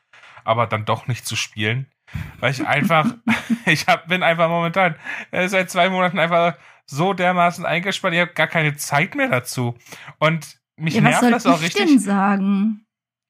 aber 0.45 0.67
dann 0.67 0.85
doch 0.85 1.07
nicht 1.07 1.27
zu 1.27 1.37
spielen. 1.37 1.87
Weil 2.41 2.53
ich 2.53 2.67
einfach, 2.67 3.07
ich 3.67 3.87
hab, 3.87 4.09
bin 4.09 4.23
einfach 4.23 4.49
momentan 4.49 4.97
äh, 5.31 5.49
seit 5.49 5.71
zwei 5.71 5.91
Monaten 5.91 6.19
einfach 6.19 6.57
so 6.87 7.13
dermaßen 7.13 7.67
eingespannt, 7.67 8.15
ich 8.15 8.21
habe 8.21 8.33
gar 8.33 8.47
keine 8.47 8.77
Zeit 8.77 9.15
mehr 9.15 9.29
dazu. 9.29 9.77
Und 10.19 10.59
mich 10.77 10.95
ja, 10.95 11.03
nervt 11.03 11.23
das 11.25 11.47
auch 11.47 11.61
richtig. 11.61 11.87
Denn 11.87 11.99
sagen? 11.99 12.85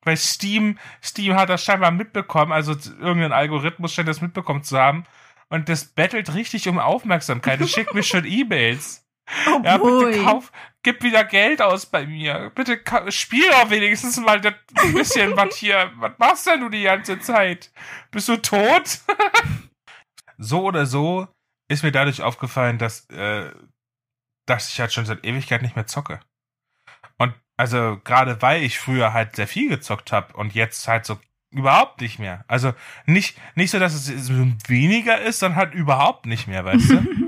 Weil 0.05 0.17
Steam, 0.17 0.79
Steam 1.03 1.35
hat 1.35 1.49
das 1.49 1.65
scheinbar 1.65 1.91
mitbekommen, 1.91 2.53
also 2.53 2.73
irgendein 3.01 3.33
Algorithmus 3.33 3.93
scheint 3.93 4.09
das 4.09 4.21
mitbekommen 4.21 4.63
zu 4.63 4.79
haben. 4.79 5.05
Und 5.49 5.69
das 5.69 5.87
bettelt 5.87 6.35
richtig 6.35 6.69
um 6.69 6.79
Aufmerksamkeit. 6.79 7.61
Es 7.61 7.71
schickt 7.71 7.95
mir 7.95 8.03
schon 8.03 8.25
E-Mails. 8.27 9.05
Oh 9.47 9.61
ja, 9.65 9.77
bitte 9.77 10.23
kauf, 10.23 10.53
gib 10.89 11.03
wieder 11.03 11.25
Geld 11.25 11.61
aus 11.61 11.85
bei 11.85 12.07
mir. 12.07 12.51
Bitte 12.55 12.81
spiel 13.11 13.47
doch 13.51 13.69
wenigstens 13.69 14.17
mal 14.17 14.41
das 14.41 14.55
bisschen 14.95 15.37
was 15.37 15.55
hier. 15.55 15.93
Was 15.97 16.13
machst 16.17 16.47
denn 16.47 16.61
du 16.61 16.71
die 16.71 16.85
ganze 16.85 17.21
Zeit? 17.21 17.71
Bist 18.11 18.27
du 18.29 18.39
tot? 18.39 19.01
so 20.39 20.63
oder 20.63 20.87
so 20.87 21.29
ist 21.71 21.83
mir 21.83 21.93
dadurch 21.93 22.23
aufgefallen, 22.23 22.79
dass, 22.79 23.05
äh, 23.11 23.51
dass 24.47 24.71
ich 24.71 24.81
halt 24.81 24.91
schon 24.95 25.05
seit 25.05 25.27
Ewigkeit 25.27 25.61
nicht 25.61 25.77
mehr 25.77 25.87
zocke. 25.87 26.21
Und 27.19 27.35
also 27.59 28.01
gerade 28.03 28.41
weil 28.41 28.63
ich 28.63 28.79
früher 28.79 29.13
halt 29.13 29.37
sehr 29.37 29.47
viel 29.47 29.69
gezockt 29.69 30.11
habe 30.11 30.33
und 30.39 30.55
jetzt 30.55 30.89
halt 30.89 31.05
so 31.05 31.19
überhaupt 31.51 32.01
nicht 32.01 32.19
mehr. 32.19 32.47
Also 32.49 32.73
nicht, 33.05 33.39
nicht 33.57 33.73
so, 33.73 33.79
dass 33.79 33.93
es 33.93 34.31
weniger 34.69 35.21
ist, 35.21 35.41
sondern 35.41 35.59
halt 35.59 35.75
überhaupt 35.75 36.25
nicht 36.25 36.49
mehr, 36.49 36.65
weißt 36.65 36.91
du? 36.91 37.28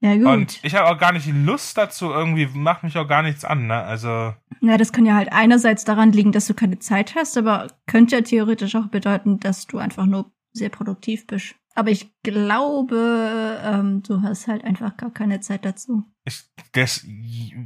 Ja, 0.00 0.14
gut. 0.14 0.26
Und 0.26 0.60
ich 0.62 0.74
habe 0.74 0.88
auch 0.88 0.98
gar 0.98 1.12
nicht 1.12 1.26
die 1.26 1.32
Lust 1.32 1.78
dazu, 1.78 2.10
irgendwie 2.10 2.46
macht 2.46 2.82
mich 2.82 2.98
auch 2.98 3.08
gar 3.08 3.22
nichts 3.22 3.44
an, 3.44 3.66
ne? 3.66 3.82
Also. 3.82 4.34
Ja, 4.60 4.76
das 4.76 4.92
kann 4.92 5.06
ja 5.06 5.14
halt 5.14 5.32
einerseits 5.32 5.84
daran 5.84 6.12
liegen, 6.12 6.32
dass 6.32 6.46
du 6.46 6.54
keine 6.54 6.78
Zeit 6.78 7.14
hast, 7.14 7.36
aber 7.38 7.68
könnte 7.86 8.16
ja 8.16 8.22
theoretisch 8.22 8.74
auch 8.74 8.88
bedeuten, 8.88 9.40
dass 9.40 9.66
du 9.66 9.78
einfach 9.78 10.06
nur 10.06 10.30
sehr 10.52 10.68
produktiv 10.68 11.26
bist. 11.26 11.54
Aber 11.74 11.90
ich 11.90 12.10
glaube, 12.22 13.60
ähm, 13.62 14.02
du 14.02 14.22
hast 14.22 14.48
halt 14.48 14.64
einfach 14.64 14.96
gar 14.96 15.10
keine 15.10 15.40
Zeit 15.40 15.64
dazu. 15.66 16.04
Ich, 16.24 16.42
das, 16.72 17.06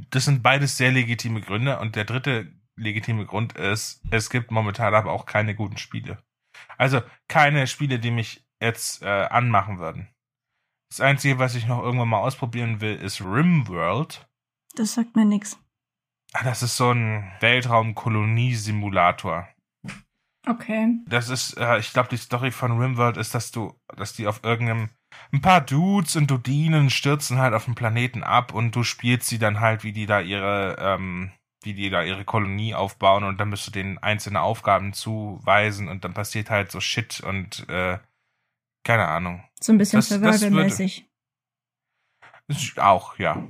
das 0.09 0.25
sind 0.25 0.43
beides 0.43 0.75
sehr 0.75 0.91
legitime 0.91 1.39
Gründe. 1.39 1.79
Und 1.79 1.95
der 1.95 2.03
dritte 2.03 2.51
legitime 2.75 3.25
Grund 3.25 3.53
ist, 3.53 4.03
es 4.11 4.29
gibt 4.29 4.51
momentan 4.51 4.93
aber 4.93 5.11
auch 5.11 5.25
keine 5.25 5.55
guten 5.55 5.77
Spiele. 5.77 6.21
Also 6.77 7.01
keine 7.29 7.67
Spiele, 7.67 7.99
die 7.99 8.11
mich 8.11 8.45
jetzt 8.61 9.01
äh, 9.01 9.07
anmachen 9.07 9.79
würden. 9.79 10.09
Das 10.91 10.99
Einzige, 10.99 11.39
was 11.39 11.55
ich 11.55 11.65
noch 11.67 11.81
irgendwann 11.81 12.09
mal 12.09 12.19
ausprobieren 12.19 12.81
will, 12.81 12.97
ist 12.97 13.21
Rimworld. 13.21 14.27
Das 14.75 14.95
sagt 14.95 15.15
mir 15.15 15.23
nichts. 15.23 15.57
Ah, 16.33 16.43
das 16.43 16.63
ist 16.63 16.75
so 16.75 16.91
ein 16.91 17.31
Weltraumkolonie-Simulator. 17.39 19.47
Okay. 20.45 20.99
Das 21.07 21.29
ist, 21.29 21.57
äh, 21.57 21.79
ich 21.79 21.93
glaube, 21.93 22.09
die 22.09 22.17
Story 22.17 22.51
von 22.51 22.77
Rimworld 22.77 23.15
ist, 23.15 23.33
dass 23.33 23.51
du, 23.51 23.73
dass 23.95 24.11
die 24.11 24.27
auf 24.27 24.43
irgendeinem, 24.43 24.89
ein 25.31 25.39
paar 25.39 25.61
Dudes 25.61 26.17
und 26.17 26.29
Dudinen 26.29 26.89
stürzen 26.89 27.37
halt 27.37 27.53
auf 27.53 27.63
den 27.65 27.75
Planeten 27.75 28.21
ab 28.21 28.53
und 28.53 28.75
du 28.75 28.83
spielst 28.83 29.29
sie 29.29 29.39
dann 29.39 29.61
halt, 29.61 29.85
wie 29.85 29.93
die 29.93 30.07
da 30.07 30.19
ihre, 30.19 30.75
ähm, 30.77 31.31
wie 31.63 31.73
die 31.73 31.89
da 31.89 32.03
ihre 32.03 32.25
Kolonie 32.25 32.75
aufbauen 32.75 33.23
und 33.23 33.37
dann 33.37 33.49
musst 33.49 33.65
du 33.65 33.71
denen 33.71 33.97
einzelne 33.97 34.41
Aufgaben 34.41 34.91
zuweisen 34.91 35.87
und 35.87 36.03
dann 36.03 36.13
passiert 36.13 36.49
halt 36.49 36.69
so 36.69 36.81
Shit 36.81 37.21
und 37.21 37.69
äh, 37.69 37.97
keine 38.83 39.07
Ahnung. 39.07 39.45
So 39.63 39.71
ein 39.71 39.77
bisschen 39.77 40.01
Survival-mäßig. 40.01 41.07
Auch, 42.77 43.17
ja. 43.17 43.47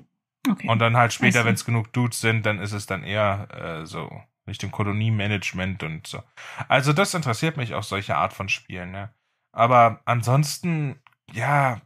Okay. 0.47 0.68
Und 0.68 0.80
dann 0.80 0.97
halt 0.97 1.14
später, 1.14 1.45
wenn 1.45 1.53
es 1.53 1.66
genug 1.66 1.93
Dudes 1.93 2.20
sind, 2.20 2.45
dann 2.45 2.59
ist 2.59 2.72
es 2.72 2.86
dann 2.86 3.03
eher 3.03 3.47
äh, 3.51 3.86
so 3.86 4.12
Richtung 4.47 4.72
Koloniemanagement 4.72 5.84
und 5.84 6.07
so. 6.07 6.24
Also 6.68 6.93
das 6.93 7.14
interessiert 7.14 7.57
mich 7.57 7.74
auch, 7.74 7.84
solche 7.84 8.16
Art 8.16 8.34
von 8.34 8.49
Spielen, 8.49 8.91
ne? 8.91 9.14
Aber 9.53 10.01
ansonsten, 10.05 10.99
ja, 11.32 11.82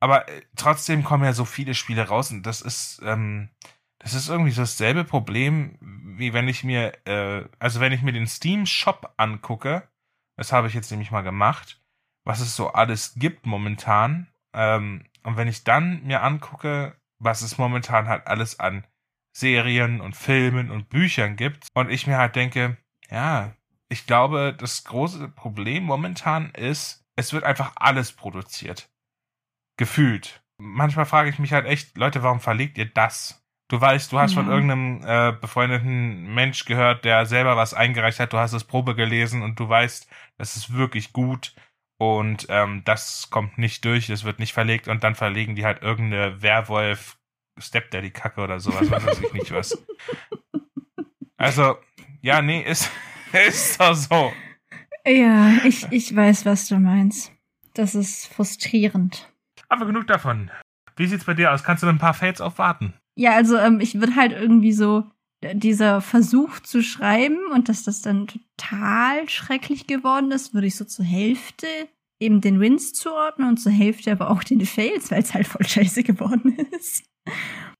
aber 0.00 0.28
äh, 0.28 0.42
trotzdem 0.56 1.04
kommen 1.04 1.24
ja 1.24 1.32
so 1.32 1.44
viele 1.44 1.74
Spiele 1.74 2.08
raus 2.08 2.30
und 2.30 2.42
das 2.44 2.60
ist, 2.62 3.00
ähm, 3.04 3.50
das 3.98 4.14
ist 4.14 4.28
irgendwie 4.28 4.50
so 4.50 4.62
dasselbe 4.62 5.04
Problem, 5.04 5.78
wie 5.80 6.32
wenn 6.32 6.48
ich 6.48 6.64
mir, 6.64 6.92
äh, 7.06 7.44
also 7.60 7.78
wenn 7.80 7.92
ich 7.92 8.02
mir 8.02 8.12
den 8.12 8.26
Steam 8.26 8.66
Shop 8.66 9.14
angucke, 9.16 9.88
das 10.36 10.50
habe 10.50 10.66
ich 10.66 10.74
jetzt 10.74 10.90
nämlich 10.90 11.12
mal 11.12 11.22
gemacht, 11.22 11.80
was 12.24 12.40
es 12.40 12.56
so 12.56 12.72
alles 12.72 13.14
gibt 13.16 13.46
momentan. 13.46 14.28
Ähm, 14.54 15.04
und 15.22 15.36
wenn 15.36 15.48
ich 15.48 15.64
dann 15.64 16.02
mir 16.04 16.22
angucke, 16.22 16.96
was 17.18 17.42
es 17.42 17.58
momentan 17.58 18.08
halt 18.08 18.26
alles 18.26 18.60
an 18.60 18.86
Serien 19.36 20.00
und 20.00 20.16
Filmen 20.16 20.70
und 20.70 20.88
Büchern 20.88 21.36
gibt, 21.36 21.68
und 21.74 21.90
ich 21.90 22.06
mir 22.06 22.18
halt 22.18 22.36
denke, 22.36 22.76
ja, 23.10 23.52
ich 23.88 24.06
glaube, 24.06 24.54
das 24.58 24.84
große 24.84 25.28
Problem 25.28 25.84
momentan 25.84 26.50
ist, 26.50 27.04
es 27.16 27.32
wird 27.32 27.44
einfach 27.44 27.72
alles 27.76 28.12
produziert. 28.12 28.90
Gefühlt. 29.76 30.42
Manchmal 30.58 31.06
frage 31.06 31.30
ich 31.30 31.38
mich 31.38 31.52
halt 31.52 31.66
echt, 31.66 31.96
Leute, 31.96 32.22
warum 32.22 32.40
verlegt 32.40 32.78
ihr 32.78 32.86
das? 32.86 33.42
Du 33.68 33.80
weißt, 33.80 34.12
du 34.12 34.18
hast 34.18 34.34
ja. 34.34 34.42
von 34.42 34.50
irgendeinem 34.50 35.02
äh, 35.04 35.32
befreundeten 35.32 36.34
Mensch 36.34 36.66
gehört, 36.66 37.04
der 37.04 37.24
selber 37.26 37.56
was 37.56 37.74
eingereicht 37.74 38.20
hat, 38.20 38.32
du 38.32 38.38
hast 38.38 38.52
es 38.52 38.64
Probe 38.64 38.94
gelesen 38.94 39.42
und 39.42 39.58
du 39.58 39.68
weißt, 39.68 40.08
das 40.36 40.56
ist 40.56 40.74
wirklich 40.74 41.12
gut 41.12 41.54
und 42.02 42.46
ähm, 42.48 42.82
das 42.84 43.28
kommt 43.30 43.58
nicht 43.58 43.84
durch, 43.84 44.08
das 44.08 44.24
wird 44.24 44.40
nicht 44.40 44.52
verlegt 44.52 44.88
und 44.88 45.04
dann 45.04 45.14
verlegen 45.14 45.54
die 45.54 45.64
halt 45.64 45.82
irgendeine 45.82 46.42
Werwolf 46.42 47.16
Stepdaddy-Kacke 47.58 48.40
oder 48.40 48.58
sowas, 48.58 48.90
was 48.90 49.06
weiß 49.06 49.20
ich 49.20 49.32
nicht 49.32 49.52
was. 49.52 49.80
Also, 51.36 51.76
ja, 52.20 52.42
nee, 52.42 52.62
ist, 52.62 52.90
ist 53.48 53.80
doch 53.80 53.94
so. 53.94 54.32
Ja, 55.06 55.58
ich, 55.64 55.86
ich 55.90 56.14
weiß, 56.14 56.44
was 56.44 56.66
du 56.66 56.76
meinst. 56.76 57.32
Das 57.74 57.94
ist 57.94 58.26
frustrierend. 58.26 59.32
Aber 59.68 59.86
genug 59.86 60.06
davon. 60.08 60.50
Wie 60.96 61.06
sieht's 61.06 61.24
bei 61.24 61.34
dir 61.34 61.52
aus? 61.52 61.62
Kannst 61.62 61.82
du 61.82 61.88
ein 61.88 61.98
paar 61.98 62.14
Fails 62.14 62.40
aufwarten? 62.40 62.94
Ja, 63.14 63.32
also 63.34 63.56
ähm, 63.56 63.80
ich 63.80 63.94
würde 63.94 64.16
halt 64.16 64.32
irgendwie 64.32 64.72
so 64.72 65.04
dieser 65.54 66.00
Versuch 66.00 66.60
zu 66.60 66.82
schreiben 66.82 67.38
und 67.52 67.68
dass 67.68 67.84
das 67.84 68.02
dann 68.02 68.28
total 68.28 69.28
schrecklich 69.28 69.86
geworden 69.86 70.30
ist, 70.30 70.54
würde 70.54 70.66
ich 70.66 70.76
so 70.76 70.84
zur 70.84 71.04
Hälfte 71.04 71.66
eben 72.20 72.40
den 72.40 72.60
Wins 72.60 72.92
zuordnen 72.92 73.48
und 73.48 73.56
zur 73.58 73.72
Hälfte 73.72 74.12
aber 74.12 74.30
auch 74.30 74.44
den 74.44 74.64
Fails, 74.64 75.10
weil 75.10 75.22
es 75.22 75.34
halt 75.34 75.46
voll 75.46 75.66
scheiße 75.66 76.04
geworden 76.04 76.56
ist. 76.78 77.04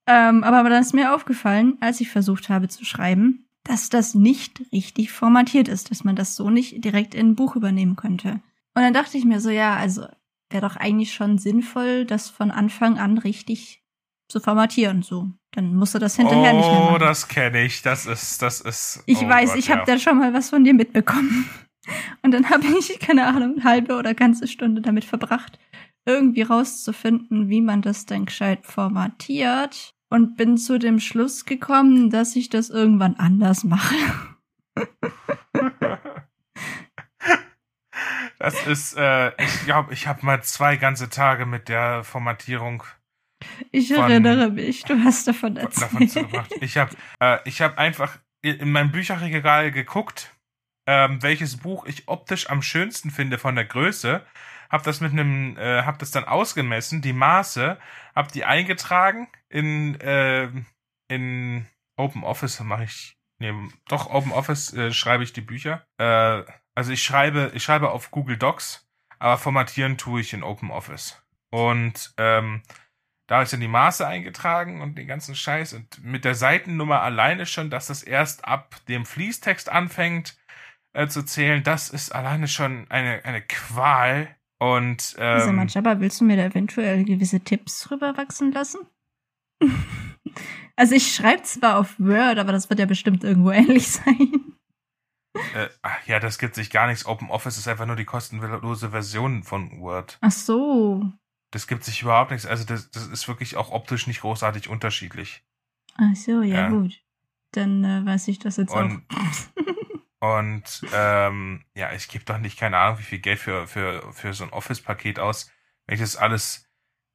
ähm, 0.06 0.42
aber 0.42 0.68
dann 0.68 0.82
ist 0.82 0.94
mir 0.94 1.14
aufgefallen, 1.14 1.76
als 1.80 2.00
ich 2.00 2.10
versucht 2.10 2.48
habe 2.48 2.68
zu 2.68 2.84
schreiben, 2.84 3.46
dass 3.64 3.88
das 3.88 4.14
nicht 4.14 4.62
richtig 4.72 5.12
formatiert 5.12 5.68
ist, 5.68 5.90
dass 5.90 6.02
man 6.02 6.16
das 6.16 6.34
so 6.34 6.50
nicht 6.50 6.84
direkt 6.84 7.14
in 7.14 7.30
ein 7.30 7.34
Buch 7.36 7.54
übernehmen 7.54 7.94
könnte. 7.94 8.40
Und 8.74 8.82
dann 8.82 8.94
dachte 8.94 9.16
ich 9.16 9.24
mir 9.24 9.40
so, 9.40 9.50
ja, 9.50 9.76
also 9.76 10.06
wäre 10.50 10.66
doch 10.66 10.76
eigentlich 10.76 11.14
schon 11.14 11.38
sinnvoll, 11.38 12.04
das 12.04 12.28
von 12.28 12.50
Anfang 12.50 12.98
an 12.98 13.18
richtig 13.18 13.81
zu 14.32 14.40
formatieren, 14.40 15.02
so. 15.02 15.28
Dann 15.52 15.76
musst 15.76 15.94
du 15.94 15.98
das 15.98 16.16
hinterher 16.16 16.54
oh, 16.54 16.56
nicht 16.56 16.66
mehr 16.66 16.80
machen. 16.80 16.94
Oh, 16.94 16.98
das 16.98 17.28
kenne 17.28 17.62
ich. 17.62 17.82
Das 17.82 18.06
ist, 18.06 18.40
das 18.40 18.62
ist. 18.62 19.02
Ich 19.06 19.22
oh 19.22 19.28
weiß, 19.28 19.50
Gott, 19.50 19.58
ich 19.58 19.68
ja. 19.68 19.76
habe 19.76 19.86
da 19.86 19.98
schon 19.98 20.18
mal 20.18 20.32
was 20.32 20.50
von 20.50 20.64
dir 20.64 20.74
mitbekommen. 20.74 21.48
Und 22.22 22.32
dann 22.32 22.48
habe 22.48 22.64
ich, 22.78 22.98
keine 22.98 23.26
Ahnung, 23.26 23.56
eine 23.56 23.64
halbe 23.64 23.96
oder 23.96 24.14
ganze 24.14 24.48
Stunde 24.48 24.80
damit 24.80 25.04
verbracht, 25.04 25.58
irgendwie 26.06 26.42
rauszufinden, 26.42 27.48
wie 27.48 27.60
man 27.60 27.82
das 27.82 28.06
denn 28.06 28.24
gescheit 28.24 28.64
formatiert. 28.64 29.94
Und 30.08 30.36
bin 30.36 30.56
zu 30.58 30.78
dem 30.78 31.00
Schluss 31.00 31.44
gekommen, 31.44 32.10
dass 32.10 32.36
ich 32.36 32.48
das 32.48 32.70
irgendwann 32.70 33.16
anders 33.16 33.64
mache. 33.64 33.94
Das 38.42 38.66
ist, 38.66 38.96
äh, 38.96 39.28
ich 39.40 39.66
glaube, 39.66 39.92
ich 39.92 40.08
habe 40.08 40.26
mal 40.26 40.42
zwei 40.42 40.76
ganze 40.76 41.08
Tage 41.08 41.46
mit 41.46 41.68
der 41.68 42.02
Formatierung 42.02 42.82
Ich 43.70 43.88
Von- 43.92 44.10
erinnere 44.10 44.50
mich, 44.50 44.84
du 44.84 45.02
hast 45.04 45.26
davon 45.28 45.56
erzählt. 45.56 45.92
davon 45.92 46.08
zugebracht. 46.08 46.50
Ich 46.60 46.76
habe 46.76 46.94
äh, 47.20 47.38
ich 47.44 47.60
hab 47.60 47.78
einfach 47.78 48.18
in 48.42 48.72
meinem 48.72 48.90
Bücherregal 48.90 49.70
geguckt, 49.70 50.34
ähm, 50.86 51.22
welches 51.22 51.56
Buch 51.58 51.86
ich 51.86 52.08
optisch 52.08 52.50
am 52.50 52.60
schönsten 52.62 53.10
finde 53.10 53.38
von 53.38 53.54
der 53.54 53.64
Größe. 53.64 54.24
Hab 54.68 54.82
das 54.84 55.00
mit 55.00 55.12
einem, 55.12 55.56
äh, 55.58 55.82
hab 55.82 55.98
das 55.98 56.10
dann 56.10 56.24
ausgemessen, 56.24 57.02
die 57.02 57.12
Maße, 57.12 57.78
hab 58.14 58.32
die 58.32 58.44
eingetragen 58.44 59.28
in 59.48 60.00
äh, 60.00 60.48
in 61.08 61.66
Open 61.96 62.24
Office 62.24 62.58
mache 62.60 62.84
ich, 62.84 63.16
nee, 63.38 63.52
doch 63.86 64.08
Open 64.10 64.32
Office 64.32 64.72
äh, 64.72 64.92
schreibe 64.92 65.24
ich 65.24 65.32
die 65.34 65.42
Bücher. 65.42 65.86
Äh, 65.98 66.42
also 66.74 66.90
ich 66.90 67.02
schreibe, 67.02 67.52
ich 67.54 67.62
schreibe 67.62 67.90
auf 67.90 68.10
Google 68.10 68.38
Docs, 68.38 68.88
aber 69.18 69.36
formatieren 69.36 69.98
tue 69.98 70.22
ich 70.22 70.32
in 70.32 70.42
Open 70.42 70.70
Office. 70.70 71.22
Und 71.50 72.14
ähm, 72.16 72.62
da 73.32 73.36
habe 73.36 73.44
ich 73.44 73.50
dann 73.50 73.60
die 73.60 73.68
Maße 73.68 74.06
eingetragen 74.06 74.82
und 74.82 74.98
den 74.98 75.06
ganzen 75.06 75.34
Scheiß 75.34 75.72
und 75.72 76.04
mit 76.04 76.26
der 76.26 76.34
Seitennummer 76.34 77.00
alleine 77.00 77.46
schon, 77.46 77.70
dass 77.70 77.86
das 77.86 78.02
erst 78.02 78.44
ab 78.44 78.76
dem 78.88 79.06
Fließtext 79.06 79.70
anfängt 79.70 80.36
äh, 80.92 81.08
zu 81.08 81.22
zählen, 81.22 81.62
das 81.62 81.88
ist 81.88 82.14
alleine 82.14 82.46
schon 82.46 82.84
eine, 82.90 83.24
eine 83.24 83.40
Qual. 83.40 84.36
Und 84.58 85.16
ähm, 85.18 85.66
Jabba, 85.66 85.98
willst 86.00 86.20
du 86.20 86.26
mir 86.26 86.36
da 86.36 86.44
eventuell 86.44 87.04
gewisse 87.04 87.40
Tipps 87.40 87.90
rüberwachsen 87.90 88.52
lassen? 88.52 88.80
also 90.76 90.94
ich 90.94 91.14
schreibe 91.14 91.42
zwar 91.44 91.78
auf 91.78 91.98
Word, 91.98 92.38
aber 92.38 92.52
das 92.52 92.68
wird 92.68 92.80
ja 92.80 92.86
bestimmt 92.86 93.24
irgendwo 93.24 93.50
ähnlich 93.50 93.88
sein. 93.92 94.58
äh, 95.54 95.68
ach 95.80 96.06
ja, 96.06 96.20
das 96.20 96.38
gibt 96.38 96.54
sich 96.54 96.68
gar 96.68 96.86
nichts. 96.86 97.06
Open 97.06 97.30
Office 97.30 97.56
ist 97.56 97.66
einfach 97.66 97.86
nur 97.86 97.96
die 97.96 98.04
kostenlose 98.04 98.90
Version 98.90 99.42
von 99.42 99.80
Word. 99.80 100.18
Ach 100.20 100.30
so. 100.30 101.10
Das 101.52 101.66
gibt 101.68 101.84
sich 101.84 102.02
überhaupt 102.02 102.32
nichts. 102.32 102.46
Also 102.46 102.64
das, 102.64 102.90
das 102.90 103.06
ist 103.06 103.28
wirklich 103.28 103.56
auch 103.56 103.70
optisch 103.70 104.06
nicht 104.08 104.22
großartig 104.22 104.68
unterschiedlich. 104.68 105.44
Ach 105.96 106.16
so, 106.16 106.42
ja, 106.42 106.62
Ja. 106.62 106.68
gut. 106.70 107.00
Dann 107.52 107.84
äh, 107.84 108.04
weiß 108.04 108.26
ich 108.28 108.38
das 108.40 108.56
jetzt 108.56 108.72
Und- 108.72 109.04
auch. 109.08 109.62
Und 110.38 110.86
ähm, 110.92 111.64
ja, 111.74 111.92
ich 111.92 112.08
gebe 112.08 112.24
doch 112.24 112.38
nicht 112.38 112.56
keine 112.58 112.78
Ahnung, 112.78 112.98
wie 113.00 113.02
viel 113.04 113.18
Geld 113.18 113.40
für, 113.40 113.66
für, 113.66 114.12
für 114.12 114.32
so 114.34 114.44
ein 114.44 114.50
Office-Paket 114.52 115.18
aus, 115.18 115.50
wenn 115.86 115.94
ich 115.94 116.00
das 116.00 116.16
alles 116.16 116.64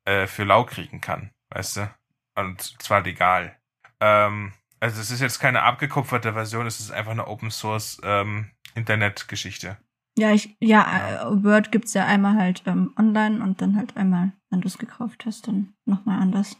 äh, 0.03 0.27
für 0.27 0.43
lau 0.43 0.65
kriegen 0.65 0.99
kann, 0.99 1.31
weißt 1.49 1.77
du? 1.77 1.89
Und 2.35 2.61
zwar 2.81 3.01
legal. 3.01 3.57
Ähm, 4.01 4.51
also 4.81 4.99
es 4.99 5.09
ist 5.09 5.21
jetzt 5.21 5.39
keine 5.39 5.63
abgekupferte 5.63 6.33
Version, 6.33 6.67
es 6.67 6.81
ist 6.81 6.91
einfach 6.91 7.13
eine 7.13 7.27
Open 7.27 7.49
Source 7.49 7.99
ähm, 8.03 8.51
Internetgeschichte. 8.75 9.77
Ja, 10.17 10.31
ich, 10.33 10.57
ja, 10.59 11.27
äh, 11.29 11.43
Word 11.43 11.71
gibt's 11.71 11.93
ja 11.93 12.05
einmal 12.05 12.35
halt 12.37 12.63
ähm, 12.65 12.91
online 12.97 13.43
und 13.43 13.61
dann 13.61 13.75
halt 13.75 13.95
einmal, 13.95 14.31
wenn 14.49 14.61
du 14.61 14.67
es 14.67 14.77
gekauft 14.79 15.25
hast, 15.25 15.47
dann 15.47 15.73
nochmal 15.85 16.19
anders. 16.19 16.57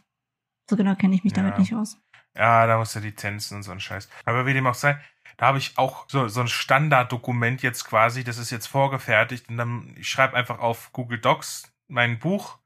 So 0.70 0.76
genau 0.76 0.94
kenne 0.94 1.14
ich 1.16 1.24
mich 1.24 1.32
damit 1.32 1.54
Ja. 1.54 1.60
nicht 1.60 1.74
aus. 1.74 1.98
Ja, 2.36 2.66
da 2.66 2.78
musst 2.78 2.94
du 2.94 3.00
Lizenzen 3.00 3.56
und 3.56 3.62
so 3.64 3.72
ein 3.72 3.80
Scheiß. 3.80 4.08
Aber 4.24 4.46
wie 4.46 4.52
dem 4.54 4.66
auch 4.68 4.74
sei, 4.74 5.00
da 5.38 5.46
habe 5.46 5.58
ich 5.58 5.76
auch 5.76 6.04
so, 6.08 6.28
so 6.28 6.40
ein 6.40 6.46
Standarddokument 6.48 7.62
jetzt 7.62 7.84
quasi, 7.84 8.22
das 8.22 8.38
ist 8.38 8.50
jetzt 8.50 8.66
vorgefertigt 8.68 9.48
und 9.48 9.56
dann, 9.56 9.94
ich 9.98 10.08
schreibe 10.08 10.36
einfach 10.36 10.60
auf 10.60 10.92
Google 10.92 11.18
Docs 11.18 11.72
mein 11.88 12.20
Buch 12.20 12.58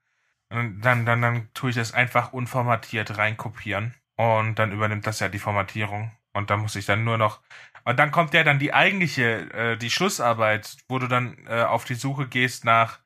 und 0.51 0.83
dann, 0.83 1.07
dann, 1.07 1.23
dann 1.23 1.49
tue 1.55 1.71
ich 1.71 1.77
das 1.77 1.95
einfach 1.95 2.35
unformatiert 2.35 3.17
reinkopieren 3.17 3.95
und 4.17 4.59
dann 4.59 4.73
übernimmt 4.73 5.07
das 5.07 5.21
ja 5.21 5.29
die 5.31 5.39
Formatierung 5.39 6.13
und 6.35 6.51
da 6.51 6.57
muss 6.59 6.77
ich 6.77 6.85
dann 6.85 7.05
nur 7.05 7.17
noch, 7.17 7.41
und 7.85 7.99
dann 7.99 8.11
kommt 8.11 8.35
ja 8.35 8.45
dann 8.45 8.59
die 8.59 8.73
eigentliche, 8.73 9.53
äh, 9.53 9.77
die 9.77 9.91
Schlussarbeit, 9.91 10.77
wo 10.89 10.99
du 10.99 11.09
dann 11.09 11.37
äh, 11.47 11.63
auf 11.63 11.85
die 11.85 11.95
Suche 11.95 12.29
gehst 12.29 12.65
nach, 12.65 13.01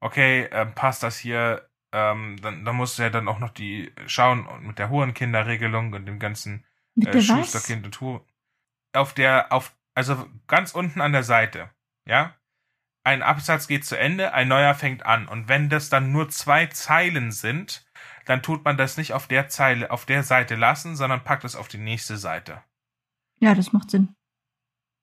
okay, 0.00 0.44
äh, 0.44 0.66
passt 0.66 1.02
das 1.02 1.18
hier 1.18 1.70
ähm, 1.92 2.36
dann, 2.40 2.64
dann 2.64 2.76
musst 2.76 2.98
du 2.98 3.02
ja 3.02 3.10
dann 3.10 3.28
auch 3.28 3.38
noch 3.38 3.50
die 3.50 3.92
schauen 4.06 4.46
und 4.46 4.64
mit 4.64 4.78
der 4.78 4.90
Hurenkinderregelung 4.90 5.92
und 5.92 6.06
dem 6.06 6.18
ganzen 6.18 6.64
äh? 7.00 7.20
Schusterkind 7.20 7.84
und 7.84 8.00
Hu 8.00 8.20
auf 8.92 9.12
der 9.12 9.52
auf 9.52 9.74
also 9.94 10.26
ganz 10.46 10.72
unten 10.72 11.00
an 11.00 11.12
der 11.12 11.24
Seite, 11.24 11.70
ja? 12.06 12.34
Ein 13.02 13.22
Absatz 13.22 13.66
geht 13.66 13.84
zu 13.84 13.98
Ende, 13.98 14.34
ein 14.34 14.48
neuer 14.48 14.74
fängt 14.74 15.04
an 15.06 15.26
und 15.26 15.48
wenn 15.48 15.68
das 15.68 15.88
dann 15.88 16.12
nur 16.12 16.28
zwei 16.28 16.66
Zeilen 16.66 17.32
sind, 17.32 17.86
dann 18.26 18.42
tut 18.42 18.64
man 18.64 18.76
das 18.76 18.96
nicht 18.96 19.14
auf 19.14 19.26
der 19.26 19.48
Zeile 19.48 19.90
auf 19.90 20.04
der 20.04 20.22
Seite 20.22 20.54
lassen, 20.54 20.96
sondern 20.96 21.24
packt 21.24 21.44
es 21.44 21.56
auf 21.56 21.66
die 21.66 21.78
nächste 21.78 22.18
Seite. 22.18 22.62
Ja, 23.40 23.54
das 23.54 23.72
macht 23.72 23.90
Sinn. 23.90 24.14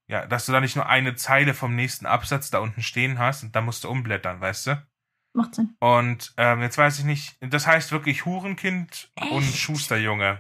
Ja, 0.10 0.26
dass 0.26 0.46
du 0.46 0.52
da 0.54 0.62
nicht 0.62 0.76
nur 0.76 0.88
eine 0.88 1.16
Zeile 1.16 1.54
vom 1.54 1.76
nächsten 1.76 2.06
Absatz 2.06 2.50
da 2.50 2.60
unten 2.60 2.82
stehen 2.82 3.20
hast 3.20 3.44
und 3.44 3.56
da 3.56 3.62
musst 3.62 3.84
du 3.84 3.90
umblättern, 3.90 4.40
weißt 4.40 4.68
du? 4.68 4.88
Macht 5.34 5.56
Sinn. 5.56 5.76
Und 5.80 6.34
ähm, 6.38 6.62
jetzt 6.62 6.78
weiß 6.78 7.00
ich 7.00 7.06
nicht, 7.06 7.38
das 7.42 7.68
heißt 7.68 7.92
wirklich 7.92 8.26
Hurenkind 8.26 9.12
und 9.32 9.44
Echt? 9.44 9.58
Schusterjunge. 9.58 10.40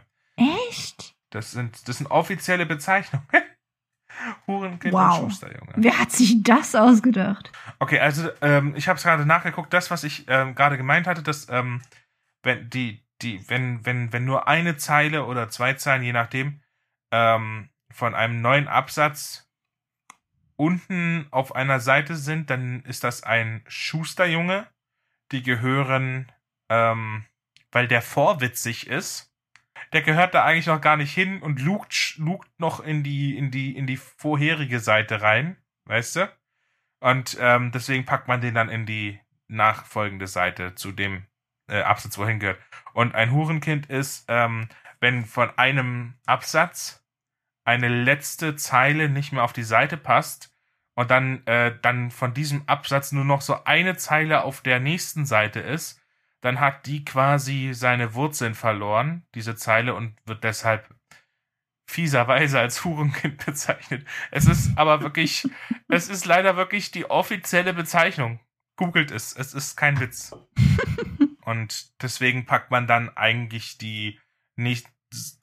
Echt? 0.69 1.15
Das 1.31 1.51
sind, 1.51 1.87
das 1.87 1.97
sind 1.97 2.07
offizielle 2.09 2.65
Bezeichnungen. 2.65 3.27
Hurenkind 4.47 4.93
Wow. 4.93 5.19
und 5.19 5.29
Schusterjunge. 5.31 5.73
Wer 5.75 5.99
hat 5.99 6.11
sich 6.11 6.41
das 6.41 6.73
ausgedacht? 6.73 7.51
Okay, 7.79 7.99
also 7.99 8.29
ähm, 8.41 8.73
ich 8.75 8.87
habe 8.87 8.97
es 8.97 9.03
gerade 9.03 9.25
nachgeguckt. 9.25 9.73
Das, 9.73 9.91
was 9.91 10.03
ich 10.03 10.25
ähm, 10.27 10.55
gerade 10.55 10.77
gemeint 10.77 11.07
hatte, 11.07 11.21
dass 11.21 11.49
ähm, 11.49 11.81
wenn 12.43 12.69
die 12.69 13.03
die 13.21 13.47
wenn 13.49 13.85
wenn 13.85 14.13
wenn 14.13 14.25
nur 14.25 14.47
eine 14.47 14.77
Zeile 14.77 15.25
oder 15.25 15.49
zwei 15.49 15.73
Zeilen, 15.73 16.03
je 16.03 16.13
nachdem, 16.13 16.61
ähm, 17.11 17.69
von 17.91 18.15
einem 18.15 18.41
neuen 18.41 18.67
Absatz 18.67 19.46
unten 20.57 21.27
auf 21.31 21.55
einer 21.55 21.79
Seite 21.79 22.15
sind, 22.15 22.49
dann 22.49 22.81
ist 22.83 23.03
das 23.03 23.23
ein 23.23 23.63
Schusterjunge. 23.67 24.67
Die 25.31 25.43
gehören, 25.43 26.31
ähm, 26.69 27.25
weil 27.71 27.87
der 27.87 28.01
vorwitzig 28.01 28.87
ist. 28.87 29.33
Der 29.93 30.01
gehört 30.01 30.33
da 30.33 30.43
eigentlich 30.43 30.67
noch 30.67 30.81
gar 30.81 30.97
nicht 30.97 31.13
hin 31.13 31.41
und 31.41 31.61
lugt, 31.61 32.15
lugt 32.17 32.59
noch 32.59 32.81
in 32.81 33.03
die, 33.03 33.37
in 33.37 33.51
die, 33.51 33.75
in 33.75 33.87
die 33.87 33.97
vorherige 33.97 34.79
Seite 34.79 35.21
rein, 35.21 35.57
weißt 35.85 36.17
du? 36.17 36.37
Und 36.99 37.37
ähm, 37.39 37.71
deswegen 37.71 38.05
packt 38.05 38.27
man 38.27 38.41
den 38.41 38.55
dann 38.55 38.69
in 38.69 38.85
die 38.85 39.19
nachfolgende 39.47 40.27
Seite 40.27 40.75
zu 40.75 40.91
dem 40.91 41.25
äh, 41.69 41.81
Absatz, 41.81 42.17
wohin 42.17 42.39
gehört. 42.39 42.59
Und 42.93 43.15
ein 43.15 43.31
Hurenkind 43.31 43.85
ist, 43.87 44.25
ähm, 44.27 44.67
wenn 44.99 45.25
von 45.25 45.57
einem 45.57 46.15
Absatz 46.25 47.06
eine 47.67 47.89
letzte 47.89 48.55
Zeile 48.55 49.09
nicht 49.09 49.33
mehr 49.33 49.43
auf 49.43 49.51
die 49.51 49.63
Seite 49.63 49.97
passt 49.97 50.53
und 50.95 51.11
dann, 51.11 51.45
äh, 51.45 51.77
dann 51.81 52.11
von 52.11 52.33
diesem 52.33 52.63
Absatz 52.65 53.11
nur 53.11 53.25
noch 53.25 53.41
so 53.41 53.65
eine 53.65 53.97
Zeile 53.97 54.45
auf 54.45 54.61
der 54.61 54.79
nächsten 54.79 55.25
Seite 55.25 55.59
ist, 55.59 56.01
dann 56.39 56.61
hat 56.61 56.85
die 56.85 57.03
quasi 57.03 57.71
seine 57.73 58.13
Wurzeln 58.13 58.55
verloren, 58.55 59.27
diese 59.35 59.55
Zeile, 59.57 59.95
und 59.95 60.15
wird 60.25 60.45
deshalb 60.45 60.95
fieserweise 61.89 62.57
als 62.57 62.85
Hurenkind 62.85 63.45
bezeichnet. 63.45 64.07
Es 64.31 64.45
ist 64.45 64.77
aber 64.77 65.01
wirklich, 65.01 65.49
es 65.89 66.07
ist 66.07 66.25
leider 66.25 66.55
wirklich 66.55 66.91
die 66.91 67.09
offizielle 67.09 67.73
Bezeichnung. 67.73 68.39
Googelt 68.77 69.11
es, 69.11 69.35
es 69.35 69.53
ist 69.53 69.75
kein 69.75 69.99
Witz. 69.99 70.33
Und 71.41 72.01
deswegen 72.01 72.45
packt 72.45 72.71
man 72.71 72.87
dann 72.87 73.09
eigentlich 73.15 73.77
die 73.77 74.19
nicht 74.55 74.87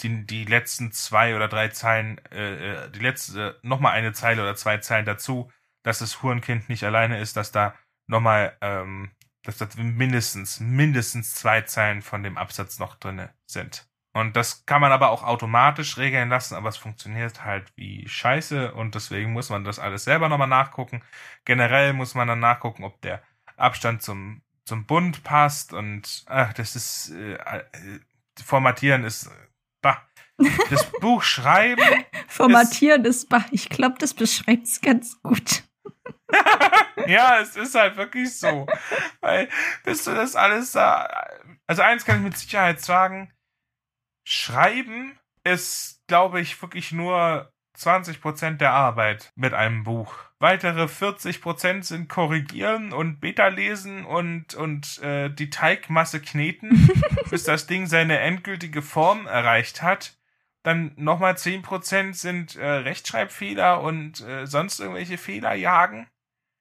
die, 0.03 0.27
die 0.27 0.45
letzten 0.45 0.93
zwei 0.93 1.37
oder 1.37 1.49
drei 1.49 1.69
Zeilen, 1.69 2.19
äh, 2.31 2.87
äh 2.87 2.91
die 2.91 3.01
letzte, 3.01 3.59
nochmal 3.63 3.93
eine 3.93 4.13
Zeile 4.13 4.43
oder 4.43 4.57
zwei 4.57 4.79
Zeilen 4.79 5.07
dazu, 5.07 5.51
dass 5.83 5.99
das 5.99 6.23
Hurenkind 6.23 6.69
nicht 6.69 6.85
alleine 6.85 7.21
ist, 7.21 7.37
dass 7.37 7.53
da 7.53 7.75
nochmal, 8.07 8.57
ähm, 8.61 9.11
dass 9.43 9.59
da 9.59 9.69
mindestens, 9.77 10.61
mindestens 10.61 11.35
zwei 11.35 11.63
Zeilen 11.63 12.03
von 12.03 12.23
dem 12.23 12.39
Absatz 12.39 12.79
noch 12.79 12.97
drinne 12.97 13.35
sind. 13.47 13.87
Und 14.17 14.37
das 14.37 14.65
kann 14.65 14.81
man 14.81 14.93
aber 14.93 15.11
auch 15.11 15.25
automatisch 15.25 15.99
regeln 15.99 16.29
lassen, 16.29 16.55
aber 16.55 16.69
es 16.69 16.77
funktioniert 16.77 17.45
halt 17.45 17.73
wie 17.77 18.09
Scheiße 18.09 18.73
und 18.73 18.95
deswegen 18.95 19.33
muss 19.33 19.51
man 19.51 19.65
das 19.65 19.81
alles 19.81 20.05
selber 20.05 20.29
nochmal 20.29 20.47
nachgucken. 20.49 21.03
Generell 21.45 21.93
muss 21.95 22.15
man 22.15 22.29
dann 22.29 22.39
nachgucken, 22.39 22.85
ob 22.85 23.01
der 23.03 23.23
Abstand 23.57 24.03
zum, 24.03 24.43
zum 24.65 24.87
Bund 24.87 25.25
passt 25.25 25.73
und 25.73 26.25
ach, 26.29 26.53
das 26.53 26.77
ist 26.77 27.11
äh, 27.11 27.35
äh, 27.35 27.65
Formatieren 28.43 29.05
ist. 29.05 29.31
Das 30.71 30.91
Buch 31.01 31.23
schreiben. 31.23 31.83
Formatieren 32.29 33.05
ist, 33.05 33.33
ist. 33.33 33.45
Ich 33.53 33.69
glaube, 33.69 33.97
das 33.99 34.15
beschreibt 34.15 34.67
es 34.67 34.81
ganz 34.81 35.21
gut. 35.23 35.63
ja, 37.07 37.41
es 37.41 37.57
ist 37.57 37.75
halt 37.75 37.97
wirklich 37.97 38.37
so. 38.37 38.67
Weil, 39.21 39.49
bis 39.85 40.05
du 40.05 40.15
das 40.15 40.37
alles 40.37 40.73
da. 40.73 41.09
Also 41.67 41.83
eins 41.83 42.05
kann 42.05 42.19
ich 42.19 42.25
mit 42.25 42.37
Sicherheit 42.37 42.81
sagen, 42.81 43.33
Schreiben 44.27 45.19
ist, 45.45 46.03
glaube 46.07 46.41
ich, 46.41 46.61
wirklich 46.61 46.93
nur 46.93 47.53
20% 47.77 48.57
der 48.57 48.73
Arbeit 48.73 49.33
mit 49.35 49.53
einem 49.53 49.85
Buch. 49.85 50.15
Weitere 50.39 50.85
40% 50.85 51.83
sind 51.83 52.09
korrigieren 52.09 52.93
und 52.93 53.21
Beta 53.21 53.49
lesen 53.49 54.05
und, 54.05 54.55
und 54.55 54.99
äh, 55.03 55.31
die 55.31 55.51
Teigmasse 55.51 56.21
kneten, 56.21 56.91
bis 57.31 57.45
das 57.45 57.67
Ding 57.67 57.87
seine 57.87 58.19
endgültige 58.21 58.83
Form 58.83 59.27
erreicht 59.27 59.83
hat. 59.83 60.17
Dann 60.65 60.93
nochmal 60.97 61.35
10% 61.35 62.15
sind 62.15 62.57
äh, 62.57 62.67
Rechtschreibfehler 62.67 63.83
und 63.83 64.21
äh, 64.23 64.47
sonst 64.47 64.81
irgendwelche 64.81 65.19
Fehler 65.19 65.55
jagen. 65.55 66.09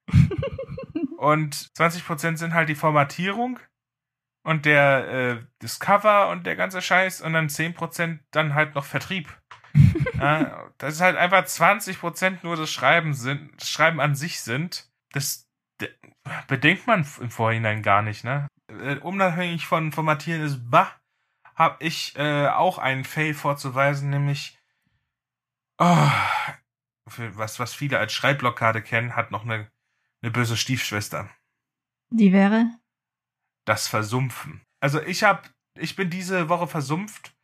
und 1.16 1.54
20% 1.76 2.36
sind 2.36 2.54
halt 2.54 2.68
die 2.68 2.74
Formatierung 2.74 3.58
und 4.44 4.66
der 4.66 5.08
äh, 5.08 5.46
das 5.58 5.80
Cover 5.80 6.28
und 6.28 6.44
der 6.46 6.54
ganze 6.54 6.82
Scheiß 6.82 7.22
und 7.22 7.32
dann 7.32 7.48
10% 7.48 8.18
dann 8.30 8.54
halt 8.54 8.74
noch 8.74 8.84
Vertrieb. 8.84 9.28
ja, 10.18 10.70
das 10.78 10.94
ist 10.94 11.00
halt 11.00 11.16
einfach 11.16 11.44
20% 11.44 12.38
nur 12.42 12.56
das 12.56 12.70
Schreiben 12.70 13.14
sind, 13.14 13.50
das 13.60 13.68
Schreiben 13.68 14.00
an 14.00 14.14
sich 14.14 14.40
sind. 14.42 14.88
Das 15.12 15.48
bedenkt 16.46 16.86
man 16.86 17.06
im 17.20 17.30
Vorhinein 17.30 17.82
gar 17.82 18.02
nicht, 18.02 18.22
ne? 18.22 18.48
Äh, 18.68 18.96
unabhängig 18.96 19.66
von 19.66 19.92
Formatieren 19.92 20.42
ist 20.42 20.70
bah, 20.70 20.92
habe 21.54 21.76
ich 21.84 22.16
äh, 22.16 22.48
auch 22.48 22.78
einen 22.78 23.04
Fail 23.04 23.34
vorzuweisen, 23.34 24.10
nämlich 24.10 24.58
oh, 25.78 26.08
was, 27.16 27.58
was 27.60 27.74
viele 27.74 27.98
als 27.98 28.12
Schreibblockade 28.12 28.82
kennen, 28.82 29.16
hat 29.16 29.30
noch 29.30 29.44
eine, 29.44 29.70
eine 30.22 30.30
böse 30.30 30.56
Stiefschwester. 30.56 31.28
Die 32.10 32.32
wäre? 32.32 32.66
das 33.64 33.88
Versumpfen. 33.88 34.60
Also 34.80 35.00
ich 35.02 35.24
habe, 35.24 35.42
ich 35.78 35.96
bin 35.96 36.10
diese 36.10 36.48
Woche 36.48 36.66
versumpft. 36.66 37.34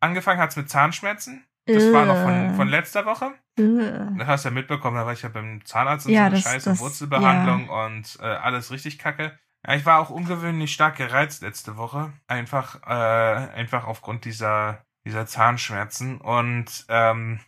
Angefangen 0.00 0.40
hat's 0.40 0.56
mit 0.56 0.68
Zahnschmerzen. 0.68 1.44
Das 1.66 1.84
uh. 1.84 1.92
war 1.92 2.06
noch 2.06 2.22
von, 2.22 2.54
von 2.56 2.68
letzter 2.68 3.06
Woche. 3.06 3.32
Uh. 3.58 4.16
Das 4.18 4.26
hast 4.26 4.44
du 4.44 4.48
ja 4.48 4.54
mitbekommen, 4.54 4.96
da 4.96 5.06
war 5.06 5.12
ich 5.12 5.22
ja 5.22 5.28
beim 5.28 5.64
Zahnarzt 5.64 6.06
und 6.06 6.12
ja, 6.12 6.24
so 6.24 6.26
eine 6.26 6.40
scheiße 6.40 6.70
das, 6.70 6.80
Wurzelbehandlung 6.80 7.66
ja. 7.66 7.86
und 7.86 8.18
äh, 8.20 8.24
alles 8.24 8.70
richtig 8.70 8.98
kacke. 8.98 9.38
Ja, 9.66 9.74
ich 9.74 9.86
war 9.86 10.00
auch 10.00 10.10
ungewöhnlich 10.10 10.72
stark 10.72 10.96
gereizt 10.96 11.42
letzte 11.42 11.76
Woche. 11.76 12.12
Einfach, 12.26 12.82
äh, 12.84 13.50
einfach 13.52 13.86
aufgrund 13.86 14.24
dieser, 14.24 14.84
dieser 15.04 15.26
Zahnschmerzen. 15.26 16.20
Und 16.20 16.84
ähm, 16.88 17.40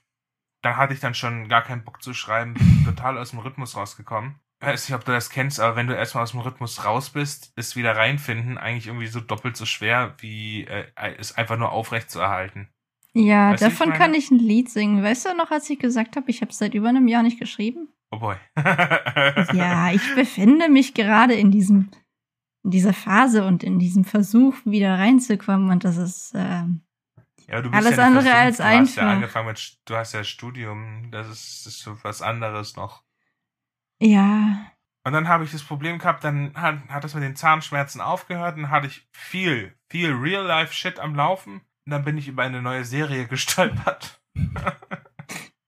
da 0.63 0.77
hatte 0.77 0.95
ich 0.95 1.01
dann 1.01 1.15
schon 1.15 1.49
gar 1.49 1.63
keinen 1.63 1.85
Bock 1.85 2.03
zu 2.03 2.15
schreiben, 2.15 2.55
bin 2.55 2.85
total 2.85 3.19
aus 3.19 3.31
dem 3.31 3.41
Rhythmus 3.41 3.77
rausgekommen 3.77 4.41
weiß 4.65 4.89
nicht, 4.89 4.97
ob 4.97 5.05
du 5.05 5.13
das 5.13 5.31
kennst, 5.31 5.61
aber 5.61 5.77
wenn 5.77 5.87
du 5.87 5.95
erstmal 5.95 6.25
aus 6.25 6.33
dem 6.33 6.41
Rhythmus 6.41 6.85
raus 6.85 7.11
bist, 7.11 7.53
ist 7.57 7.77
wieder 7.77 7.97
reinfinden 7.97 8.59
eigentlich 8.59 8.87
irgendwie 8.87 9.07
so 9.07 9.21
doppelt 9.21 9.57
so 9.57 9.67
schwer, 9.67 10.15
wie 10.19 10.65
äh, 10.65 10.87
es 11.19 11.37
einfach 11.37 11.57
nur 11.57 11.73
aufrecht 11.73 12.11
zu 12.11 12.21
erhalten. 12.21 12.69
Ja, 13.13 13.53
weißt 13.53 13.63
davon 13.63 13.93
ich 13.93 13.99
kann 13.99 14.15
ich 14.15 14.31
ein 14.31 14.39
Lied 14.39 14.71
singen. 14.71 15.03
Weißt 15.03 15.27
du 15.27 15.35
noch, 15.35 15.51
als 15.51 15.71
ich 15.71 15.79
gesagt 15.79 16.17
habe, 16.17 16.31
ich 16.31 16.41
habe 16.41 16.51
es 16.51 16.59
seit 16.59 16.75
über 16.75 16.89
einem 16.89 17.07
Jahr 17.07 17.23
nicht 17.23 17.39
geschrieben? 17.39 17.89
Oh 18.11 18.19
boy. 18.19 18.37
ja, 19.53 19.93
ich 19.93 20.15
befinde 20.15 20.69
mich 20.69 20.95
gerade 20.95 21.35
in 21.35 21.51
diesem 21.51 21.91
in 22.65 22.71
dieser 22.71 22.95
Phase 22.95 23.45
und 23.45 23.63
in 23.63 23.79
diesem 23.79 24.05
Versuch 24.05 24.55
wieder 24.65 24.99
reinzukommen 24.99 25.71
und 25.71 25.85
das 25.85 25.97
ist 25.97 26.35
äh, 26.35 26.65
ja, 27.47 27.61
alles 27.71 27.97
ja 27.97 28.07
andere 28.07 28.35
als 28.35 28.61
einfach. 28.61 28.95
Du 28.95 29.01
hast 29.01 29.07
ja 29.07 29.11
angefangen 29.11 29.47
mit, 29.49 29.79
du 29.85 29.97
hast 29.97 30.13
ja 30.15 30.25
Studium, 30.25 31.11
das 31.11 31.29
ist, 31.29 31.67
ist 31.67 31.81
so 31.81 32.03
was 32.03 32.23
anderes 32.23 32.77
noch. 32.77 33.05
Ja. 34.01 34.71
Und 35.07 35.13
dann 35.13 35.29
habe 35.29 35.45
ich 35.45 35.53
das 35.53 35.63
Problem 35.63 35.99
gehabt, 35.99 36.25
dann 36.25 36.55
hat, 36.55 36.89
hat 36.89 37.05
das 37.05 37.15
mit 37.15 37.23
den 37.23 37.37
Zahnschmerzen 37.37 38.01
aufgehört, 38.01 38.57
dann 38.57 38.71
hatte 38.71 38.87
ich 38.87 39.07
viel, 39.13 39.77
viel 39.91 40.13
Real-Life-Shit 40.13 40.99
am 40.99 41.15
Laufen. 41.15 41.61
Und 41.87 41.91
dann 41.91 42.05
bin 42.05 42.17
ich 42.17 42.29
über 42.29 42.43
eine 42.43 42.63
neue 42.63 42.85
Serie 42.85 43.27
gestolpert. 43.29 44.23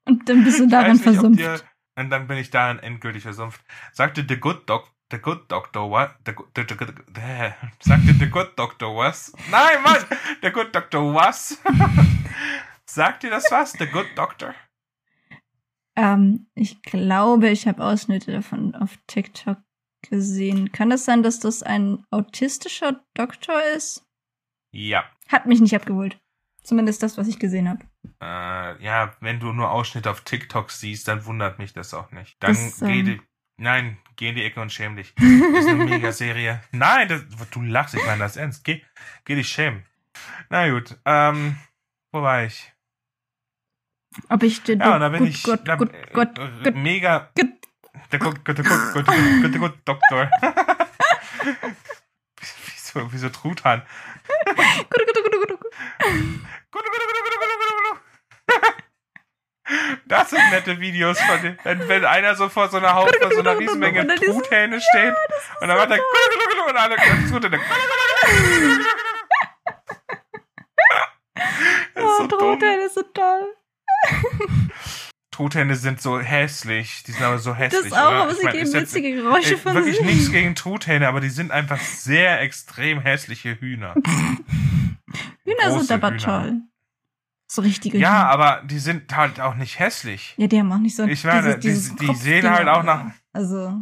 und 0.06 0.28
dann 0.28 0.44
bist 0.44 0.58
du 0.58 0.66
darin 0.66 0.96
versumpft. 0.96 1.40
Dir, 1.40 1.60
und 1.98 2.08
dann 2.08 2.26
bin 2.26 2.38
ich 2.38 2.50
darin 2.50 2.78
endgültig 2.78 3.22
versumpft. 3.22 3.62
Sagte 3.92 4.24
The 4.26 4.38
Good 4.38 4.68
Doc, 4.68 4.90
The 5.10 5.18
Good 5.18 5.48
Doctor 5.48 5.88
what? 5.88 6.16
The, 6.24 6.34
the, 6.54 6.64
the, 6.64 6.74
the, 6.74 6.92
the, 7.14 7.54
sagte 7.80 8.18
The 8.18 8.26
Good 8.26 8.56
Doctor 8.56 8.88
was? 8.88 9.32
Nein, 9.50 9.82
Mann! 9.82 10.04
The 10.42 10.50
Good 10.50 10.74
Doctor 10.74 11.00
was? 11.00 11.58
Sagt 12.86 13.22
dir 13.22 13.30
das 13.30 13.50
was? 13.50 13.72
The 13.72 13.86
Good 13.86 14.08
Doctor? 14.16 14.54
Ähm, 15.96 16.48
ich 16.54 16.82
glaube, 16.82 17.50
ich 17.50 17.68
habe 17.68 17.84
Ausschnitte 17.84 18.32
davon 18.32 18.74
auf 18.74 18.98
TikTok 19.06 19.58
gesehen. 20.02 20.72
Kann 20.72 20.90
das 20.90 21.04
sein, 21.04 21.22
dass 21.22 21.38
das 21.38 21.62
ein 21.62 22.04
autistischer 22.10 23.00
Doktor 23.14 23.62
ist? 23.76 24.04
Ja. 24.72 25.04
Hat 25.28 25.46
mich 25.46 25.60
nicht 25.60 25.74
abgeholt. 25.74 26.18
Zumindest 26.62 27.02
das, 27.02 27.16
was 27.16 27.28
ich 27.28 27.38
gesehen 27.38 27.68
habe. 27.68 27.84
Äh, 28.20 28.82
ja, 28.82 29.14
wenn 29.20 29.38
du 29.38 29.52
nur 29.52 29.70
Ausschnitte 29.70 30.10
auf 30.10 30.22
TikTok 30.22 30.72
siehst, 30.72 31.06
dann 31.06 31.24
wundert 31.24 31.60
mich 31.60 31.72
das 31.72 31.94
auch 31.94 32.10
nicht. 32.10 32.36
Dann 32.40 32.54
das, 32.54 32.82
ähm, 32.82 33.20
nein, 33.56 33.98
geh 34.16 34.28
in 34.28 34.34
die 34.34 34.44
Ecke 34.44 34.60
und 34.60 34.72
schäm 34.72 34.96
dich. 34.96 35.14
Das 35.14 35.64
ist 35.64 35.68
eine 35.68 35.84
Mega-Serie. 35.84 36.62
Nein, 36.72 37.08
das, 37.08 37.22
du 37.50 37.62
lachst, 37.62 37.94
ich 37.94 38.04
meine 38.04 38.20
das 38.20 38.36
ernst. 38.36 38.64
Geh, 38.64 38.82
geh 39.24 39.34
dich 39.34 39.48
schämen. 39.48 39.84
Na 40.48 40.68
gut, 40.68 40.96
ähm, 41.04 41.56
wo 42.12 42.22
war 42.22 42.44
ich? 42.44 42.72
Ob 44.28 44.42
ich 44.42 44.62
den 44.62 44.80
Ja, 44.80 44.98
da 44.98 45.08
bin 45.10 45.20
gut, 45.20 45.28
ich 45.28 45.42
gut, 45.42 45.60
da, 45.66 45.76
gut, 45.76 45.92
gut, 46.12 46.34
gut, 46.64 46.74
mega 46.74 47.30
gut. 47.36 47.52
Der 48.12 48.18
gut, 48.18 48.44
gut, 48.44 48.56
gut, 48.56 48.92
gut, 48.94 49.06
gut, 49.42 49.58
gut, 49.58 49.74
Doktor. 49.84 50.30
wieso, 52.40 53.12
wieso 53.12 53.28
Truthahn? 53.30 53.82
Gut, 54.46 54.56
gut, 54.56 55.14
gut, 55.14 55.24
gut. 55.24 55.48
Gut, 55.48 55.50
gut, 55.50 55.60
gut, 56.72 56.82
gut, 56.82 57.24
gut, 57.24 57.25
Das 60.06 60.30
sind 60.30 60.40
nette 60.50 60.78
Videos 60.80 61.18
von 61.20 61.42
den, 61.42 61.58
wenn, 61.88 62.04
einer 62.04 62.36
so 62.36 62.48
vor 62.48 62.68
so 62.68 62.76
einer 62.76 62.94
Haufen, 62.94 63.20
vor 63.20 63.32
so 63.32 63.40
einer 63.40 63.58
Riesenmenge 63.58 64.06
Truthähne 64.14 64.80
steht 64.80 65.14
und 65.60 65.68
dann 65.68 65.76
macht 65.76 65.90
er 65.90 65.98
und 66.68 66.76
alle 66.76 66.96
Truthähne. 67.30 67.60
Oh, 71.96 72.26
Truthähne 72.26 72.88
sind 72.88 73.14
toll. 73.14 73.56
Truthähne 75.30 75.76
sind 75.76 76.00
so 76.00 76.18
hässlich. 76.18 77.02
Die 77.06 77.12
sind 77.12 77.22
aber 77.22 77.38
so 77.38 77.54
hässlich. 77.54 77.90
Das 77.90 77.92
auch, 77.92 78.08
oder? 78.08 78.22
aber 78.22 78.34
sie 78.34 78.46
geben 78.46 78.72
witzige 78.72 79.14
Geräusche 79.14 79.50
ey, 79.50 79.56
von 79.58 79.74
wirklich 79.74 79.96
sich. 79.96 80.04
Wirklich 80.04 80.16
nichts 80.16 80.32
gegen 80.32 80.54
Truthähne, 80.54 81.08
aber 81.08 81.20
die 81.20 81.28
sind 81.28 81.50
einfach 81.50 81.80
sehr 81.80 82.40
extrem 82.40 83.00
hässliche 83.00 83.60
Hühner. 83.60 83.94
Hühner 85.44 85.68
Große 85.68 85.84
sind 85.84 85.92
aber 85.92 86.10
Hühner. 86.10 86.18
toll. 86.18 86.60
So 87.48 87.62
richtige 87.62 87.98
Ja, 87.98 88.08
Hühner. 88.10 88.28
aber 88.30 88.62
die 88.64 88.78
sind 88.78 89.14
halt 89.16 89.40
auch 89.40 89.54
nicht 89.54 89.78
hässlich. 89.78 90.34
Ja, 90.36 90.46
die 90.48 90.58
haben 90.58 90.72
auch 90.72 90.78
nicht 90.78 90.96
so 90.96 91.04
Ich 91.04 91.24
meine, 91.24 91.58
dieses, 91.58 91.94
dieses 91.94 91.96
die, 91.96 92.06
die 92.06 92.14
sehen 92.14 92.50
halt 92.50 92.68
auch 92.68 92.82
nach. 92.82 93.12
Also. 93.32 93.80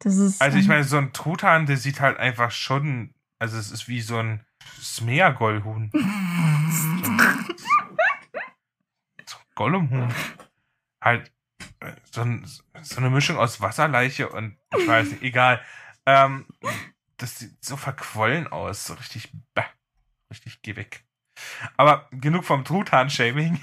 Das 0.00 0.16
ist. 0.16 0.42
Also 0.42 0.58
ich 0.58 0.68
meine, 0.68 0.84
so 0.84 0.98
ein 0.98 1.12
Truthahn, 1.12 1.66
der 1.66 1.76
sieht 1.76 2.00
halt 2.00 2.18
einfach 2.18 2.50
schon. 2.50 3.14
Also 3.38 3.56
es 3.58 3.70
ist 3.70 3.88
wie 3.88 4.00
so 4.00 4.18
ein 4.18 4.44
Smeagol-Huhn. 4.80 5.90
Gollumhuhn. 9.54 10.12
Halt 11.00 11.32
so, 12.10 12.22
ein, 12.22 12.44
so, 12.82 12.96
eine 12.96 13.10
Mischung 13.10 13.36
aus 13.38 13.60
Wasserleiche 13.60 14.28
und 14.28 14.56
ich 14.76 14.86
weiß 14.86 15.10
nicht, 15.10 15.22
egal. 15.22 15.60
Ähm, 16.06 16.46
das 17.16 17.38
sieht 17.38 17.64
so 17.64 17.76
verquollen 17.76 18.46
aus, 18.48 18.84
so 18.84 18.94
richtig, 18.94 19.32
bah, 19.54 19.66
richtig, 20.30 20.62
geh 20.62 20.76
weg. 20.76 21.01
Aber 21.76 22.08
genug 22.12 22.44
vom 22.44 22.64
Truthahn-Shaming. 22.64 23.62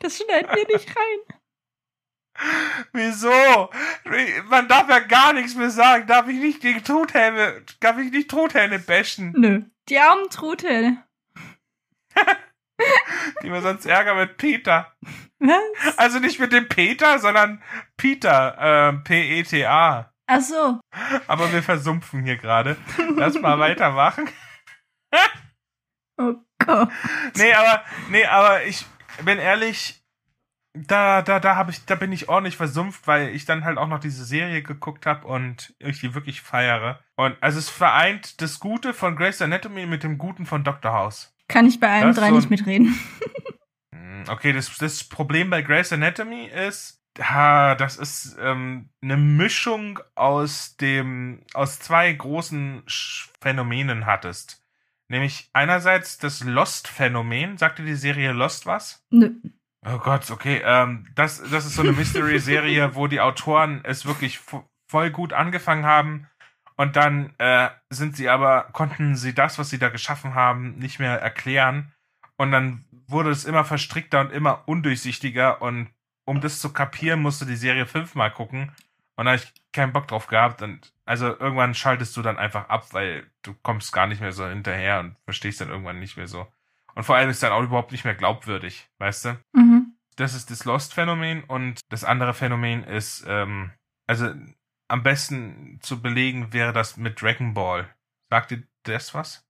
Das 0.00 0.16
schneiden 0.18 0.50
wir 0.54 0.66
nicht 0.66 0.88
rein. 0.88 1.40
Wieso? 2.92 3.70
Man 4.48 4.68
darf 4.68 4.88
ja 4.88 5.00
gar 5.00 5.32
nichts 5.32 5.54
mehr 5.54 5.70
sagen. 5.70 6.06
Darf 6.06 6.28
ich 6.28 6.38
nicht 6.38 6.60
gegen 6.60 6.82
Truthähne, 6.82 7.62
darf 7.80 7.98
ich 7.98 8.10
nicht 8.10 8.30
Truthähne 8.30 8.78
bashen? 8.78 9.32
Nö. 9.36 9.62
Die 9.88 9.98
armen 9.98 10.30
Truthähne. 10.30 11.04
Kriegen 13.36 13.52
wir 13.52 13.62
sonst 13.62 13.84
Ärger 13.86 14.14
mit 14.14 14.36
Peter. 14.36 14.94
Was? 15.38 15.98
Also 15.98 16.18
nicht 16.18 16.38
mit 16.38 16.52
dem 16.52 16.68
Peter, 16.68 17.18
sondern 17.18 17.62
Peter, 17.96 18.56
ähm, 18.58 19.04
P-E-T-A. 19.04 20.12
Ach 20.26 20.40
so. 20.40 20.80
Aber 21.26 21.52
wir 21.52 21.62
versumpfen 21.62 22.24
hier 22.24 22.36
gerade. 22.36 22.76
Lass 23.16 23.38
mal 23.40 23.58
weitermachen. 23.58 24.28
Oh 26.22 26.34
Nee, 27.36 27.52
aber, 27.52 27.82
nee, 28.10 28.24
aber 28.24 28.64
ich 28.64 28.84
bin 29.24 29.38
ehrlich, 29.38 30.00
da, 30.72 31.22
da, 31.22 31.40
da 31.40 31.56
habe 31.56 31.72
ich, 31.72 31.84
da 31.84 31.94
bin 31.96 32.12
ich 32.12 32.28
ordentlich 32.28 32.56
versumpft, 32.56 33.06
weil 33.06 33.28
ich 33.30 33.44
dann 33.44 33.64
halt 33.64 33.78
auch 33.78 33.88
noch 33.88 33.98
diese 33.98 34.24
Serie 34.24 34.62
geguckt 34.62 35.06
habe 35.06 35.26
und 35.26 35.74
ich 35.78 36.00
die 36.00 36.14
wirklich 36.14 36.42
feiere. 36.42 37.00
Und 37.16 37.36
also 37.40 37.58
es 37.58 37.68
vereint 37.68 38.40
das 38.40 38.60
Gute 38.60 38.94
von 38.94 39.16
Grey's 39.16 39.42
Anatomy 39.42 39.86
mit 39.86 40.02
dem 40.02 40.18
Guten 40.18 40.46
von 40.46 40.62
Dr. 40.62 40.92
House. 40.92 41.34
Kann 41.48 41.66
ich 41.66 41.80
bei 41.80 41.88
allen 41.88 42.14
drei 42.14 42.28
so 42.28 42.36
nicht 42.36 42.50
mitreden. 42.50 42.98
Hm, 43.92 44.24
Okay, 44.28 44.52
das, 44.52 44.76
das 44.78 45.02
Problem 45.02 45.50
bei 45.50 45.62
Grey's 45.62 45.92
Anatomy 45.92 46.46
ist, 46.46 47.02
ha, 47.20 47.74
das 47.74 47.96
ist 47.96 48.36
ähm, 48.40 48.90
eine 49.02 49.16
Mischung 49.16 49.98
aus 50.14 50.76
dem, 50.76 51.42
aus 51.54 51.80
zwei 51.80 52.12
großen 52.12 52.84
Phänomenen 53.40 54.06
hattest. 54.06 54.62
Nämlich 55.10 55.50
einerseits 55.52 56.18
das 56.18 56.44
Lost-Phänomen. 56.44 57.58
Sagt 57.58 57.78
dir 57.80 57.84
die 57.84 57.94
Serie 57.96 58.32
Lost 58.32 58.64
was? 58.66 59.04
Nö. 59.10 59.30
Oh 59.84 59.98
Gott, 59.98 60.30
okay. 60.30 60.62
Ähm, 60.64 61.06
das, 61.14 61.42
das 61.50 61.66
ist 61.66 61.74
so 61.74 61.82
eine 61.82 61.92
Mystery-Serie, 61.92 62.94
wo 62.94 63.06
die 63.08 63.20
Autoren 63.20 63.80
es 63.82 64.06
wirklich 64.06 64.38
vo- 64.38 64.64
voll 64.90 65.10
gut 65.10 65.32
angefangen 65.32 65.84
haben 65.84 66.28
und 66.76 66.96
dann 66.96 67.34
äh, 67.38 67.70
sind 67.90 68.16
sie 68.16 68.28
aber, 68.28 68.68
konnten 68.72 69.16
sie 69.16 69.34
das, 69.34 69.58
was 69.58 69.70
sie 69.70 69.78
da 69.78 69.88
geschaffen 69.88 70.34
haben, 70.34 70.76
nicht 70.78 70.98
mehr 70.98 71.20
erklären. 71.20 71.92
Und 72.36 72.52
dann 72.52 72.84
wurde 73.06 73.30
es 73.30 73.44
immer 73.44 73.64
verstrickter 73.64 74.20
und 74.20 74.32
immer 74.32 74.62
undurchsichtiger 74.66 75.60
und 75.60 75.90
um 76.26 76.40
das 76.40 76.60
zu 76.60 76.72
kapieren, 76.72 77.20
musst 77.20 77.40
du 77.40 77.44
die 77.46 77.56
Serie 77.56 77.86
fünfmal 77.86 78.30
gucken. 78.30 78.72
Und 79.20 79.26
da 79.26 79.32
habe 79.32 79.42
ich 79.42 79.52
keinen 79.74 79.92
Bock 79.92 80.08
drauf 80.08 80.28
gehabt. 80.28 80.62
Und 80.62 80.94
also 81.04 81.26
irgendwann 81.26 81.74
schaltest 81.74 82.16
du 82.16 82.22
dann 82.22 82.38
einfach 82.38 82.70
ab, 82.70 82.94
weil 82.94 83.30
du 83.42 83.52
kommst 83.52 83.92
gar 83.92 84.06
nicht 84.06 84.22
mehr 84.22 84.32
so 84.32 84.46
hinterher 84.46 85.00
und 85.00 85.14
verstehst 85.24 85.60
dann 85.60 85.68
irgendwann 85.68 86.00
nicht 86.00 86.16
mehr 86.16 86.26
so. 86.26 86.46
Und 86.94 87.04
vor 87.04 87.16
allem 87.16 87.28
ist 87.28 87.42
dann 87.42 87.52
auch 87.52 87.62
überhaupt 87.62 87.92
nicht 87.92 88.06
mehr 88.06 88.14
glaubwürdig, 88.14 88.88
weißt 88.96 89.26
du? 89.26 89.38
Mhm. 89.52 89.94
Das 90.16 90.32
ist 90.32 90.50
das 90.50 90.64
Lost-Phänomen 90.64 91.44
und 91.44 91.80
das 91.90 92.02
andere 92.02 92.32
Phänomen 92.32 92.82
ist, 92.82 93.22
ähm, 93.28 93.72
also 94.06 94.32
am 94.88 95.02
besten 95.02 95.78
zu 95.82 96.00
belegen 96.00 96.54
wäre 96.54 96.72
das 96.72 96.96
mit 96.96 97.20
Dragon 97.20 97.52
Ball. 97.52 97.94
Sagt 98.30 98.52
dir 98.52 98.62
das 98.84 99.12
was? 99.12 99.46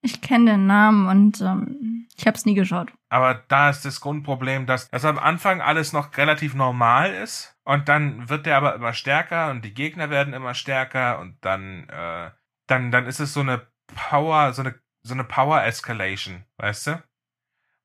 Ich 0.00 0.20
kenne 0.20 0.52
den 0.52 0.66
Namen 0.66 1.08
und 1.08 1.40
ähm, 1.40 2.06
ich 2.16 2.26
habe 2.26 2.36
es 2.36 2.44
nie 2.44 2.54
geschaut. 2.54 2.92
Aber 3.08 3.42
da 3.48 3.70
ist 3.70 3.84
das 3.84 4.00
Grundproblem, 4.00 4.66
dass, 4.66 4.90
dass 4.90 5.04
am 5.04 5.18
Anfang 5.18 5.60
alles 5.60 5.92
noch 5.92 6.16
relativ 6.16 6.54
normal 6.54 7.12
ist 7.14 7.56
und 7.64 7.88
dann 7.88 8.28
wird 8.28 8.46
der 8.46 8.56
aber 8.56 8.74
immer 8.74 8.92
stärker 8.92 9.50
und 9.50 9.64
die 9.64 9.74
Gegner 9.74 10.10
werden 10.10 10.34
immer 10.34 10.54
stärker 10.54 11.18
und 11.18 11.36
dann, 11.40 11.88
äh, 11.88 12.30
dann, 12.66 12.90
dann 12.90 13.06
ist 13.06 13.20
es 13.20 13.32
so 13.32 13.40
eine 13.40 13.66
Power, 13.94 14.52
so 14.52 14.62
eine, 14.62 14.74
so 15.02 15.14
eine 15.14 15.24
Power 15.24 15.62
Escalation, 15.64 16.44
weißt 16.58 16.88
du? 16.88 17.02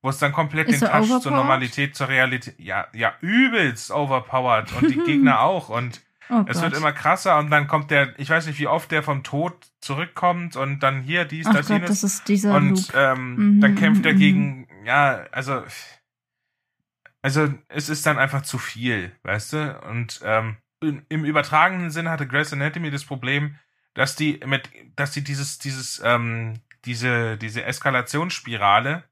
Wo 0.01 0.09
es 0.09 0.17
dann 0.19 0.33
komplett 0.33 0.67
Ist 0.67 0.81
den 0.81 0.89
Touch 0.89 1.21
zur? 1.21 1.31
Normalität, 1.31 1.95
zur 1.95 2.09
Realität, 2.09 2.59
ja, 2.59 2.87
ja, 2.93 3.13
übelst 3.21 3.89
overpowered 3.89 4.73
und 4.73 4.89
die 4.89 4.99
Gegner 4.99 5.39
auch 5.41 5.69
und 5.69 6.01
Oh 6.29 6.43
es 6.47 6.53
Gott. 6.53 6.63
wird 6.63 6.77
immer 6.77 6.93
krasser 6.93 7.37
und 7.37 7.49
dann 7.51 7.67
kommt 7.67 7.91
der, 7.91 8.17
ich 8.19 8.29
weiß 8.29 8.47
nicht, 8.47 8.59
wie 8.59 8.67
oft 8.67 8.91
der 8.91 9.03
vom 9.03 9.23
Tod 9.23 9.55
zurückkommt 9.81 10.55
und 10.55 10.79
dann 10.81 11.01
hier 11.01 11.25
dies, 11.25 11.45
Ach 11.47 11.53
das, 11.53 11.67
Gott, 11.67 11.75
jenes. 11.77 11.89
das 11.89 12.03
ist 12.03 12.27
dieser 12.27 12.55
Und 12.55 12.69
Loop. 12.69 12.95
ähm, 12.95 13.35
Mhm, 13.35 13.61
dann 13.61 13.75
kämpft 13.75 14.05
er 14.05 14.13
mhm, 14.13 14.17
gegen, 14.17 14.67
ja, 14.85 15.25
also, 15.31 15.63
also 17.21 17.53
es 17.69 17.89
ist 17.89 18.05
dann 18.05 18.17
einfach 18.19 18.41
zu 18.43 18.57
viel, 18.57 19.11
weißt 19.23 19.53
du? 19.53 19.79
Und 19.89 20.21
ähm, 20.23 20.57
im, 20.81 21.23
übertragenen 21.25 21.91
Sinne 21.91 22.09
hatte 22.09 22.27
Grey's 22.27 22.51
Anatomy 22.51 22.91
das 22.91 23.05
Problem, 23.05 23.57
dass 23.93 24.15
die 24.15 24.39
mit, 24.45 24.69
dass 24.95 25.11
die 25.11 25.23
dieses, 25.23 25.57
dieses, 25.59 26.01
ähm, 26.03 26.59
diese, 26.85 27.37
diese 27.37 27.63
Eskalationsspirale 27.63 29.03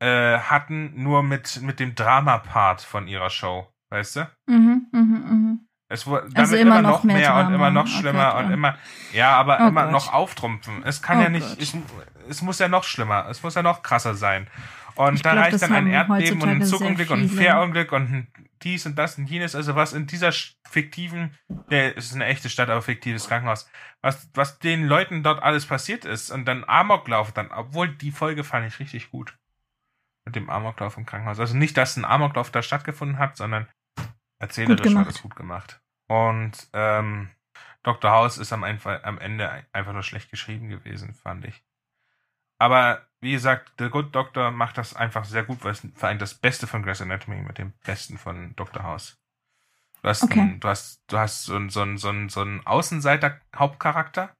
äh, 0.00 0.38
hatten, 0.38 1.00
nur 1.00 1.22
mit, 1.22 1.60
mit 1.62 1.78
dem 1.78 1.94
Drama-Part 1.94 2.80
von 2.82 3.06
ihrer 3.06 3.30
Show, 3.30 3.72
weißt 3.90 4.16
du? 4.16 4.30
Mhm, 4.46 4.86
mhm, 4.90 5.00
mhm. 5.00 5.68
Es 5.92 6.06
wurde 6.06 6.28
Also 6.34 6.56
immer, 6.56 6.78
immer 6.78 6.90
noch 6.90 7.04
mehr 7.04 7.16
mehr 7.16 7.46
und 7.46 7.54
immer 7.54 7.70
noch 7.70 7.86
schlimmer 7.86 8.32
Gott, 8.32 8.44
und 8.44 8.52
immer, 8.52 8.76
ja, 9.12 9.36
aber 9.36 9.58
Oh 9.60 9.68
immer 9.68 9.84
Gott. 9.84 9.92
noch 9.92 10.12
auftrumpfen. 10.12 10.82
Es 10.84 11.02
kann 11.02 11.18
Oh 11.18 11.22
ja 11.22 11.28
nicht, 11.28 11.46
Gott. 11.48 11.82
es, 12.28 12.42
muss 12.42 12.58
ja 12.58 12.68
noch 12.68 12.84
schlimmer, 12.84 13.26
es 13.28 13.42
muss 13.42 13.54
ja 13.54 13.62
noch 13.62 13.82
krasser 13.82 14.14
sein. 14.14 14.48
Und 14.94 15.14
Ich 15.14 15.22
da 15.22 15.32
glaub, 15.32 15.44
reicht 15.44 15.62
dann 15.62 15.72
ein 15.72 15.86
Erdbeben 15.86 16.42
und 16.42 16.48
ein 16.48 16.62
Zugunglück 16.64 17.10
und 17.10 17.20
ein. 17.22 17.28
Fährunglück 17.28 17.92
und 17.92 18.10
ein 18.12 18.28
dies 18.62 18.86
und 18.86 18.96
das 18.96 19.18
und 19.18 19.26
jenes, 19.28 19.54
also 19.54 19.74
was 19.74 19.92
in 19.92 20.06
dieser 20.06 20.32
fiktiven, 20.68 21.36
der 21.70 21.96
es 21.96 22.06
ist 22.06 22.14
eine 22.14 22.26
echte 22.26 22.48
Stadt, 22.48 22.70
aber 22.70 22.82
fiktives 22.82 23.28
Krankenhaus, 23.28 23.68
was, 24.02 24.30
was 24.34 24.58
den 24.58 24.86
Leuten 24.86 25.22
dort 25.22 25.42
alles 25.42 25.66
passiert 25.66 26.04
ist 26.04 26.30
und 26.30 26.44
dann 26.44 26.64
Amoklauf 26.64 27.32
dann, 27.32 27.50
obwohl 27.50 27.88
die 27.88 28.12
Folge 28.12 28.44
fand 28.44 28.66
ich 28.66 28.78
richtig 28.78 29.10
gut. 29.10 29.36
Mit 30.24 30.36
dem 30.36 30.50
Amoklauf 30.50 30.96
im 30.96 31.04
Krankenhaus. 31.06 31.40
Also 31.40 31.56
nicht, 31.56 31.76
dass 31.76 31.96
ein 31.96 32.04
Amoklauf 32.04 32.52
da 32.52 32.62
stattgefunden 32.62 33.18
hat, 33.18 33.36
sondern 33.36 33.66
erzählerisch 34.38 34.94
war 34.94 35.04
das 35.04 35.20
gut 35.20 35.34
gemacht. 35.34 35.81
Und 36.12 36.68
ähm, 36.74 37.30
Dr. 37.82 38.10
House 38.10 38.36
ist 38.36 38.52
am, 38.52 38.64
einfach, 38.64 39.02
am 39.04 39.18
Ende 39.18 39.50
ein- 39.50 39.64
einfach 39.72 39.92
nur 39.94 40.02
schlecht 40.02 40.30
geschrieben 40.30 40.68
gewesen, 40.68 41.14
fand 41.14 41.44
ich. 41.46 41.64
Aber 42.58 43.06
wie 43.20 43.32
gesagt, 43.32 43.80
der 43.80 43.88
Good 43.88 44.14
Doctor 44.14 44.50
macht 44.50 44.76
das 44.76 44.94
einfach 44.94 45.24
sehr 45.24 45.42
gut, 45.42 45.64
weil 45.64 45.72
es 45.72 45.86
vereint 45.94 46.20
das 46.20 46.34
Beste 46.34 46.66
von 46.66 46.82
Grey's 46.82 47.00
Anatomy 47.00 47.36
mit 47.42 47.56
dem 47.58 47.72
Besten 47.84 48.18
von 48.18 48.54
Dr. 48.56 48.82
House. 48.82 49.18
Du 50.02 50.08
hast, 50.08 50.22
Okay. 50.24 50.40
einen, 50.40 50.60
du 50.60 50.68
hast, 50.68 51.02
du 51.08 51.18
hast 51.18 51.44
so 51.44 51.56
einen, 51.56 51.70
so 51.70 51.80
einen, 51.80 51.96
so 51.96 52.08
einen, 52.10 52.28
so 52.28 52.40
einen 52.42 52.66
Außenseiter-Hauptcharakter, 52.66 54.36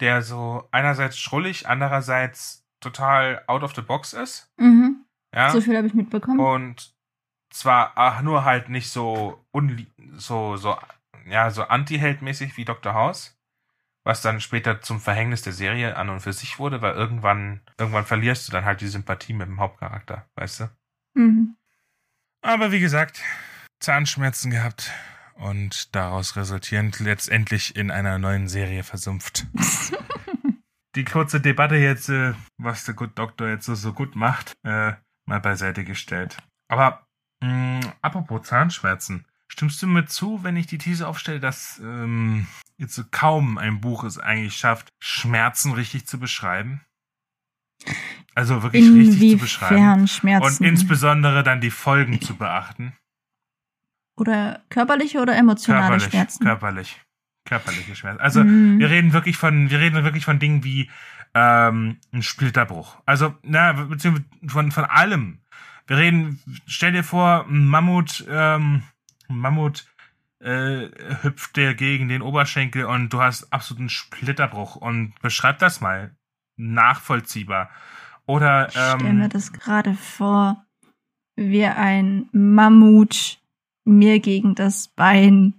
der 0.00 0.22
so 0.22 0.66
einerseits 0.72 1.18
schrullig, 1.18 1.68
andererseits 1.68 2.66
total 2.80 3.44
out 3.46 3.62
of 3.62 3.74
the 3.74 3.82
box 3.82 4.14
ist. 4.14 4.50
Mhm. 4.56 5.04
Ja. 5.34 5.50
So 5.50 5.60
viel 5.60 5.76
habe 5.76 5.86
ich 5.86 5.94
mitbekommen. 5.94 6.40
Und 6.40 6.92
zwar 7.50 7.92
ach, 7.94 8.20
nur 8.22 8.44
halt 8.44 8.68
nicht 8.68 8.90
so 8.90 9.44
so 10.16 10.56
so 10.56 10.76
ja 11.26 11.50
so 11.50 11.64
Anti-Held-mäßig 11.64 12.56
wie 12.56 12.64
Dr. 12.64 12.94
House, 12.94 13.36
was 14.04 14.22
dann 14.22 14.40
später 14.40 14.80
zum 14.82 15.00
Verhängnis 15.00 15.42
der 15.42 15.52
Serie 15.52 15.96
an 15.96 16.10
und 16.10 16.20
für 16.20 16.32
sich 16.32 16.58
wurde, 16.58 16.82
weil 16.82 16.94
irgendwann 16.94 17.62
irgendwann 17.78 18.04
verlierst 18.04 18.48
du 18.48 18.52
dann 18.52 18.64
halt 18.64 18.80
die 18.80 18.88
Sympathie 18.88 19.32
mit 19.32 19.48
dem 19.48 19.60
Hauptcharakter, 19.60 20.28
weißt 20.36 20.60
du? 20.60 20.70
Mhm. 21.14 21.56
Aber 22.42 22.72
wie 22.72 22.80
gesagt, 22.80 23.22
Zahnschmerzen 23.80 24.50
gehabt 24.50 24.92
und 25.34 25.94
daraus 25.94 26.36
resultierend 26.36 27.00
letztendlich 27.00 27.76
in 27.76 27.90
einer 27.90 28.18
neuen 28.18 28.48
Serie 28.48 28.82
versumpft. 28.82 29.46
Die 30.94 31.04
kurze 31.04 31.40
Debatte 31.40 31.74
jetzt, 31.74 32.08
äh, 32.08 32.34
was 32.56 32.84
der 32.84 32.94
Good 32.94 33.18
Doctor 33.18 33.48
jetzt 33.48 33.66
so, 33.66 33.74
so 33.74 33.92
gut 33.92 34.14
macht, 34.14 34.52
äh, 34.64 34.92
mal 35.26 35.40
beiseite 35.40 35.82
gestellt. 35.82 36.36
Aber 36.68 37.06
mh, 37.42 37.80
apropos 38.00 38.46
Zahnschmerzen, 38.46 39.26
stimmst 39.48 39.82
du 39.82 39.86
mir 39.86 40.06
zu, 40.06 40.42
wenn 40.42 40.56
ich 40.56 40.66
die 40.66 40.78
These 40.78 41.06
aufstelle, 41.06 41.40
dass 41.40 41.80
ähm, 41.82 42.46
jetzt 42.78 42.94
so 42.94 43.02
kaum 43.10 43.58
ein 43.58 43.80
Buch 43.80 44.04
es 44.04 44.18
eigentlich 44.18 44.56
schafft, 44.56 44.88
Schmerzen 45.00 45.72
richtig 45.72 46.06
zu 46.06 46.18
beschreiben? 46.18 46.80
Also 48.34 48.62
wirklich 48.62 48.84
richtig 48.90 49.32
zu 49.32 49.38
beschreiben. 49.38 49.76
Inwiefern 49.76 50.08
Schmerzen? 50.08 50.64
Und 50.64 50.68
insbesondere 50.68 51.42
dann 51.42 51.60
die 51.60 51.70
Folgen 51.70 52.20
zu 52.20 52.36
beachten. 52.36 52.94
oder 54.16 54.62
körperliche 54.70 55.20
oder 55.20 55.36
emotionale 55.36 55.82
Körperlich, 55.88 56.10
Schmerzen? 56.10 56.44
körperlich. 56.44 57.00
Körperliche 57.46 57.94
Schmerzen. 57.96 58.20
Also 58.20 58.44
Mhm. 58.44 58.78
wir 58.78 58.88
reden 58.88 59.12
wirklich 59.12 59.36
von, 59.36 59.70
wir 59.70 59.78
reden 59.80 60.02
wirklich 60.04 60.24
von 60.24 60.38
Dingen 60.38 60.62
wie 60.64 60.88
ähm, 61.34 61.98
ein 62.12 62.22
Splitterbruch. 62.22 62.96
Also, 63.06 63.34
na, 63.42 63.72
beziehungsweise 63.72 64.24
von, 64.46 64.70
von 64.72 64.84
allem. 64.84 65.40
Wir 65.88 65.96
reden, 65.98 66.40
stell 66.66 66.92
dir 66.92 67.02
vor, 67.04 67.44
ein 67.48 67.66
Mammut, 67.66 68.24
ähm, 68.30 68.84
Mammut 69.28 69.86
äh, 70.40 70.88
hüpft 71.22 71.56
dir 71.56 71.74
gegen 71.74 72.08
den 72.08 72.22
Oberschenkel 72.22 72.84
und 72.84 73.12
du 73.12 73.22
hast 73.22 73.52
absoluten 73.52 73.88
Splitterbruch. 73.88 74.76
Und 74.76 75.14
beschreib 75.22 75.58
das 75.58 75.80
mal. 75.80 76.14
Nachvollziehbar. 76.56 77.70
Oder 78.26 78.68
Ich 78.68 78.72
stell 78.72 79.12
mir 79.12 79.24
ähm, 79.24 79.30
das 79.30 79.52
gerade 79.52 79.94
vor, 79.94 80.64
wie 81.36 81.64
ein 81.64 82.28
Mammut 82.32 83.40
mir 83.84 84.20
gegen 84.20 84.54
das 84.54 84.88
Bein 84.88 85.54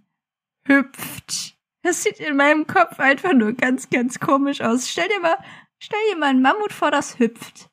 hüpft. 0.65 1.55
Das 1.83 2.01
sieht 2.03 2.19
in 2.19 2.37
meinem 2.37 2.65
Kopf 2.65 2.99
einfach 2.99 3.33
nur 3.33 3.53
ganz, 3.53 3.89
ganz 3.89 4.19
komisch 4.19 4.61
aus. 4.61 4.89
Stell 4.89 5.07
dir 5.07 5.19
mal, 5.19 5.37
stell 5.77 5.99
dir 6.11 6.17
mal 6.17 6.29
einen 6.29 6.41
Mammut 6.41 6.73
vor, 6.73 6.89
das 6.89 7.19
hüpft. 7.19 7.69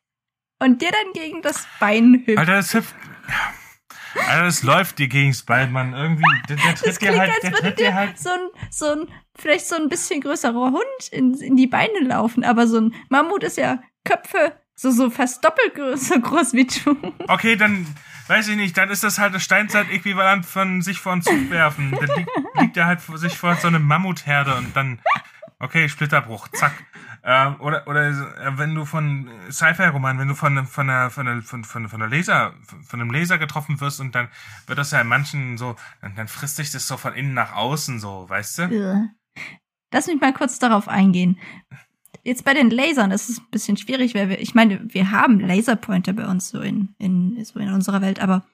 Und 0.58 0.82
dir 0.82 0.90
dann 0.90 1.12
gegen 1.14 1.42
das 1.42 1.66
Bein 1.80 2.22
hüpft. 2.26 2.38
Alter, 2.38 2.56
das 2.56 2.74
hüpft. 2.74 2.94
Alter, 4.32 4.44
das 4.44 4.62
läuft 4.62 4.98
dir 4.98 5.08
gegen 5.08 5.34
Mann. 5.70 5.94
Irgendwie, 5.94 6.24
der, 6.48 6.56
der 6.56 6.72
das 6.72 6.80
tritt 6.80 7.02
dir 7.02 7.18
halt, 7.18 7.30
als 7.30 7.40
der 7.40 7.50
würde 7.52 7.62
tritt 7.62 7.78
dir 7.78 7.84
dir 7.84 7.94
halt 7.94 8.18
so 8.18 8.30
ein, 8.30 8.48
so 8.70 8.86
ein, 8.86 9.08
vielleicht 9.36 9.66
so 9.66 9.76
ein 9.76 9.88
bisschen 9.88 10.20
größerer 10.20 10.72
Hund 10.72 11.08
in, 11.10 11.34
in 11.34 11.56
die 11.56 11.66
Beine 11.66 12.00
laufen. 12.00 12.44
Aber 12.44 12.66
so 12.66 12.80
ein 12.80 12.94
Mammut 13.08 13.44
ist 13.44 13.58
ja 13.58 13.82
Köpfe 14.04 14.56
So, 14.74 14.90
so 14.90 15.10
fast 15.10 15.44
doppelt 15.44 15.74
so 15.98 16.18
groß 16.18 16.54
wie 16.54 16.66
du. 16.66 16.96
Okay, 17.28 17.56
dann 17.56 17.86
weiß 18.28 18.48
ich 18.48 18.56
nicht, 18.56 18.76
dann 18.76 18.90
ist 18.90 19.04
das 19.04 19.18
halt 19.18 19.34
das 19.34 19.42
Steinzeit-Äquivalent 19.42 20.46
von 20.46 20.82
sich 20.82 20.98
vor 20.98 21.12
einen 21.12 21.22
Zug 21.22 21.50
werfen. 21.50 21.92
Dann 21.92 22.16
liegt, 22.16 22.30
liegt 22.60 22.76
er 22.76 22.86
halt 22.86 23.00
vor 23.00 23.18
sich 23.18 23.36
vor 23.36 23.54
so 23.56 23.68
eine 23.68 23.78
Mammutherde 23.78 24.54
und 24.56 24.74
dann, 24.74 25.00
okay, 25.58 25.88
Splitterbruch, 25.88 26.48
zack. 26.48 26.72
Ähm, 27.24 27.56
oder 27.60 27.86
oder 27.86 28.08
äh, 28.08 28.58
wenn 28.58 28.74
du 28.74 28.84
von 28.84 29.30
Sci-Fi-Roman, 29.48 30.18
wenn 30.18 30.28
du 30.28 30.34
von 30.34 30.66
von 30.66 30.86
der 30.88 31.10
von 31.10 31.26
der 31.26 31.42
von 31.42 31.62
von 31.62 31.88
von 31.88 32.00
der 32.00 32.08
Laser 32.08 32.54
von 32.84 33.00
einem 33.00 33.12
Laser 33.12 33.38
getroffen 33.38 33.80
wirst 33.80 34.00
und 34.00 34.14
dann 34.14 34.28
wird 34.66 34.78
das 34.78 34.90
ja 34.90 35.00
in 35.00 35.06
manchen 35.06 35.56
so, 35.56 35.76
dann, 36.00 36.16
dann 36.16 36.26
frisst 36.26 36.56
sich 36.56 36.72
das 36.72 36.88
so 36.88 36.96
von 36.96 37.14
innen 37.14 37.34
nach 37.34 37.52
außen 37.54 38.00
so, 38.00 38.28
weißt 38.28 38.58
du? 38.58 38.68
Lass 39.92 40.06
mich 40.06 40.20
mal 40.20 40.32
kurz 40.32 40.58
darauf 40.58 40.88
eingehen. 40.88 41.38
Jetzt 42.24 42.44
bei 42.44 42.54
den 42.54 42.70
Lasern 42.70 43.10
ist 43.10 43.28
es 43.28 43.38
ein 43.38 43.50
bisschen 43.50 43.76
schwierig, 43.76 44.14
weil 44.14 44.28
wir, 44.28 44.40
ich 44.40 44.54
meine, 44.54 44.80
wir 44.92 45.10
haben 45.10 45.40
Laserpointer 45.40 46.12
bei 46.12 46.26
uns 46.26 46.48
so 46.48 46.60
in, 46.60 46.94
in, 46.98 47.44
so 47.44 47.58
in 47.58 47.72
unserer 47.72 48.00
Welt, 48.00 48.20
aber 48.20 48.44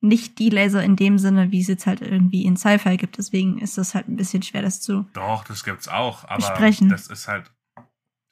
nicht 0.00 0.38
die 0.38 0.50
Laser 0.50 0.82
in 0.82 0.96
dem 0.96 1.18
Sinne, 1.18 1.50
wie 1.50 1.60
es 1.60 1.68
jetzt 1.68 1.86
halt 1.86 2.02
irgendwie 2.02 2.44
in 2.44 2.56
Sci-Fi 2.56 2.96
gibt. 2.96 3.18
Deswegen 3.18 3.58
ist 3.58 3.78
das 3.78 3.94
halt 3.94 4.08
ein 4.08 4.16
bisschen 4.16 4.42
schwer, 4.42 4.62
das 4.62 4.80
zu. 4.80 5.06
Doch, 5.14 5.44
das 5.44 5.64
gibt's 5.64 5.88
auch, 5.88 6.24
aber 6.24 6.36
besprechen. 6.36 6.88
das 6.90 7.06
ist 7.08 7.26
halt, 7.26 7.50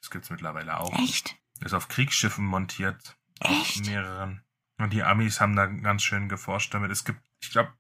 das 0.05 0.11
gibt's 0.11 0.31
mittlerweile 0.31 0.79
auch. 0.79 0.93
Echt? 0.99 1.37
Ist 1.61 1.75
auf 1.75 1.89
Kriegsschiffen 1.89 2.45
montiert. 2.45 3.17
Echt? 3.41 3.81
Auf 3.81 3.87
mehreren. 3.87 4.45
Und 4.79 4.93
die 4.93 5.03
Amis 5.03 5.41
haben 5.41 5.57
da 5.57 5.67
ganz 5.67 6.03
schön 6.03 6.29
geforscht 6.29 6.75
damit. 6.75 6.91
Es 6.91 7.05
gibt, 7.05 7.21
ich 7.41 7.51
glaube, 7.51 7.73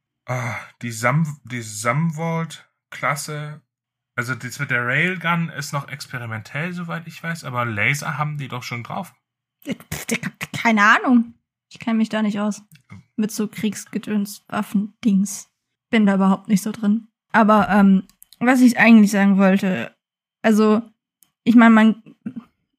die 0.80 0.92
Sam, 0.92 1.40
die 1.44 1.62
Samvolt-Klasse 1.62 3.62
also 4.16 4.34
das 4.34 4.60
mit 4.60 4.70
der 4.70 4.86
Railgun 4.86 5.48
ist 5.48 5.72
noch 5.72 5.88
experimentell, 5.88 6.72
soweit 6.72 7.06
ich 7.06 7.22
weiß, 7.22 7.44
aber 7.44 7.64
Laser 7.64 8.16
haben 8.16 8.38
die 8.38 8.48
doch 8.48 8.62
schon 8.62 8.84
drauf. 8.84 9.12
Keine 10.52 10.84
Ahnung. 10.84 11.34
Ich 11.68 11.80
kenne 11.80 11.98
mich 11.98 12.10
da 12.10 12.22
nicht 12.22 12.38
aus. 12.38 12.62
Mit 13.16 13.32
so 13.32 13.48
Kriegsgedöns, 13.48 14.44
Waffen, 14.48 14.94
Dings. 15.04 15.50
Bin 15.90 16.06
da 16.06 16.14
überhaupt 16.14 16.48
nicht 16.48 16.62
so 16.62 16.70
drin. 16.70 17.08
Aber 17.32 17.68
ähm, 17.68 18.06
was 18.38 18.60
ich 18.60 18.78
eigentlich 18.78 19.10
sagen 19.10 19.38
wollte, 19.38 19.96
also 20.42 20.82
ich 21.44 21.54
meine, 21.54 21.74
man, 21.74 22.02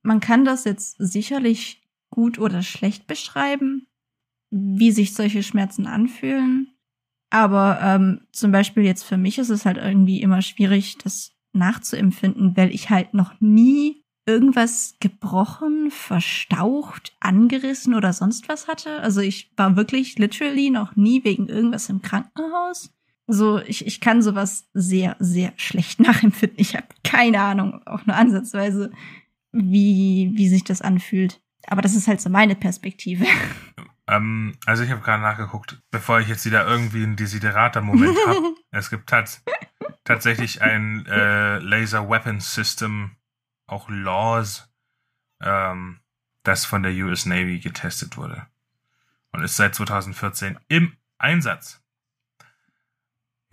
man 0.01 0.20
kann 0.20 0.45
das 0.45 0.66
jetzt 0.66 0.97
sicherlich 0.99 1.84
gut 2.09 2.39
oder 2.39 2.61
schlecht 2.61 3.07
beschreiben, 3.07 3.88
wie 4.49 4.91
sich 4.91 5.13
solche 5.13 5.43
Schmerzen 5.43 5.88
anfühlen. 5.88 6.76
Aber 7.30 7.80
ähm, 7.82 8.22
zum 8.32 8.51
Beispiel 8.51 8.84
jetzt 8.84 9.03
für 9.03 9.18
mich 9.18 9.38
ist 9.38 9.49
es 9.49 9.66
halt 9.66 9.78
irgendwie 9.78 10.22
immer 10.22 10.41
schwierig, 10.41 10.97
das 10.97 11.34
nachzuempfinden, 11.53 12.55
weil 12.55 12.74
ich 12.74 12.89
halt 12.89 13.13
noch 13.13 13.39
nie 13.39 14.03
irgendwas 14.26 14.95
gebrochen, 14.99 15.91
verstaucht, 15.91 17.16
angerissen 17.20 17.93
oder 17.93 18.11
sonst 18.13 18.49
was 18.49 18.68
hatte. 18.68 18.99
Also 19.01 19.22
ich 19.22 19.51
war 19.55 19.76
wirklich 19.76 20.18
literally 20.18 20.70
noch 20.70 20.95
nie 20.95 21.24
wegen 21.24 21.47
irgendwas 21.47 21.89
im 21.89 22.01
Krankenhaus. 22.01 22.95
Also 23.28 23.59
ich, 23.59 23.86
ich 23.86 24.01
kann 24.01 24.21
sowas 24.21 24.67
sehr, 24.73 25.15
sehr 25.19 25.53
schlecht 25.57 25.99
nachempfinden. 26.01 26.59
Ich 26.59 26.76
habe 26.76 26.88
keine 27.03 27.41
Ahnung, 27.41 27.82
auch 27.86 28.05
nur 28.05 28.15
ansatzweise, 28.15 28.91
wie, 29.51 30.32
wie 30.36 30.49
sich 30.49 30.63
das 30.63 30.82
anfühlt. 30.82 31.41
Aber 31.67 31.82
das 31.82 31.95
ist 31.95 32.07
halt 32.07 32.21
so 32.21 32.30
meine 32.30 32.55
Perspektive. 32.55 33.26
Ähm, 34.07 34.55
also 34.67 34.84
ich 34.84 34.91
habe 34.91 35.01
gerade 35.01 35.23
nachgeguckt, 35.23 35.82
bevor 35.89 36.19
ich 36.19 36.28
jetzt 36.28 36.45
wieder 36.45 36.67
irgendwie 36.67 37.01
einen 37.01 37.15
Desiderata-Moment 37.15 38.15
habe. 38.28 38.55
es 38.71 38.91
gibt 38.91 39.09
tats 39.09 39.43
tatsächlich 40.03 40.61
ein 40.61 41.05
äh, 41.07 41.57
Laser 41.57 42.07
Weapon 42.07 42.39
System, 42.39 43.15
auch 43.65 43.89
Laws, 43.89 44.71
ähm, 45.41 46.01
das 46.43 46.65
von 46.65 46.84
der 46.84 46.93
US 46.93 47.26
Navy 47.26 47.59
getestet 47.59 48.15
wurde. 48.15 48.45
Und 49.32 49.43
ist 49.43 49.57
seit 49.57 49.76
2014 49.76 50.59
im 50.67 50.95
Einsatz. 51.17 51.82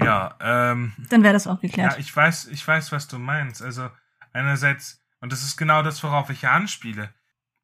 Ja, 0.04 0.36
ähm. 0.40 0.92
Dann 1.08 1.22
wäre 1.22 1.32
das 1.32 1.46
auch 1.46 1.60
geklärt. 1.60 1.92
Ja, 1.92 1.98
ich 1.98 2.14
weiß, 2.14 2.48
ich 2.48 2.66
weiß, 2.66 2.92
was 2.92 3.08
du 3.08 3.18
meinst. 3.18 3.62
Also, 3.62 3.90
einerseits, 4.32 5.02
und 5.20 5.32
das 5.32 5.42
ist 5.42 5.56
genau 5.56 5.82
das, 5.82 6.02
worauf 6.02 6.30
ich 6.30 6.42
ja 6.42 6.52
anspiele 6.52 7.10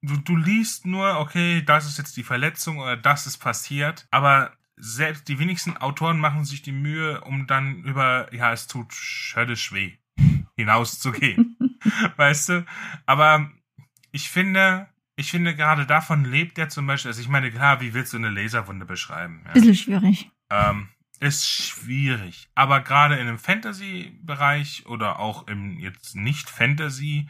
du, 0.03 0.17
du 0.17 0.37
liest 0.37 0.87
nur, 0.87 1.19
okay, 1.19 1.63
das 1.63 1.87
ist 1.87 1.99
jetzt 1.99 2.17
die 2.17 2.23
Verletzung 2.23 2.79
oder 2.79 2.97
das 2.97 3.27
ist 3.27 3.39
passiert, 3.39 4.07
aber 4.11 4.53
selbst 4.77 5.29
die 5.29 5.39
wenigsten 5.39 5.77
Autoren 5.77 6.21
machen 6.21 6.45
sich 6.45 6.63
die 6.63 6.73
Mühe, 6.73 7.21
um 7.23 7.47
dann 7.47 7.83
über, 7.83 8.33
ja, 8.33 8.53
es 8.53 8.69
tut 8.69 8.93
schöllisch 8.93 9.73
weh, 9.73 9.95
hinauszugehen. 10.57 11.57
weißt 12.17 12.49
du? 12.51 12.67
Aber 13.07 13.51
ich 14.13 14.31
finde, 14.31 14.89
ich 15.17 15.31
finde 15.31 15.57
gerade 15.57 15.85
davon 15.85 16.25
lebt 16.25 16.59
er 16.59 16.69
zum 16.69 16.87
Beispiel, 16.87 17.11
also 17.11 17.21
ich 17.21 17.29
meine, 17.29 17.51
klar, 17.51 17.81
wie 17.81 17.93
willst 17.93 18.13
du 18.13 18.19
eine 18.19 18.31
Laserwunde 18.31 18.87
beschreiben? 18.87 19.43
Ja? 19.47 19.53
Bisschen 19.53 19.75
schwierig. 19.75 20.31
Ähm, 20.51 20.89
ist 21.21 21.49
schwierig. 21.49 22.49
Aber 22.55 22.81
gerade 22.81 23.17
in 23.17 23.29
einem 23.29 23.39
Fantasy-Bereich 23.39 24.87
oder 24.87 25.19
auch 25.19 25.47
im 25.49 25.79
jetzt 25.79 26.17
nicht 26.17 26.49
Fantasy 26.49 27.29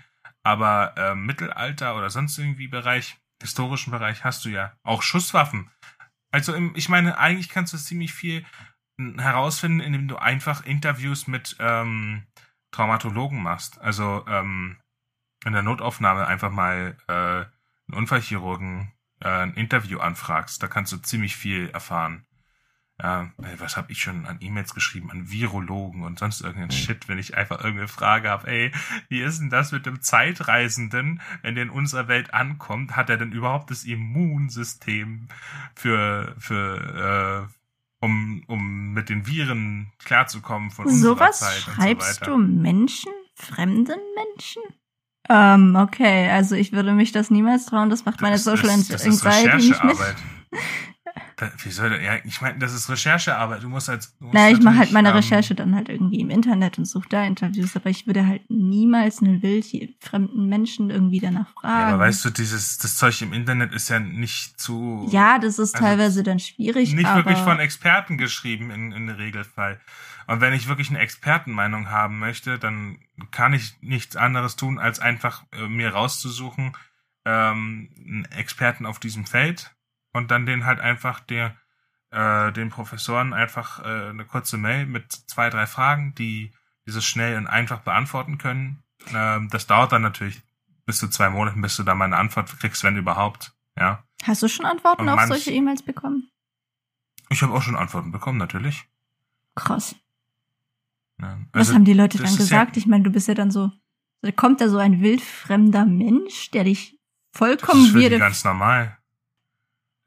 aber 0.48 0.94
äh, 0.96 1.14
Mittelalter 1.14 1.94
oder 1.94 2.08
sonst 2.08 2.38
irgendwie 2.38 2.68
Bereich, 2.68 3.18
historischen 3.42 3.90
Bereich, 3.90 4.24
hast 4.24 4.46
du 4.46 4.48
ja 4.48 4.72
auch 4.82 5.02
Schusswaffen. 5.02 5.70
Also 6.30 6.54
im, 6.54 6.74
ich 6.74 6.88
meine, 6.88 7.18
eigentlich 7.18 7.50
kannst 7.50 7.74
du 7.74 7.76
ziemlich 7.76 8.14
viel 8.14 8.46
herausfinden, 9.18 9.80
indem 9.80 10.08
du 10.08 10.16
einfach 10.16 10.64
Interviews 10.64 11.26
mit 11.26 11.56
ähm, 11.60 12.26
Traumatologen 12.70 13.42
machst. 13.42 13.78
Also 13.80 14.24
ähm, 14.26 14.78
in 15.44 15.52
der 15.52 15.62
Notaufnahme 15.62 16.26
einfach 16.26 16.50
mal 16.50 16.96
äh, 17.08 17.12
einen 17.12 17.98
Unfallchirurgen 17.98 18.92
äh, 19.20 19.28
ein 19.28 19.54
Interview 19.54 19.98
anfragst. 19.98 20.62
Da 20.62 20.68
kannst 20.68 20.92
du 20.92 20.96
ziemlich 20.96 21.36
viel 21.36 21.68
erfahren. 21.68 22.24
Ja, 23.00 23.30
was 23.58 23.76
habe 23.76 23.92
ich 23.92 24.00
schon 24.00 24.26
an 24.26 24.38
E-Mails 24.40 24.74
geschrieben, 24.74 25.10
an 25.12 25.30
Virologen 25.30 26.02
und 26.02 26.18
sonst 26.18 26.40
irgendeinen 26.40 26.72
Shit, 26.72 27.08
wenn 27.08 27.18
ich 27.18 27.36
einfach 27.36 27.58
irgendeine 27.58 27.86
Frage 27.86 28.28
habe, 28.28 28.48
ey, 28.48 28.72
wie 29.08 29.20
ist 29.20 29.38
denn 29.38 29.50
das 29.50 29.70
mit 29.70 29.86
dem 29.86 30.02
Zeitreisenden, 30.02 31.20
wenn 31.42 31.54
der 31.54 31.62
in 31.62 31.70
unserer 31.70 32.08
Welt 32.08 32.34
ankommt, 32.34 32.96
hat 32.96 33.08
er 33.08 33.16
denn 33.16 33.30
überhaupt 33.30 33.70
das 33.70 33.84
Immunsystem 33.84 35.28
für, 35.76 36.34
für, 36.38 37.46
äh, 37.48 38.04
um, 38.04 38.42
um 38.48 38.92
mit 38.94 39.10
den 39.10 39.28
Viren 39.28 39.92
klarzukommen 40.00 40.72
von 40.72 40.86
unserer 40.86 41.14
Sowas 41.14 41.38
Zeit 41.38 41.62
schreibst 41.62 42.22
und 42.22 42.26
so 42.26 42.32
du 42.32 42.38
Menschen, 42.38 43.12
fremden 43.36 44.00
Menschen? 44.16 44.62
Ähm, 45.28 45.76
okay, 45.76 46.28
also 46.30 46.56
ich 46.56 46.72
würde 46.72 46.94
mich 46.94 47.12
das 47.12 47.30
niemals 47.30 47.66
trauen, 47.66 47.90
das 47.90 48.04
macht 48.04 48.22
meine 48.22 48.34
Das 48.34 48.44
Social 48.44 48.70
ist 48.70 48.90
Anxiety 48.90 49.68
nicht 49.68 49.84
mit. 49.84 49.98
Da, 51.36 51.50
wie 51.58 51.70
soll 51.70 51.90
das? 51.90 52.02
Ja, 52.02 52.16
ich 52.24 52.40
meine, 52.40 52.58
das 52.58 52.74
ist 52.74 52.88
Recherchearbeit. 52.90 53.62
Du 53.62 53.68
musst 53.68 53.88
als. 53.88 54.16
Du 54.18 54.24
musst 54.24 54.34
Na, 54.34 54.50
ich 54.50 54.60
mache 54.60 54.78
halt 54.78 54.92
meine 54.92 55.10
ähm, 55.10 55.16
Recherche 55.16 55.54
dann 55.54 55.74
halt 55.74 55.88
irgendwie 55.88 56.20
im 56.20 56.30
Internet 56.30 56.78
und 56.78 56.84
suche 56.84 57.08
da 57.08 57.24
Interviews, 57.24 57.76
aber 57.76 57.90
ich 57.90 58.06
würde 58.06 58.26
halt 58.26 58.42
niemals 58.48 59.22
einen 59.22 59.42
wild 59.42 59.66
fremden 60.00 60.48
Menschen 60.48 60.90
irgendwie 60.90 61.20
danach 61.20 61.52
fragen. 61.52 61.80
Ja, 61.80 61.86
aber 61.94 61.98
weißt 62.00 62.24
du, 62.24 62.30
dieses, 62.30 62.78
das 62.78 62.96
Zeug 62.96 63.20
im 63.22 63.32
Internet 63.32 63.72
ist 63.72 63.88
ja 63.88 64.00
nicht 64.00 64.60
zu. 64.60 65.08
Ja, 65.10 65.38
das 65.38 65.58
ist 65.58 65.74
Also, 65.74 65.86
teilweise 65.86 66.22
dann 66.22 66.38
schwierig, 66.38 66.92
nicht 66.92 67.14
wirklich 67.14 67.38
von 67.38 67.60
Experten 67.60 68.18
geschrieben 68.18 68.70
in, 68.70 68.92
in 68.92 69.06
der 69.06 69.18
Regelfall. 69.18 69.80
Und 70.26 70.42
wenn 70.42 70.52
ich 70.52 70.68
wirklich 70.68 70.90
eine 70.90 70.98
Expertenmeinung 70.98 71.88
haben 71.88 72.18
möchte, 72.18 72.58
dann 72.58 72.98
kann 73.30 73.54
ich 73.54 73.76
nichts 73.80 74.14
anderes 74.14 74.56
tun, 74.56 74.78
als 74.78 75.00
einfach 75.00 75.44
äh, 75.52 75.68
mir 75.68 75.90
rauszusuchen, 75.90 76.76
ähm, 77.24 77.90
einen 77.96 78.24
Experten 78.26 78.84
auf 78.84 78.98
diesem 78.98 79.24
Feld 79.24 79.74
und 80.12 80.30
dann 80.30 80.46
den 80.46 80.64
halt 80.64 80.80
einfach 80.80 81.20
der, 81.20 81.56
äh, 82.10 82.52
den 82.52 82.70
Professoren 82.70 83.32
einfach 83.34 83.80
äh, 83.84 84.08
eine 84.10 84.24
kurze 84.24 84.56
Mail 84.56 84.86
mit 84.86 85.12
zwei, 85.12 85.50
drei 85.50 85.66
Fragen, 85.66 86.14
die 86.14 86.52
dieses 86.86 87.04
schnell 87.04 87.36
und 87.36 87.46
einfach 87.46 87.80
beantworten 87.80 88.38
können. 88.38 88.82
Ähm, 89.12 89.48
das 89.50 89.66
dauert 89.66 89.92
dann 89.92 90.02
natürlich 90.02 90.42
bis 90.86 90.98
zu 90.98 91.08
zwei 91.08 91.28
Monaten, 91.30 91.60
bis 91.60 91.76
du 91.76 91.82
da 91.82 91.94
mal 91.94 92.06
eine 92.06 92.16
Antwort 92.16 92.58
kriegst, 92.58 92.82
wenn 92.84 92.96
überhaupt. 92.96 93.52
Ja. 93.78 94.02
hast 94.24 94.42
du 94.42 94.48
schon 94.48 94.66
Antworten 94.66 95.02
Und 95.02 95.08
auf 95.10 95.16
manch- 95.20 95.28
solche 95.28 95.52
E-Mails 95.52 95.82
bekommen? 95.82 96.28
Ich 97.28 97.42
habe 97.42 97.52
auch 97.52 97.62
schon 97.62 97.76
Antworten 97.76 98.10
bekommen, 98.10 98.38
natürlich. 98.38 98.84
Krass. 99.54 99.94
Ja. 101.20 101.38
Was 101.52 101.60
Also, 101.68 101.74
haben 101.74 101.84
die 101.84 101.92
Leute 101.92 102.18
das 102.18 102.32
dann 102.34 102.40
ist 102.40 102.50
ja- 102.50 102.58
gesagt? 102.64 102.76
ich 102.76 102.86
meine, 102.86 103.04
du 103.04 103.10
bist 103.10 103.28
ja 103.28 103.34
dann 103.34 103.50
so, 103.52 103.70
da 104.22 104.32
kommt 104.32 104.60
da 104.60 104.68
so 104.68 104.78
ein 104.78 105.00
wildfremder 105.00 105.84
Mensch, 105.84 106.50
der 106.50 106.64
dich 106.64 106.98
Das 107.32 107.38
vollkommen 107.38 107.84
ist 107.86 107.92
für 107.92 108.10
die 108.10 108.18
ganz 108.18 108.42
normal. 108.44 108.97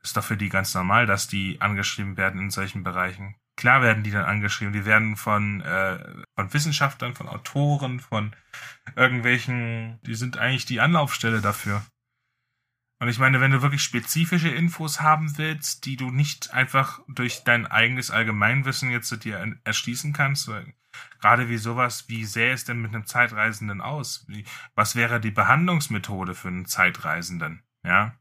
Ist 0.04 0.18
doch 0.18 0.24
für 0.24 0.38
die 0.38 0.49
ganz 0.49 0.74
normal, 0.74 1.06
dass 1.06 1.28
die 1.28 1.62
angeschrieben 1.62 2.18
werden 2.18 2.41
in 2.41 2.49
solchen 2.49 2.84
Bereichen. 2.84 3.36
Klar 3.56 3.82
werden 3.84 4.04
die 4.04 4.12
dann 4.12 4.26
angeschrieben. 4.26 4.74
Die 4.74 4.86
werden 4.86 5.16
von, 5.16 5.62
äh, 5.62 6.24
von 6.36 6.54
Wissenschaftlern, 6.54 7.14
von 7.14 7.28
Autoren, 7.28 7.99
von 7.99 8.36
irgendwelchen, 8.95 9.99
die 10.04 10.16
sind 10.16 10.38
eigentlich 10.38 10.66
die 10.66 10.80
Anlaufstelle 10.80 11.41
dafür. 11.41 11.86
Und 13.02 13.08
ich 13.08 13.18
meine, 13.18 13.41
wenn 13.41 13.52
du 13.52 13.64
wirklich 13.64 13.84
spezifische 13.84 14.49
Infos 14.49 15.02
haben 15.02 15.38
willst, 15.38 15.86
die 15.86 15.97
du 15.97 16.12
nicht 16.12 16.54
einfach 16.54 16.99
durch 17.08 17.43
dein 17.43 17.66
eigenes 17.66 18.12
Allgemeinwissen 18.12 18.91
jetzt 18.91 19.08
zu 19.08 19.18
dir 19.18 19.56
erschließen 19.64 20.14
kannst, 20.14 20.49
gerade 21.20 21.49
wie 21.49 21.58
sowas, 21.58 22.10
wie 22.10 22.26
sähe 22.26 22.54
es 22.54 22.64
denn 22.64 22.80
mit 22.80 22.93
einem 22.93 23.08
Zeitreisenden 23.08 23.82
aus? 23.82 24.24
Wie, 24.28 24.45
was 24.76 24.95
wäre 24.95 25.20
die 25.20 25.32
Behandlungsmethode 25.32 26.36
für 26.36 26.49
einen 26.49 26.68
Zeitreisenden? 26.68 27.64
Ja. 27.84 28.16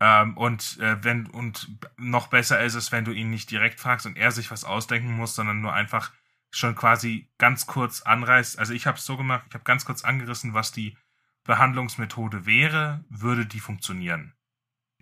Ähm, 0.00 0.36
und 0.36 0.78
äh, 0.80 1.02
wenn 1.02 1.26
und 1.26 1.68
noch 1.96 2.28
besser 2.28 2.60
ist 2.62 2.74
es, 2.74 2.92
wenn 2.92 3.04
du 3.04 3.12
ihn 3.12 3.30
nicht 3.30 3.50
direkt 3.50 3.80
fragst 3.80 4.06
und 4.06 4.16
er 4.16 4.32
sich 4.32 4.50
was 4.50 4.64
ausdenken 4.64 5.12
muss, 5.12 5.34
sondern 5.34 5.60
nur 5.60 5.72
einfach 5.72 6.12
schon 6.50 6.74
quasi 6.74 7.30
ganz 7.38 7.66
kurz 7.66 8.02
anreißt. 8.02 8.58
Also 8.58 8.72
ich 8.72 8.86
habe 8.86 8.98
es 8.98 9.04
so 9.04 9.16
gemacht, 9.16 9.44
ich 9.48 9.54
habe 9.54 9.64
ganz 9.64 9.84
kurz 9.84 10.04
angerissen, 10.04 10.54
was 10.54 10.72
die 10.72 10.96
Behandlungsmethode 11.44 12.46
wäre, 12.46 13.04
würde 13.08 13.46
die 13.46 13.60
funktionieren. 13.60 14.34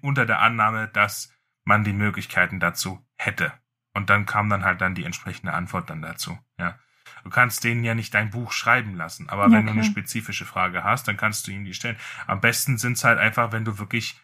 Unter 0.01 0.27
der 0.27 0.41
Annahme, 0.41 0.89
dass 0.89 1.33
man 1.65 1.85
die 1.85 1.93
Möglichkeiten 1.93 2.59
dazu 2.59 3.07
hätte. 3.17 3.53
Und 3.95 4.11
dann 4.11 4.27
kam 4.27 4.49
dann 4.49 4.65
halt 4.65 4.81
dann 4.81 4.95
die 4.95 5.05
entsprechende 5.05 5.53
Antwort 5.53 5.91
dann 5.91 6.03
dazu. 6.03 6.39
Ja. 6.59 6.79
Du 7.25 7.31
kannst 7.31 7.63
denen 7.63 7.85
ja 7.85 7.95
nicht 7.95 8.15
dein 8.15 8.31
Buch 8.31 8.53
schreiben 8.53 8.97
lassen, 8.97 9.29
aber 9.29 9.47
ja, 9.47 9.53
wenn 9.53 9.67
du 9.67 9.73
eine 9.73 9.85
spezifische 9.85 10.45
Frage 10.45 10.83
hast, 10.83 11.07
dann 11.07 11.17
kannst 11.17 11.47
du 11.47 11.53
ihm 11.53 11.65
die 11.65 11.75
stellen. 11.75 11.99
Am 12.27 12.41
besten 12.41 12.79
sind 12.79 12.95
es 12.95 13.05
halt 13.05 13.19
einfach, 13.19 13.53
wenn 13.53 13.65
du 13.65 13.79
wirklich, 13.79 14.19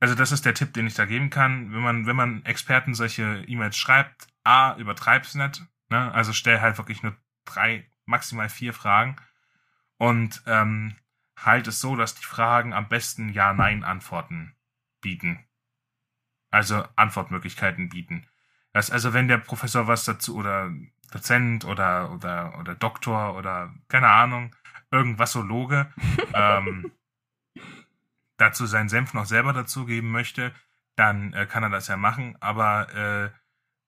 also 0.00 0.14
das 0.14 0.32
ist 0.32 0.44
der 0.44 0.54
Tipp, 0.54 0.74
den 0.74 0.86
ich 0.86 0.94
da 0.94 1.04
geben 1.04 1.30
kann, 1.30 1.72
wenn 1.72 1.80
man, 1.80 2.06
wenn 2.06 2.16
man 2.16 2.44
Experten 2.44 2.94
solche 2.94 3.44
E-Mails 3.46 3.76
schreibt, 3.76 4.28
A, 4.44 4.76
übertreib's 4.76 5.34
nicht, 5.34 5.62
ne? 5.88 6.12
Also 6.12 6.32
stell 6.32 6.60
halt 6.60 6.78
wirklich 6.78 7.02
nur 7.02 7.16
drei, 7.44 7.90
maximal 8.04 8.48
vier 8.48 8.74
Fragen 8.74 9.16
und 9.98 10.42
ähm, 10.46 10.96
halt 11.38 11.66
es 11.66 11.80
so, 11.80 11.96
dass 11.96 12.14
die 12.14 12.24
Fragen 12.24 12.72
am 12.72 12.88
besten 12.88 13.30
Ja-Nein-Antworten 13.30 14.54
bieten. 15.00 15.44
Also 16.50 16.84
Antwortmöglichkeiten 16.96 17.88
bieten. 17.88 18.26
Das, 18.72 18.90
also 18.90 19.12
wenn 19.12 19.28
der 19.28 19.38
Professor 19.38 19.86
was 19.88 20.04
dazu 20.04 20.36
oder 20.36 20.70
Dozent 21.12 21.64
oder 21.64 22.12
oder 22.12 22.58
oder 22.58 22.74
Doktor 22.74 23.34
oder 23.34 23.74
keine 23.88 24.08
Ahnung, 24.08 24.54
irgendwasologe 24.90 25.92
ähm, 26.34 26.92
dazu 28.36 28.66
seinen 28.66 28.88
Senf 28.88 29.14
noch 29.14 29.26
selber 29.26 29.52
dazugeben 29.52 30.10
möchte, 30.10 30.52
dann 30.94 31.32
äh, 31.32 31.46
kann 31.46 31.62
er 31.62 31.70
das 31.70 31.88
ja 31.88 31.96
machen. 31.96 32.36
Aber 32.40 32.94
äh, 32.94 33.30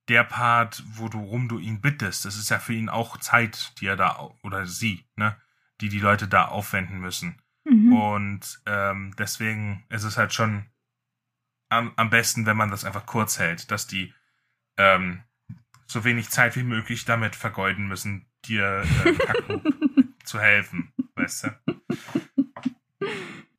der 0.08 0.24
Part, 0.24 0.82
wo 0.86 1.08
du 1.08 1.20
rum 1.20 1.48
du 1.48 1.58
ihn 1.58 1.80
bittest, 1.80 2.24
das 2.24 2.36
ist 2.36 2.50
ja 2.50 2.58
für 2.58 2.72
ihn 2.72 2.88
auch 2.88 3.18
Zeit, 3.18 3.78
die 3.80 3.86
er 3.86 3.96
da 3.96 4.30
oder 4.42 4.66
sie, 4.66 5.04
ne, 5.16 5.36
die 5.80 5.88
die 5.88 6.00
Leute 6.00 6.28
da 6.28 6.46
aufwenden 6.46 6.98
müssen. 6.98 7.42
Mhm. 7.64 7.92
Und 7.92 8.60
ähm, 8.66 9.14
deswegen 9.18 9.84
ist 9.90 10.04
es 10.04 10.16
halt 10.16 10.32
schon 10.32 10.66
am, 11.68 11.92
am 11.96 12.10
besten, 12.10 12.46
wenn 12.46 12.56
man 12.56 12.70
das 12.70 12.84
einfach 12.84 13.04
kurz 13.04 13.38
hält, 13.38 13.70
dass 13.70 13.86
die 13.86 14.14
ähm, 14.78 15.22
so 15.86 16.04
wenig 16.04 16.30
Zeit 16.30 16.56
wie 16.56 16.62
möglich 16.62 17.04
damit 17.04 17.36
vergeuden 17.36 17.88
müssen, 17.88 18.26
dir 18.44 18.84
äh, 19.04 19.58
zu 20.24 20.40
helfen, 20.40 20.92
weißt 21.16 21.44
du? 21.44 21.78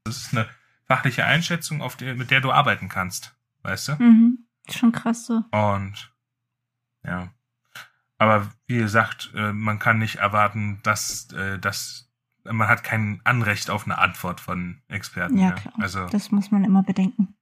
Das 0.03 0.17
ist 0.17 0.33
eine 0.33 0.49
fachliche 0.89 1.23
Einschätzung, 1.23 1.81
auf 1.81 1.95
der, 1.95 2.15
mit 2.15 2.31
der 2.31 2.41
du 2.41 2.51
arbeiten 2.51 2.89
kannst, 2.89 3.35
weißt 3.61 3.89
du? 3.89 4.03
Mhm. 4.03 4.39
Schon 4.69 4.91
krass 4.91 5.25
so. 5.25 5.43
Und 5.51 6.11
ja. 7.05 7.29
Aber 8.17 8.49
wie 8.67 8.77
gesagt, 8.77 9.31
äh, 9.35 9.53
man 9.53 9.79
kann 9.79 9.99
nicht 9.99 10.15
erwarten, 10.15 10.79
dass, 10.83 11.31
äh, 11.31 11.59
dass 11.59 12.11
man 12.43 12.67
hat 12.67 12.83
kein 12.83 13.21
Anrecht 13.23 13.69
auf 13.69 13.85
eine 13.85 13.99
Antwort 13.99 14.41
von 14.41 14.81
Experten. 14.87 15.37
Ja, 15.37 15.51
klar. 15.51 15.73
Also, 15.79 16.07
das 16.07 16.31
muss 16.31 16.51
man 16.51 16.63
immer 16.65 16.83
bedenken. 16.83 17.35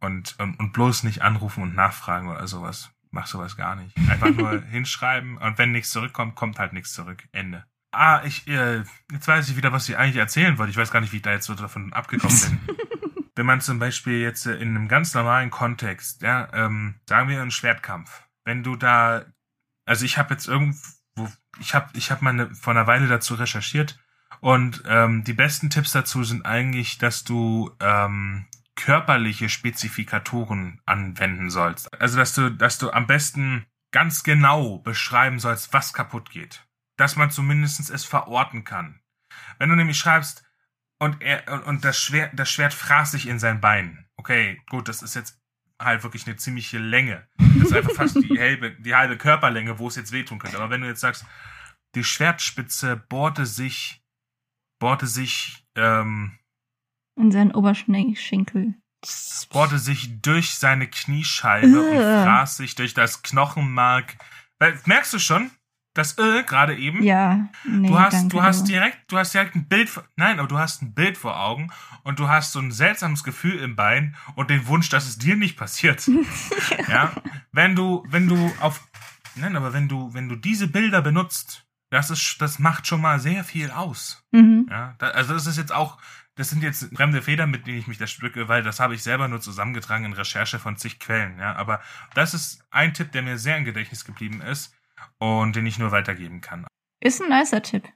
Und, 0.00 0.38
und, 0.38 0.58
und 0.58 0.72
bloß 0.72 1.04
nicht 1.04 1.22
anrufen 1.22 1.62
und 1.62 1.74
nachfragen 1.74 2.28
oder 2.28 2.46
sowas. 2.48 2.90
Mach 3.10 3.26
sowas 3.26 3.56
gar 3.56 3.76
nicht. 3.76 3.96
Einfach 4.10 4.30
nur 4.30 4.62
hinschreiben 4.70 5.38
und 5.38 5.58
wenn 5.58 5.72
nichts 5.72 5.90
zurückkommt, 5.90 6.34
kommt 6.34 6.58
halt 6.58 6.72
nichts 6.72 6.92
zurück. 6.92 7.26
Ende. 7.32 7.64
Ah, 7.98 8.22
ich, 8.24 8.46
äh, 8.46 8.84
jetzt 9.10 9.26
weiß 9.26 9.48
ich 9.48 9.56
wieder, 9.56 9.72
was 9.72 9.88
ich 9.88 9.96
eigentlich 9.96 10.16
erzählen 10.16 10.56
wollte. 10.56 10.70
Ich 10.70 10.76
weiß 10.76 10.92
gar 10.92 11.00
nicht, 11.00 11.12
wie 11.12 11.16
ich 11.16 11.22
da 11.22 11.32
jetzt 11.32 11.46
so 11.46 11.54
davon 11.54 11.92
abgekommen 11.92 12.38
bin. 12.40 12.76
wenn 13.34 13.44
man 13.44 13.60
zum 13.60 13.80
Beispiel 13.80 14.20
jetzt 14.20 14.46
äh, 14.46 14.54
in 14.54 14.68
einem 14.76 14.86
ganz 14.86 15.14
normalen 15.14 15.50
Kontext, 15.50 16.22
ja, 16.22 16.48
ähm, 16.52 17.00
sagen 17.08 17.28
wir 17.28 17.42
einen 17.42 17.50
Schwertkampf, 17.50 18.22
wenn 18.44 18.62
du 18.62 18.76
da, 18.76 19.24
also 19.84 20.04
ich 20.04 20.16
habe 20.16 20.34
jetzt 20.34 20.46
irgendwo, 20.46 21.28
ich 21.58 21.74
habe, 21.74 21.88
ich 21.94 22.12
habe 22.12 22.22
mal 22.22 22.30
eine, 22.30 22.54
vor 22.54 22.72
einer 22.72 22.86
Weile 22.86 23.08
dazu 23.08 23.34
recherchiert 23.34 23.98
und 24.40 24.84
ähm, 24.86 25.24
die 25.24 25.32
besten 25.32 25.68
Tipps 25.68 25.90
dazu 25.90 26.22
sind 26.22 26.46
eigentlich, 26.46 26.98
dass 26.98 27.24
du 27.24 27.72
ähm, 27.80 28.46
körperliche 28.76 29.48
Spezifikatoren 29.48 30.80
anwenden 30.86 31.50
sollst. 31.50 31.92
Also, 32.00 32.16
dass 32.16 32.32
du, 32.32 32.50
dass 32.50 32.78
du 32.78 32.92
am 32.92 33.08
besten 33.08 33.66
ganz 33.90 34.22
genau 34.22 34.78
beschreiben 34.78 35.40
sollst, 35.40 35.72
was 35.72 35.92
kaputt 35.92 36.30
geht. 36.30 36.67
Dass 36.98 37.16
man 37.16 37.30
zumindest 37.30 37.88
es 37.88 38.04
verorten 38.04 38.64
kann. 38.64 39.00
Wenn 39.58 39.70
du 39.70 39.76
nämlich 39.76 39.98
schreibst, 39.98 40.44
und 41.00 41.22
er, 41.22 41.66
und 41.66 41.84
das 41.84 41.98
Schwert, 41.98 42.32
das 42.38 42.50
Schwert 42.50 42.74
fraß 42.74 43.12
sich 43.12 43.28
in 43.28 43.38
sein 43.38 43.60
Bein. 43.60 44.06
Okay, 44.16 44.60
gut, 44.68 44.88
das 44.88 45.02
ist 45.02 45.14
jetzt 45.14 45.40
halt 45.80 46.02
wirklich 46.02 46.26
eine 46.26 46.36
ziemliche 46.36 46.78
Länge. 46.78 47.28
Das 47.38 47.68
ist 47.68 47.72
einfach 47.72 47.92
fast 47.92 48.16
die 48.16 48.38
halbe, 48.38 48.72
die 48.72 48.94
halbe 48.94 49.16
Körperlänge, 49.16 49.78
wo 49.78 49.86
es 49.86 49.96
jetzt 49.96 50.12
wehtun 50.12 50.38
könnte. 50.38 50.56
Aber 50.56 50.70
wenn 50.70 50.80
du 50.80 50.88
jetzt 50.88 51.00
sagst, 51.00 51.24
die 51.94 52.04
Schwertspitze 52.04 52.96
bohrte 52.96 53.46
sich, 53.46 54.02
bohrte 54.80 55.06
sich, 55.06 55.64
ähm, 55.76 56.38
in 57.16 57.32
seinen 57.32 57.52
Oberschenkel. 57.52 58.74
Bohrte 59.50 59.78
sich 59.78 60.20
durch 60.20 60.54
seine 60.54 60.88
Kniescheibe 60.88 61.66
uh. 61.66 61.90
und 61.90 62.24
fraß 62.24 62.56
sich 62.56 62.74
durch 62.74 62.94
das 62.94 63.22
Knochenmark. 63.22 64.16
Merkst 64.84 65.12
du 65.12 65.18
schon? 65.18 65.50
Das 65.98 66.16
äh, 66.16 66.44
gerade 66.44 66.76
eben. 66.76 67.02
Ja. 67.02 67.48
Nee, 67.64 67.88
du 67.88 67.98
hast, 67.98 68.12
danke, 68.12 68.28
du 68.28 68.40
hast 68.40 68.68
direkt, 68.68 69.10
du 69.10 69.18
hast 69.18 69.34
direkt 69.34 69.56
ein 69.56 69.66
Bild, 69.66 69.90
vor, 69.90 70.04
nein, 70.14 70.38
aber 70.38 70.46
du 70.46 70.56
hast 70.56 70.80
ein 70.80 70.94
Bild 70.94 71.18
vor 71.18 71.40
Augen 71.40 71.72
und 72.04 72.20
du 72.20 72.28
hast 72.28 72.52
so 72.52 72.60
ein 72.60 72.70
seltsames 72.70 73.24
Gefühl 73.24 73.58
im 73.58 73.74
Bein 73.74 74.14
und 74.36 74.48
den 74.48 74.68
Wunsch, 74.68 74.90
dass 74.90 75.08
es 75.08 75.18
dir 75.18 75.34
nicht 75.34 75.56
passiert. 75.56 76.08
ja. 76.88 77.10
Wenn 77.50 77.74
du, 77.74 78.04
wenn 78.10 78.28
du 78.28 78.36
auf, 78.60 78.86
nein, 79.34 79.56
aber 79.56 79.72
wenn 79.72 79.88
du, 79.88 80.14
wenn 80.14 80.28
du 80.28 80.36
diese 80.36 80.68
Bilder 80.68 81.02
benutzt, 81.02 81.66
das 81.90 82.10
ist, 82.10 82.36
das 82.40 82.60
macht 82.60 82.86
schon 82.86 83.00
mal 83.00 83.18
sehr 83.18 83.42
viel 83.42 83.72
aus. 83.72 84.24
Mhm. 84.30 84.68
Ja. 84.70 84.94
Da, 84.98 85.08
also 85.08 85.34
das 85.34 85.48
ist 85.48 85.56
jetzt 85.56 85.72
auch, 85.72 85.98
das 86.36 86.50
sind 86.50 86.62
jetzt 86.62 86.94
fremde 86.94 87.22
Federn, 87.22 87.50
mit 87.50 87.66
denen 87.66 87.78
ich 87.78 87.88
mich 87.88 87.98
da 87.98 88.06
stücke, 88.06 88.46
weil 88.46 88.62
das 88.62 88.78
habe 88.78 88.94
ich 88.94 89.02
selber 89.02 89.26
nur 89.26 89.40
zusammengetragen 89.40 90.04
in 90.04 90.12
Recherche 90.12 90.60
von 90.60 90.76
zig 90.76 91.00
Quellen, 91.00 91.40
ja. 91.40 91.56
Aber 91.56 91.80
das 92.14 92.34
ist 92.34 92.64
ein 92.70 92.94
Tipp, 92.94 93.10
der 93.10 93.22
mir 93.22 93.36
sehr 93.36 93.56
im 93.56 93.64
Gedächtnis 93.64 94.04
geblieben 94.04 94.40
ist 94.42 94.77
und 95.18 95.56
den 95.56 95.66
ich 95.66 95.78
nur 95.78 95.90
weitergeben 95.90 96.40
kann. 96.40 96.66
Ist 97.00 97.22
ein 97.22 97.28
nicer 97.28 97.62
Tipp. 97.62 97.88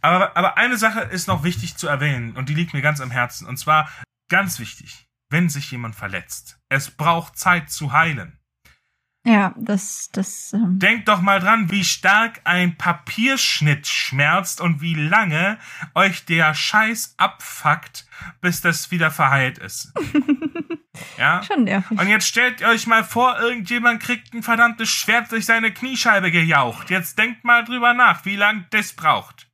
Aber, 0.00 0.36
aber 0.36 0.58
eine 0.58 0.76
Sache 0.76 1.00
ist 1.00 1.28
noch 1.28 1.44
wichtig 1.44 1.76
zu 1.76 1.88
erwähnen 1.88 2.36
und 2.36 2.48
die 2.48 2.54
liegt 2.54 2.74
mir 2.74 2.82
ganz 2.82 3.00
am 3.00 3.10
Herzen. 3.10 3.46
Und 3.46 3.56
zwar 3.56 3.88
ganz 4.28 4.58
wichtig, 4.58 5.08
wenn 5.30 5.48
sich 5.48 5.70
jemand 5.70 5.94
verletzt. 5.94 6.58
Es 6.68 6.90
braucht 6.90 7.38
Zeit 7.38 7.70
zu 7.70 7.92
heilen. 7.92 8.38
Ja, 9.26 9.54
das, 9.56 10.10
das. 10.12 10.52
Ähm 10.52 10.78
Denkt 10.78 11.08
doch 11.08 11.22
mal 11.22 11.40
dran, 11.40 11.70
wie 11.70 11.84
stark 11.84 12.42
ein 12.44 12.76
Papierschnitt 12.76 13.86
schmerzt 13.86 14.60
und 14.60 14.82
wie 14.82 14.94
lange 14.94 15.58
euch 15.94 16.26
der 16.26 16.52
Scheiß 16.54 17.14
abfuckt, 17.16 18.06
bis 18.42 18.60
das 18.60 18.90
wieder 18.90 19.10
verheilt 19.10 19.56
ist. 19.56 19.94
ja? 21.18 21.42
Schon 21.42 21.64
nervig. 21.64 21.98
Und 21.98 22.08
jetzt 22.08 22.26
stellt 22.26 22.62
euch 22.62 22.86
mal 22.86 23.04
vor, 23.04 23.38
irgendjemand 23.40 24.00
kriegt 24.02 24.34
ein 24.34 24.42
verdammtes 24.42 24.88
Schwert 24.88 25.32
durch 25.32 25.46
seine 25.46 25.72
Kniescheibe 25.72 26.30
gejaucht. 26.30 26.90
Jetzt 26.90 27.18
denkt 27.18 27.44
mal 27.44 27.64
drüber 27.64 27.94
nach, 27.94 28.24
wie 28.24 28.36
lange 28.36 28.66
das 28.70 28.92
braucht. 28.92 29.48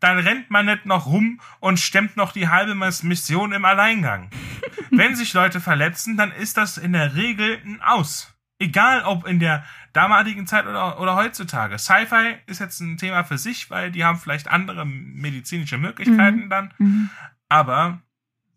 Dann 0.00 0.18
rennt 0.18 0.50
man 0.50 0.66
nicht 0.66 0.86
noch 0.86 1.06
rum 1.06 1.40
und 1.60 1.78
stemmt 1.78 2.16
noch 2.16 2.32
die 2.32 2.48
halbe 2.48 2.74
Mission 2.74 3.52
im 3.52 3.64
Alleingang. 3.64 4.30
Wenn 4.90 5.14
sich 5.14 5.32
Leute 5.34 5.60
verletzen, 5.60 6.16
dann 6.16 6.32
ist 6.32 6.56
das 6.56 6.78
in 6.78 6.92
der 6.92 7.14
Regel 7.14 7.60
ein 7.64 7.80
Aus. 7.82 8.34
Egal 8.58 9.02
ob 9.02 9.26
in 9.26 9.38
der 9.38 9.64
damaligen 9.92 10.46
Zeit 10.46 10.66
oder, 10.66 11.00
oder 11.00 11.14
heutzutage. 11.14 11.78
Sci-Fi 11.78 12.36
ist 12.46 12.60
jetzt 12.60 12.80
ein 12.80 12.96
Thema 12.96 13.24
für 13.24 13.38
sich, 13.38 13.70
weil 13.70 13.90
die 13.92 14.04
haben 14.04 14.18
vielleicht 14.18 14.48
andere 14.48 14.84
medizinische 14.84 15.78
Möglichkeiten 15.78 16.44
mhm. 16.44 16.50
dann. 16.50 16.74
Mhm. 16.78 17.10
Aber 17.48 18.00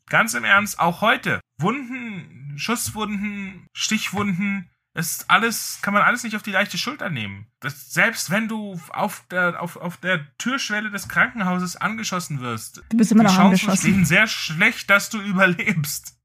ganz 0.09 0.33
im 0.33 0.43
Ernst, 0.43 0.79
auch 0.79 1.01
heute, 1.01 1.39
Wunden, 1.61 2.57
Schusswunden, 2.57 3.67
Stichwunden, 3.73 4.69
ist 4.93 5.29
alles, 5.29 5.79
kann 5.81 5.93
man 5.93 6.03
alles 6.03 6.23
nicht 6.23 6.35
auf 6.35 6.43
die 6.43 6.51
leichte 6.51 6.77
Schulter 6.77 7.09
nehmen. 7.09 7.47
Das, 7.61 7.93
selbst 7.93 8.29
wenn 8.29 8.47
du 8.47 8.79
auf 8.89 9.23
der, 9.31 9.61
auf, 9.61 9.77
auf 9.77 9.97
der 9.97 10.35
Türschwelle 10.37 10.91
des 10.91 11.07
Krankenhauses 11.07 11.77
angeschossen 11.77 12.41
wirst, 12.41 12.83
du 12.89 12.97
bist 12.97 13.11
immer 13.11 13.23
die 13.23 13.29
noch 13.29 13.35
Chancen 13.35 13.77
stehen 13.77 14.05
sehr 14.05 14.27
schlecht, 14.27 14.89
dass 14.89 15.09
du 15.09 15.21
überlebst. 15.21 16.17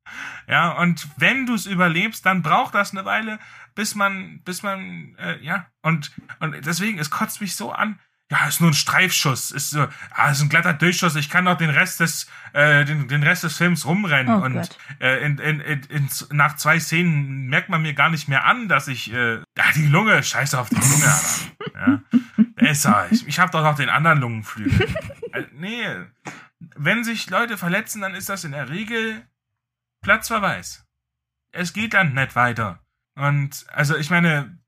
Ja, 0.49 0.73
und 0.73 1.09
wenn 1.17 1.47
du 1.47 1.55
es 1.55 1.67
überlebst, 1.67 2.25
dann 2.27 2.43
braucht 2.43 2.75
das 2.75 2.93
eine 2.93 3.05
Weile, 3.05 3.39
bis 3.75 3.95
man, 3.95 4.41
bis 4.45 4.63
man, 4.63 5.15
äh, 5.19 5.43
ja, 5.45 5.67
und, 5.83 6.13
und 6.41 6.65
deswegen, 6.65 6.99
es 6.99 7.11
kotzt 7.11 7.41
mich 7.41 7.57
so 7.57 7.73
an. 7.73 7.99
Ja, 8.31 8.49
ist 8.49 8.61
nur 8.61 8.71
ein 8.71 8.75
Streifschuss, 8.75 9.53
ist 9.53 9.71
so, 9.71 9.87
ah, 10.11 10.31
ist 10.31 10.41
ein 10.41 10.49
glatter 10.49 10.73
Durchschuss, 10.73 11.15
ich 11.15 11.31
kann 11.31 11.45
doch 11.45 11.57
den 11.57 11.71
Rest 11.71 12.01
des, 12.01 12.27
äh, 12.55 12.85
den, 12.85 13.07
den 13.07 13.23
Rest 13.23 13.45
des 13.45 13.57
Films 13.57 13.87
rumrennen. 13.87 14.35
Oh 14.35 14.45
und 14.45 14.69
äh, 15.01 15.25
in, 15.25 15.39
in, 15.39 15.61
in, 15.61 15.83
in, 15.85 16.09
nach 16.33 16.57
zwei 16.57 16.81
Szenen 16.81 17.47
merkt 17.47 17.69
man 17.69 17.83
mir 17.83 17.95
gar 17.95 18.11
nicht 18.11 18.27
mehr 18.27 18.45
an, 18.45 18.69
dass 18.69 18.89
ich, 18.89 19.13
äh, 19.13 19.37
ja, 19.37 19.65
die 19.77 19.87
Lunge, 19.87 20.25
scheiße 20.25 20.59
auf 20.59 20.69
die 20.71 20.75
Lunge, 20.75 21.07
Alter. 21.07 21.47
Ja. 21.75 22.03
Besser, 22.57 23.07
ich, 23.13 23.29
ich 23.29 23.39
hab 23.39 23.53
doch 23.53 23.63
noch 23.63 23.77
den 23.77 23.91
anderen 23.91 24.19
Lungenflügel. 24.19 24.89
äh, 25.33 25.45
nee, 25.53 25.87
wenn 26.75 27.05
sich 27.05 27.31
Leute 27.31 27.57
verletzen, 27.57 28.01
dann 28.01 28.15
ist 28.15 28.29
das 28.29 28.43
in 28.43 28.53
der 28.53 28.71
Regel 28.71 29.25
Platzverweis. 30.03 30.85
Es 31.53 31.73
geht 31.73 31.95
dann 31.95 32.15
nicht 32.15 32.35
weiter. 32.35 32.81
Und 33.15 33.67
also 33.73 33.97
ich 33.97 34.11
meine, 34.11 34.59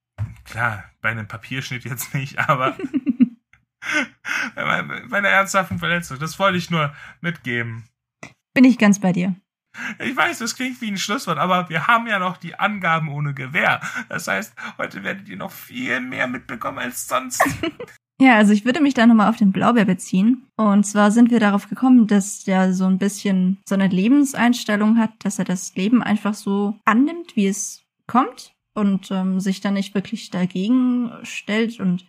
klar, 0.44 0.84
bei 1.00 1.10
einem 1.10 1.26
Papierschnitt 1.28 1.84
jetzt 1.84 2.14
nicht, 2.14 2.38
aber 2.38 2.76
bei 4.54 5.18
einer 5.18 5.28
ernsthaften 5.28 5.78
Verletzung, 5.78 6.18
das 6.18 6.38
wollte 6.38 6.58
ich 6.58 6.70
nur 6.70 6.92
mitgeben. 7.20 7.88
Bin 8.54 8.64
ich 8.64 8.78
ganz 8.78 9.00
bei 9.00 9.12
dir. 9.12 9.36
Ich 10.00 10.16
weiß, 10.16 10.38
das 10.38 10.56
klingt 10.56 10.80
wie 10.80 10.90
ein 10.90 10.98
Schlusswort, 10.98 11.38
aber 11.38 11.68
wir 11.68 11.86
haben 11.86 12.06
ja 12.06 12.18
noch 12.18 12.36
die 12.36 12.58
Angaben 12.58 13.08
ohne 13.08 13.34
Gewehr. 13.34 13.80
Das 14.08 14.26
heißt, 14.26 14.54
heute 14.78 15.04
werdet 15.04 15.28
ihr 15.28 15.36
noch 15.36 15.52
viel 15.52 16.00
mehr 16.00 16.26
mitbekommen 16.26 16.78
als 16.78 17.06
sonst. 17.06 17.42
Ja, 18.20 18.36
also 18.36 18.52
ich 18.52 18.64
würde 18.64 18.80
mich 18.80 18.94
da 18.94 19.06
nochmal 19.06 19.30
auf 19.30 19.36
den 19.36 19.52
Blaubeer 19.52 19.84
beziehen. 19.84 20.48
Und 20.56 20.84
zwar 20.84 21.12
sind 21.12 21.30
wir 21.30 21.38
darauf 21.38 21.68
gekommen, 21.68 22.08
dass 22.08 22.42
der 22.42 22.74
so 22.74 22.84
ein 22.84 22.98
bisschen 22.98 23.58
so 23.68 23.76
eine 23.76 23.86
Lebenseinstellung 23.86 24.98
hat, 24.98 25.12
dass 25.20 25.38
er 25.38 25.44
das 25.44 25.76
Leben 25.76 26.02
einfach 26.02 26.34
so 26.34 26.76
annimmt, 26.84 27.36
wie 27.36 27.46
es 27.46 27.84
kommt 28.08 28.52
und 28.74 29.12
ähm, 29.12 29.38
sich 29.38 29.60
dann 29.60 29.74
nicht 29.74 29.94
wirklich 29.94 30.30
dagegen 30.30 31.12
stellt 31.22 31.78
und 31.78 32.06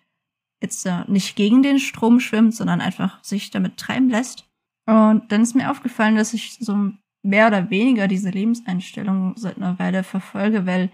jetzt 0.62 0.86
äh, 0.86 1.03
nicht 1.07 1.36
gegen 1.36 1.64
den 1.64 1.80
Strom 1.80 2.20
schwimmt, 2.20 2.53
sondern 2.55 2.82
einfach 2.82 3.24
sich 3.24 3.51
damit 3.51 3.78
treiben 3.78 4.10
lässt. 4.10 4.49
Und 4.86 5.32
dann 5.32 5.41
ist 5.41 5.55
mir 5.55 5.72
aufgefallen, 5.72 6.16
dass 6.16 6.34
ich 6.34 6.57
so 6.60 6.91
mehr 7.22 7.47
oder 7.47 7.70
weniger 7.70 8.07
diese 8.07 8.30
Lebenseinstellung 8.30 9.36
seit 9.38 9.57
einer 9.57 9.78
Weile 9.80 10.03
verfolge, 10.03 10.66
weil 10.66 10.91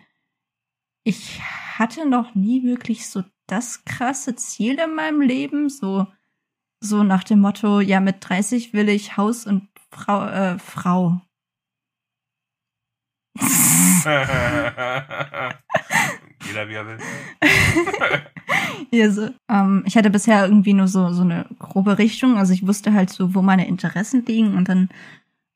ich 1.03 1.39
hatte 1.77 2.07
noch 2.09 2.35
nie 2.35 2.63
wirklich 2.63 3.07
so 3.07 3.23
das 3.47 3.85
krasse 3.85 4.35
Ziel 4.35 4.79
in 4.79 4.95
meinem 4.95 5.21
Leben, 5.21 5.69
so, 5.69 6.07
so 6.79 7.03
nach 7.03 7.23
dem 7.23 7.39
Motto, 7.39 7.79
ja, 7.79 7.99
mit 7.99 8.17
30 8.27 8.73
will 8.73 8.89
ich 8.89 9.17
Haus 9.17 9.45
und 9.45 9.69
Frau, 9.91 10.25
äh, 10.25 10.57
Frau. 10.59 11.21
Jeder 16.45 16.69
wie 16.69 16.73
er 16.73 16.87
will. 16.87 16.97
so. 19.09 19.29
ähm, 19.49 19.83
ich 19.85 19.97
hatte 19.97 20.09
bisher 20.09 20.45
irgendwie 20.45 20.73
nur 20.73 20.87
so, 20.87 21.11
so 21.11 21.21
eine 21.21 21.45
grobe 21.59 21.97
Richtung. 21.97 22.37
Also 22.37 22.53
ich 22.53 22.65
wusste 22.65 22.93
halt 22.93 23.09
so, 23.09 23.35
wo 23.35 23.41
meine 23.41 23.67
Interessen 23.67 24.25
liegen 24.25 24.55
und 24.55 24.69
dann, 24.69 24.89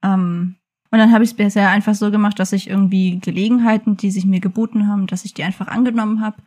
ähm, 0.03 0.55
und 0.91 0.97
dann 0.97 1.11
habe 1.11 1.23
ich 1.23 1.31
es 1.31 1.35
bisher 1.35 1.69
einfach 1.69 1.95
so 1.95 2.11
gemacht, 2.11 2.39
dass 2.39 2.51
ich 2.51 2.69
irgendwie 2.69 3.19
Gelegenheiten, 3.19 3.97
die 3.97 4.11
sich 4.11 4.25
mir 4.25 4.39
geboten 4.39 4.87
haben, 4.87 5.07
dass 5.07 5.25
ich 5.25 5.33
die 5.33 5.43
einfach 5.43 5.67
angenommen 5.67 6.21
habe, 6.21 6.37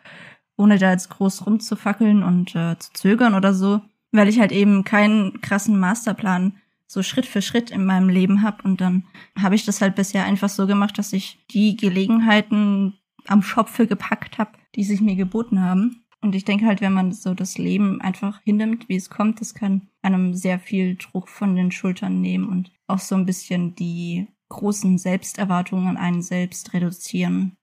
ohne 0.56 0.78
da 0.78 0.90
jetzt 0.90 1.10
groß 1.10 1.46
rumzufackeln 1.46 2.22
und 2.22 2.54
äh, 2.56 2.76
zu 2.78 2.92
zögern 2.92 3.34
oder 3.34 3.54
so, 3.54 3.80
weil 4.10 4.28
ich 4.28 4.40
halt 4.40 4.52
eben 4.52 4.84
keinen 4.84 5.40
krassen 5.40 5.78
Masterplan 5.78 6.54
so 6.92 7.02
Schritt 7.02 7.24
für 7.24 7.40
Schritt 7.40 7.70
in 7.70 7.86
meinem 7.86 8.10
Leben 8.10 8.42
habe. 8.42 8.62
Und 8.64 8.82
dann 8.82 9.04
habe 9.40 9.54
ich 9.54 9.64
das 9.64 9.80
halt 9.80 9.94
bisher 9.94 10.24
einfach 10.24 10.50
so 10.50 10.66
gemacht, 10.66 10.98
dass 10.98 11.14
ich 11.14 11.38
die 11.50 11.74
Gelegenheiten 11.74 12.98
am 13.26 13.42
Schopfe 13.42 13.86
gepackt 13.86 14.36
habe, 14.38 14.52
die 14.74 14.84
sich 14.84 15.00
mir 15.00 15.16
geboten 15.16 15.62
haben. 15.62 16.01
Und 16.22 16.36
ich 16.36 16.44
denke 16.44 16.66
halt, 16.66 16.80
wenn 16.80 16.92
man 16.92 17.12
so 17.12 17.34
das 17.34 17.58
Leben 17.58 18.00
einfach 18.00 18.40
hinnimmt, 18.42 18.88
wie 18.88 18.94
es 18.96 19.10
kommt, 19.10 19.40
das 19.40 19.54
kann 19.54 19.88
einem 20.02 20.34
sehr 20.34 20.60
viel 20.60 20.94
Druck 20.96 21.28
von 21.28 21.56
den 21.56 21.72
Schultern 21.72 22.20
nehmen 22.20 22.48
und 22.48 22.72
auch 22.86 23.00
so 23.00 23.16
ein 23.16 23.26
bisschen 23.26 23.74
die 23.74 24.28
großen 24.48 24.98
Selbsterwartungen 24.98 25.88
an 25.88 25.96
einen 25.96 26.22
selbst 26.22 26.74
reduzieren. 26.74 27.56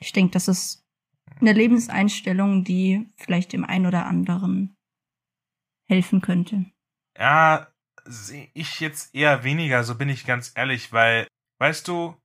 Ich 0.00 0.12
denke, 0.12 0.32
das 0.32 0.46
ist 0.46 0.84
eine 1.40 1.52
Lebenseinstellung, 1.52 2.62
die 2.62 3.08
vielleicht 3.16 3.52
dem 3.52 3.64
einen 3.64 3.86
oder 3.86 4.06
anderen 4.06 4.76
helfen 5.88 6.20
könnte. 6.20 6.66
Ja, 7.18 7.66
sehe 8.04 8.48
ich 8.54 8.78
jetzt 8.78 9.14
eher 9.14 9.42
weniger, 9.42 9.82
so 9.82 9.96
bin 9.96 10.08
ich 10.08 10.24
ganz 10.24 10.52
ehrlich, 10.54 10.92
weil, 10.92 11.26
weißt 11.58 11.88
du, 11.88 12.16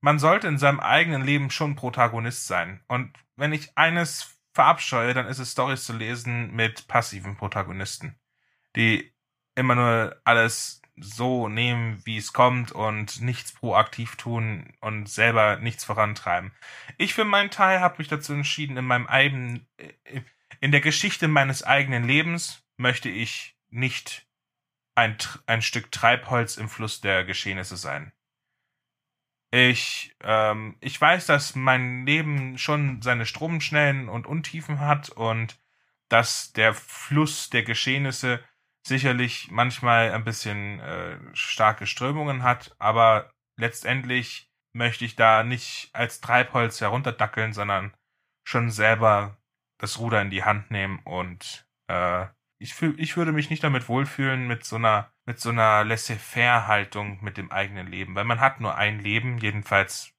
man 0.00 0.18
sollte 0.18 0.48
in 0.48 0.58
seinem 0.58 0.80
eigenen 0.80 1.22
Leben 1.22 1.50
schon 1.50 1.76
Protagonist 1.76 2.46
sein. 2.46 2.82
Und 2.88 3.12
wenn 3.36 3.52
ich 3.52 3.76
eines 3.76 4.38
verabscheue, 4.52 5.14
dann 5.14 5.26
ist 5.26 5.38
es 5.38 5.52
Stories 5.52 5.84
zu 5.84 5.92
lesen 5.92 6.52
mit 6.52 6.86
passiven 6.88 7.36
Protagonisten, 7.36 8.18
die 8.76 9.12
immer 9.54 9.74
nur 9.74 10.20
alles 10.24 10.82
so 10.96 11.48
nehmen, 11.48 12.00
wie 12.04 12.18
es 12.18 12.32
kommt 12.32 12.72
und 12.72 13.20
nichts 13.22 13.52
proaktiv 13.52 14.16
tun 14.16 14.74
und 14.80 15.08
selber 15.08 15.56
nichts 15.56 15.84
vorantreiben. 15.84 16.52
Ich 16.98 17.14
für 17.14 17.24
meinen 17.24 17.50
Teil 17.50 17.80
habe 17.80 17.96
mich 17.98 18.08
dazu 18.08 18.32
entschieden, 18.34 18.76
in 18.76 18.84
meinem 18.84 19.06
eigenen, 19.06 19.66
in 20.60 20.70
der 20.70 20.80
Geschichte 20.80 21.28
meines 21.28 21.62
eigenen 21.62 22.04
Lebens 22.04 22.62
möchte 22.76 23.08
ich 23.08 23.56
nicht 23.70 24.26
ein, 24.94 25.16
ein 25.46 25.62
Stück 25.62 25.90
Treibholz 25.90 26.56
im 26.56 26.68
Fluss 26.68 27.00
der 27.00 27.24
Geschehnisse 27.24 27.76
sein. 27.76 28.12
Ich, 29.54 30.16
ähm, 30.22 30.76
ich 30.80 30.98
weiß, 30.98 31.26
dass 31.26 31.54
mein 31.54 32.06
Leben 32.06 32.56
schon 32.56 33.02
seine 33.02 33.26
Stromschnellen 33.26 34.08
und 34.08 34.26
Untiefen 34.26 34.80
hat 34.80 35.10
und 35.10 35.60
dass 36.08 36.54
der 36.54 36.72
Fluss 36.72 37.50
der 37.50 37.62
Geschehnisse 37.62 38.42
sicherlich 38.86 39.50
manchmal 39.50 40.12
ein 40.12 40.24
bisschen 40.24 40.80
äh, 40.80 41.18
starke 41.34 41.86
Strömungen 41.86 42.42
hat, 42.42 42.74
aber 42.78 43.30
letztendlich 43.56 44.50
möchte 44.72 45.04
ich 45.04 45.16
da 45.16 45.44
nicht 45.44 45.90
als 45.92 46.22
Treibholz 46.22 46.80
herunterdackeln, 46.80 47.52
sondern 47.52 47.94
schon 48.44 48.70
selber 48.70 49.36
das 49.76 49.98
Ruder 49.98 50.22
in 50.22 50.30
die 50.30 50.44
Hand 50.44 50.70
nehmen 50.70 51.00
und 51.04 51.68
äh, 51.88 52.26
ich, 52.58 52.72
fühl, 52.72 52.98
ich 52.98 53.18
würde 53.18 53.32
mich 53.32 53.50
nicht 53.50 53.62
damit 53.62 53.88
wohlfühlen 53.88 54.46
mit 54.46 54.64
so 54.64 54.76
einer 54.76 55.11
mit 55.24 55.40
so 55.40 55.50
einer 55.50 55.84
laissez-faire-Haltung 55.84 57.18
mit 57.22 57.36
dem 57.36 57.52
eigenen 57.52 57.86
Leben, 57.86 58.14
weil 58.14 58.24
man 58.24 58.40
hat 58.40 58.60
nur 58.60 58.76
ein 58.76 58.98
Leben, 58.98 59.38
jedenfalls 59.38 60.12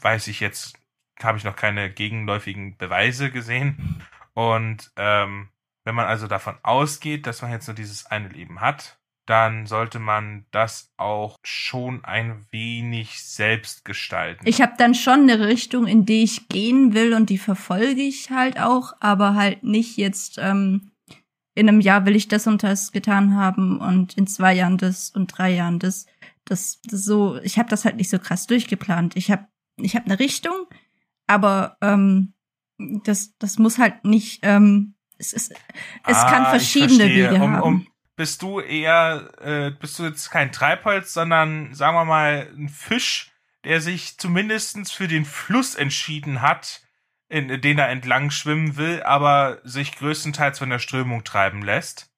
weiß 0.00 0.28
ich 0.28 0.40
jetzt, 0.40 0.78
habe 1.22 1.38
ich 1.38 1.44
noch 1.44 1.56
keine 1.56 1.90
gegenläufigen 1.90 2.76
Beweise 2.76 3.30
gesehen. 3.30 4.02
Und 4.34 4.90
ähm, 4.96 5.48
wenn 5.84 5.94
man 5.94 6.06
also 6.06 6.26
davon 6.26 6.56
ausgeht, 6.62 7.26
dass 7.26 7.42
man 7.42 7.52
jetzt 7.52 7.66
nur 7.66 7.74
dieses 7.74 8.06
eine 8.06 8.28
Leben 8.28 8.60
hat, 8.60 8.98
dann 9.26 9.66
sollte 9.66 10.00
man 10.00 10.46
das 10.50 10.92
auch 10.96 11.38
schon 11.44 12.04
ein 12.04 12.46
wenig 12.50 13.22
selbst 13.22 13.84
gestalten. 13.84 14.44
Ich 14.44 14.60
habe 14.60 14.72
dann 14.76 14.94
schon 14.94 15.20
eine 15.20 15.46
Richtung, 15.46 15.86
in 15.86 16.04
die 16.04 16.24
ich 16.24 16.48
gehen 16.48 16.94
will 16.94 17.14
und 17.14 17.30
die 17.30 17.38
verfolge 17.38 18.02
ich 18.02 18.30
halt 18.30 18.58
auch, 18.58 18.94
aber 18.98 19.34
halt 19.34 19.62
nicht 19.62 19.96
jetzt 19.96 20.38
ähm, 20.38 20.89
in 21.54 21.68
einem 21.68 21.80
Jahr 21.80 22.06
will 22.06 22.16
ich 22.16 22.28
das 22.28 22.46
und 22.46 22.62
das 22.62 22.92
getan 22.92 23.36
haben 23.36 23.80
und 23.80 24.16
in 24.16 24.26
zwei 24.26 24.54
Jahren 24.54 24.78
das 24.78 25.10
und 25.10 25.26
drei 25.26 25.50
Jahren 25.50 25.78
das. 25.78 26.06
Das, 26.46 26.80
das 26.82 27.04
so, 27.04 27.38
ich 27.42 27.58
habe 27.58 27.68
das 27.68 27.84
halt 27.84 27.96
nicht 27.96 28.10
so 28.10 28.18
krass 28.18 28.46
durchgeplant. 28.46 29.14
Ich 29.14 29.30
habe 29.30 29.46
ich 29.76 29.94
hab 29.94 30.06
eine 30.06 30.18
Richtung, 30.18 30.66
aber 31.26 31.76
ähm, 31.80 32.34
das, 33.04 33.36
das 33.38 33.58
muss 33.58 33.78
halt 33.78 34.04
nicht, 34.04 34.40
ähm, 34.42 34.94
es, 35.18 35.32
ist, 35.32 35.52
es 36.06 36.16
ah, 36.16 36.30
kann 36.30 36.46
verschiedene 36.46 37.08
Wege 37.08 37.34
um, 37.34 37.40
haben. 37.40 37.62
Um, 37.62 37.86
bist 38.16 38.42
du 38.42 38.60
eher, 38.60 39.30
äh, 39.40 39.70
bist 39.70 39.98
du 39.98 40.04
jetzt 40.04 40.30
kein 40.30 40.50
Treibholz, 40.50 41.12
sondern 41.12 41.72
sagen 41.74 41.96
wir 41.96 42.04
mal 42.04 42.52
ein 42.56 42.68
Fisch, 42.68 43.32
der 43.64 43.80
sich 43.80 44.18
zumindestens 44.18 44.90
für 44.90 45.08
den 45.08 45.24
Fluss 45.24 45.74
entschieden 45.74 46.42
hat, 46.42 46.82
in 47.30 47.60
den 47.60 47.78
er 47.78 47.88
entlang 47.88 48.30
schwimmen 48.30 48.76
will, 48.76 49.02
aber 49.04 49.60
sich 49.62 49.96
größtenteils 49.96 50.58
von 50.58 50.68
der 50.68 50.80
Strömung 50.80 51.24
treiben 51.24 51.62
lässt, 51.62 52.10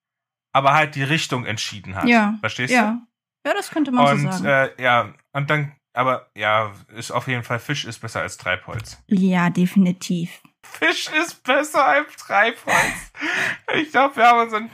aber 0.52 0.72
halt 0.72 0.94
die 0.94 1.02
Richtung 1.02 1.44
entschieden 1.44 1.94
hat. 1.94 2.09
Ja. 2.09 2.36
Verstehst 2.40 2.72
ja. 2.72 2.93
du? 2.93 3.48
Ja, 3.48 3.55
das 3.55 3.70
könnte 3.70 3.93
man 3.93 4.06
und, 4.06 4.20
so 4.22 4.30
sagen. 4.39 4.44
Äh, 4.78 4.82
ja, 4.82 5.14
und 5.32 5.51
dann, 5.51 5.72
aber 5.93 6.30
ja, 6.34 6.72
ist 6.97 7.10
auf 7.10 7.28
jeden 7.28 7.43
Fall 7.43 7.59
Fisch 7.59 7.84
ist 7.84 8.01
besser 8.01 8.22
als 8.22 8.39
Treibholz. 8.39 9.02
Ja, 9.06 9.51
definitiv. 9.51 10.40
Fisch 10.64 11.09
ist 11.09 11.43
besser 11.43 11.86
als 11.86 12.16
Treibholz. 12.16 13.12
ich 13.74 13.90
glaube, 13.90 14.16
wir 14.16 14.26
haben 14.26 14.40
unseren 14.40 14.70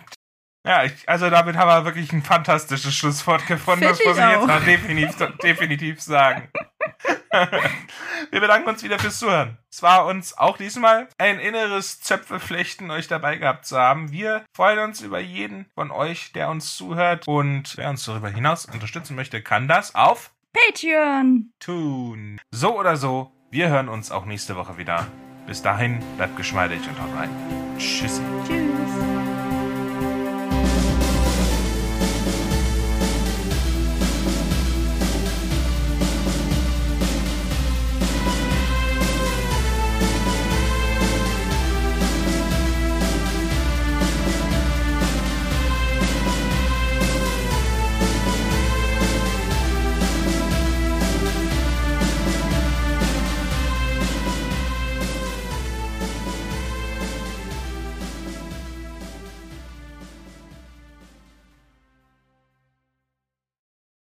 ja, 0.68 0.84
ich, 0.84 0.92
also 1.08 1.30
damit 1.30 1.56
haben 1.56 1.68
wir 1.68 1.84
wirklich 1.86 2.12
ein 2.12 2.22
fantastisches 2.22 2.94
Schlusswort 2.94 3.46
gefunden. 3.46 3.86
Find 3.86 3.90
das 3.90 4.04
muss 4.04 4.18
ich, 4.18 4.24
ich 4.24 4.30
jetzt 4.30 4.46
mal 4.46 4.60
definitiv, 4.60 5.38
definitiv 5.42 6.02
sagen. 6.02 6.50
wir 8.30 8.40
bedanken 8.40 8.68
uns 8.68 8.82
wieder 8.82 8.98
fürs 8.98 9.18
Zuhören. 9.18 9.56
Es 9.70 9.82
war 9.82 10.04
uns 10.04 10.36
auch 10.36 10.58
diesmal 10.58 11.08
ein 11.16 11.40
inneres 11.40 12.02
Zöpfeflechten, 12.02 12.90
euch 12.90 13.08
dabei 13.08 13.36
gehabt 13.36 13.64
zu 13.64 13.78
haben. 13.78 14.12
Wir 14.12 14.44
freuen 14.54 14.80
uns 14.80 15.00
über 15.00 15.20
jeden 15.20 15.64
von 15.74 15.90
euch, 15.90 16.32
der 16.32 16.50
uns 16.50 16.76
zuhört. 16.76 17.26
Und 17.26 17.78
wer 17.78 17.88
uns 17.88 18.04
darüber 18.04 18.28
hinaus 18.28 18.66
unterstützen 18.66 19.16
möchte, 19.16 19.40
kann 19.40 19.68
das 19.68 19.94
auf 19.94 20.32
Patreon 20.52 21.50
tun. 21.60 22.38
So 22.50 22.78
oder 22.78 22.98
so, 22.98 23.32
wir 23.50 23.70
hören 23.70 23.88
uns 23.88 24.10
auch 24.10 24.26
nächste 24.26 24.54
Woche 24.54 24.76
wieder. 24.76 25.06
Bis 25.46 25.62
dahin, 25.62 26.02
bleibt 26.18 26.36
geschmeidig 26.36 26.80
und 26.86 27.00
haut 27.00 27.16
rein. 27.16 27.30
Tschüssi. 27.78 28.20
Tschüss. 28.46 29.37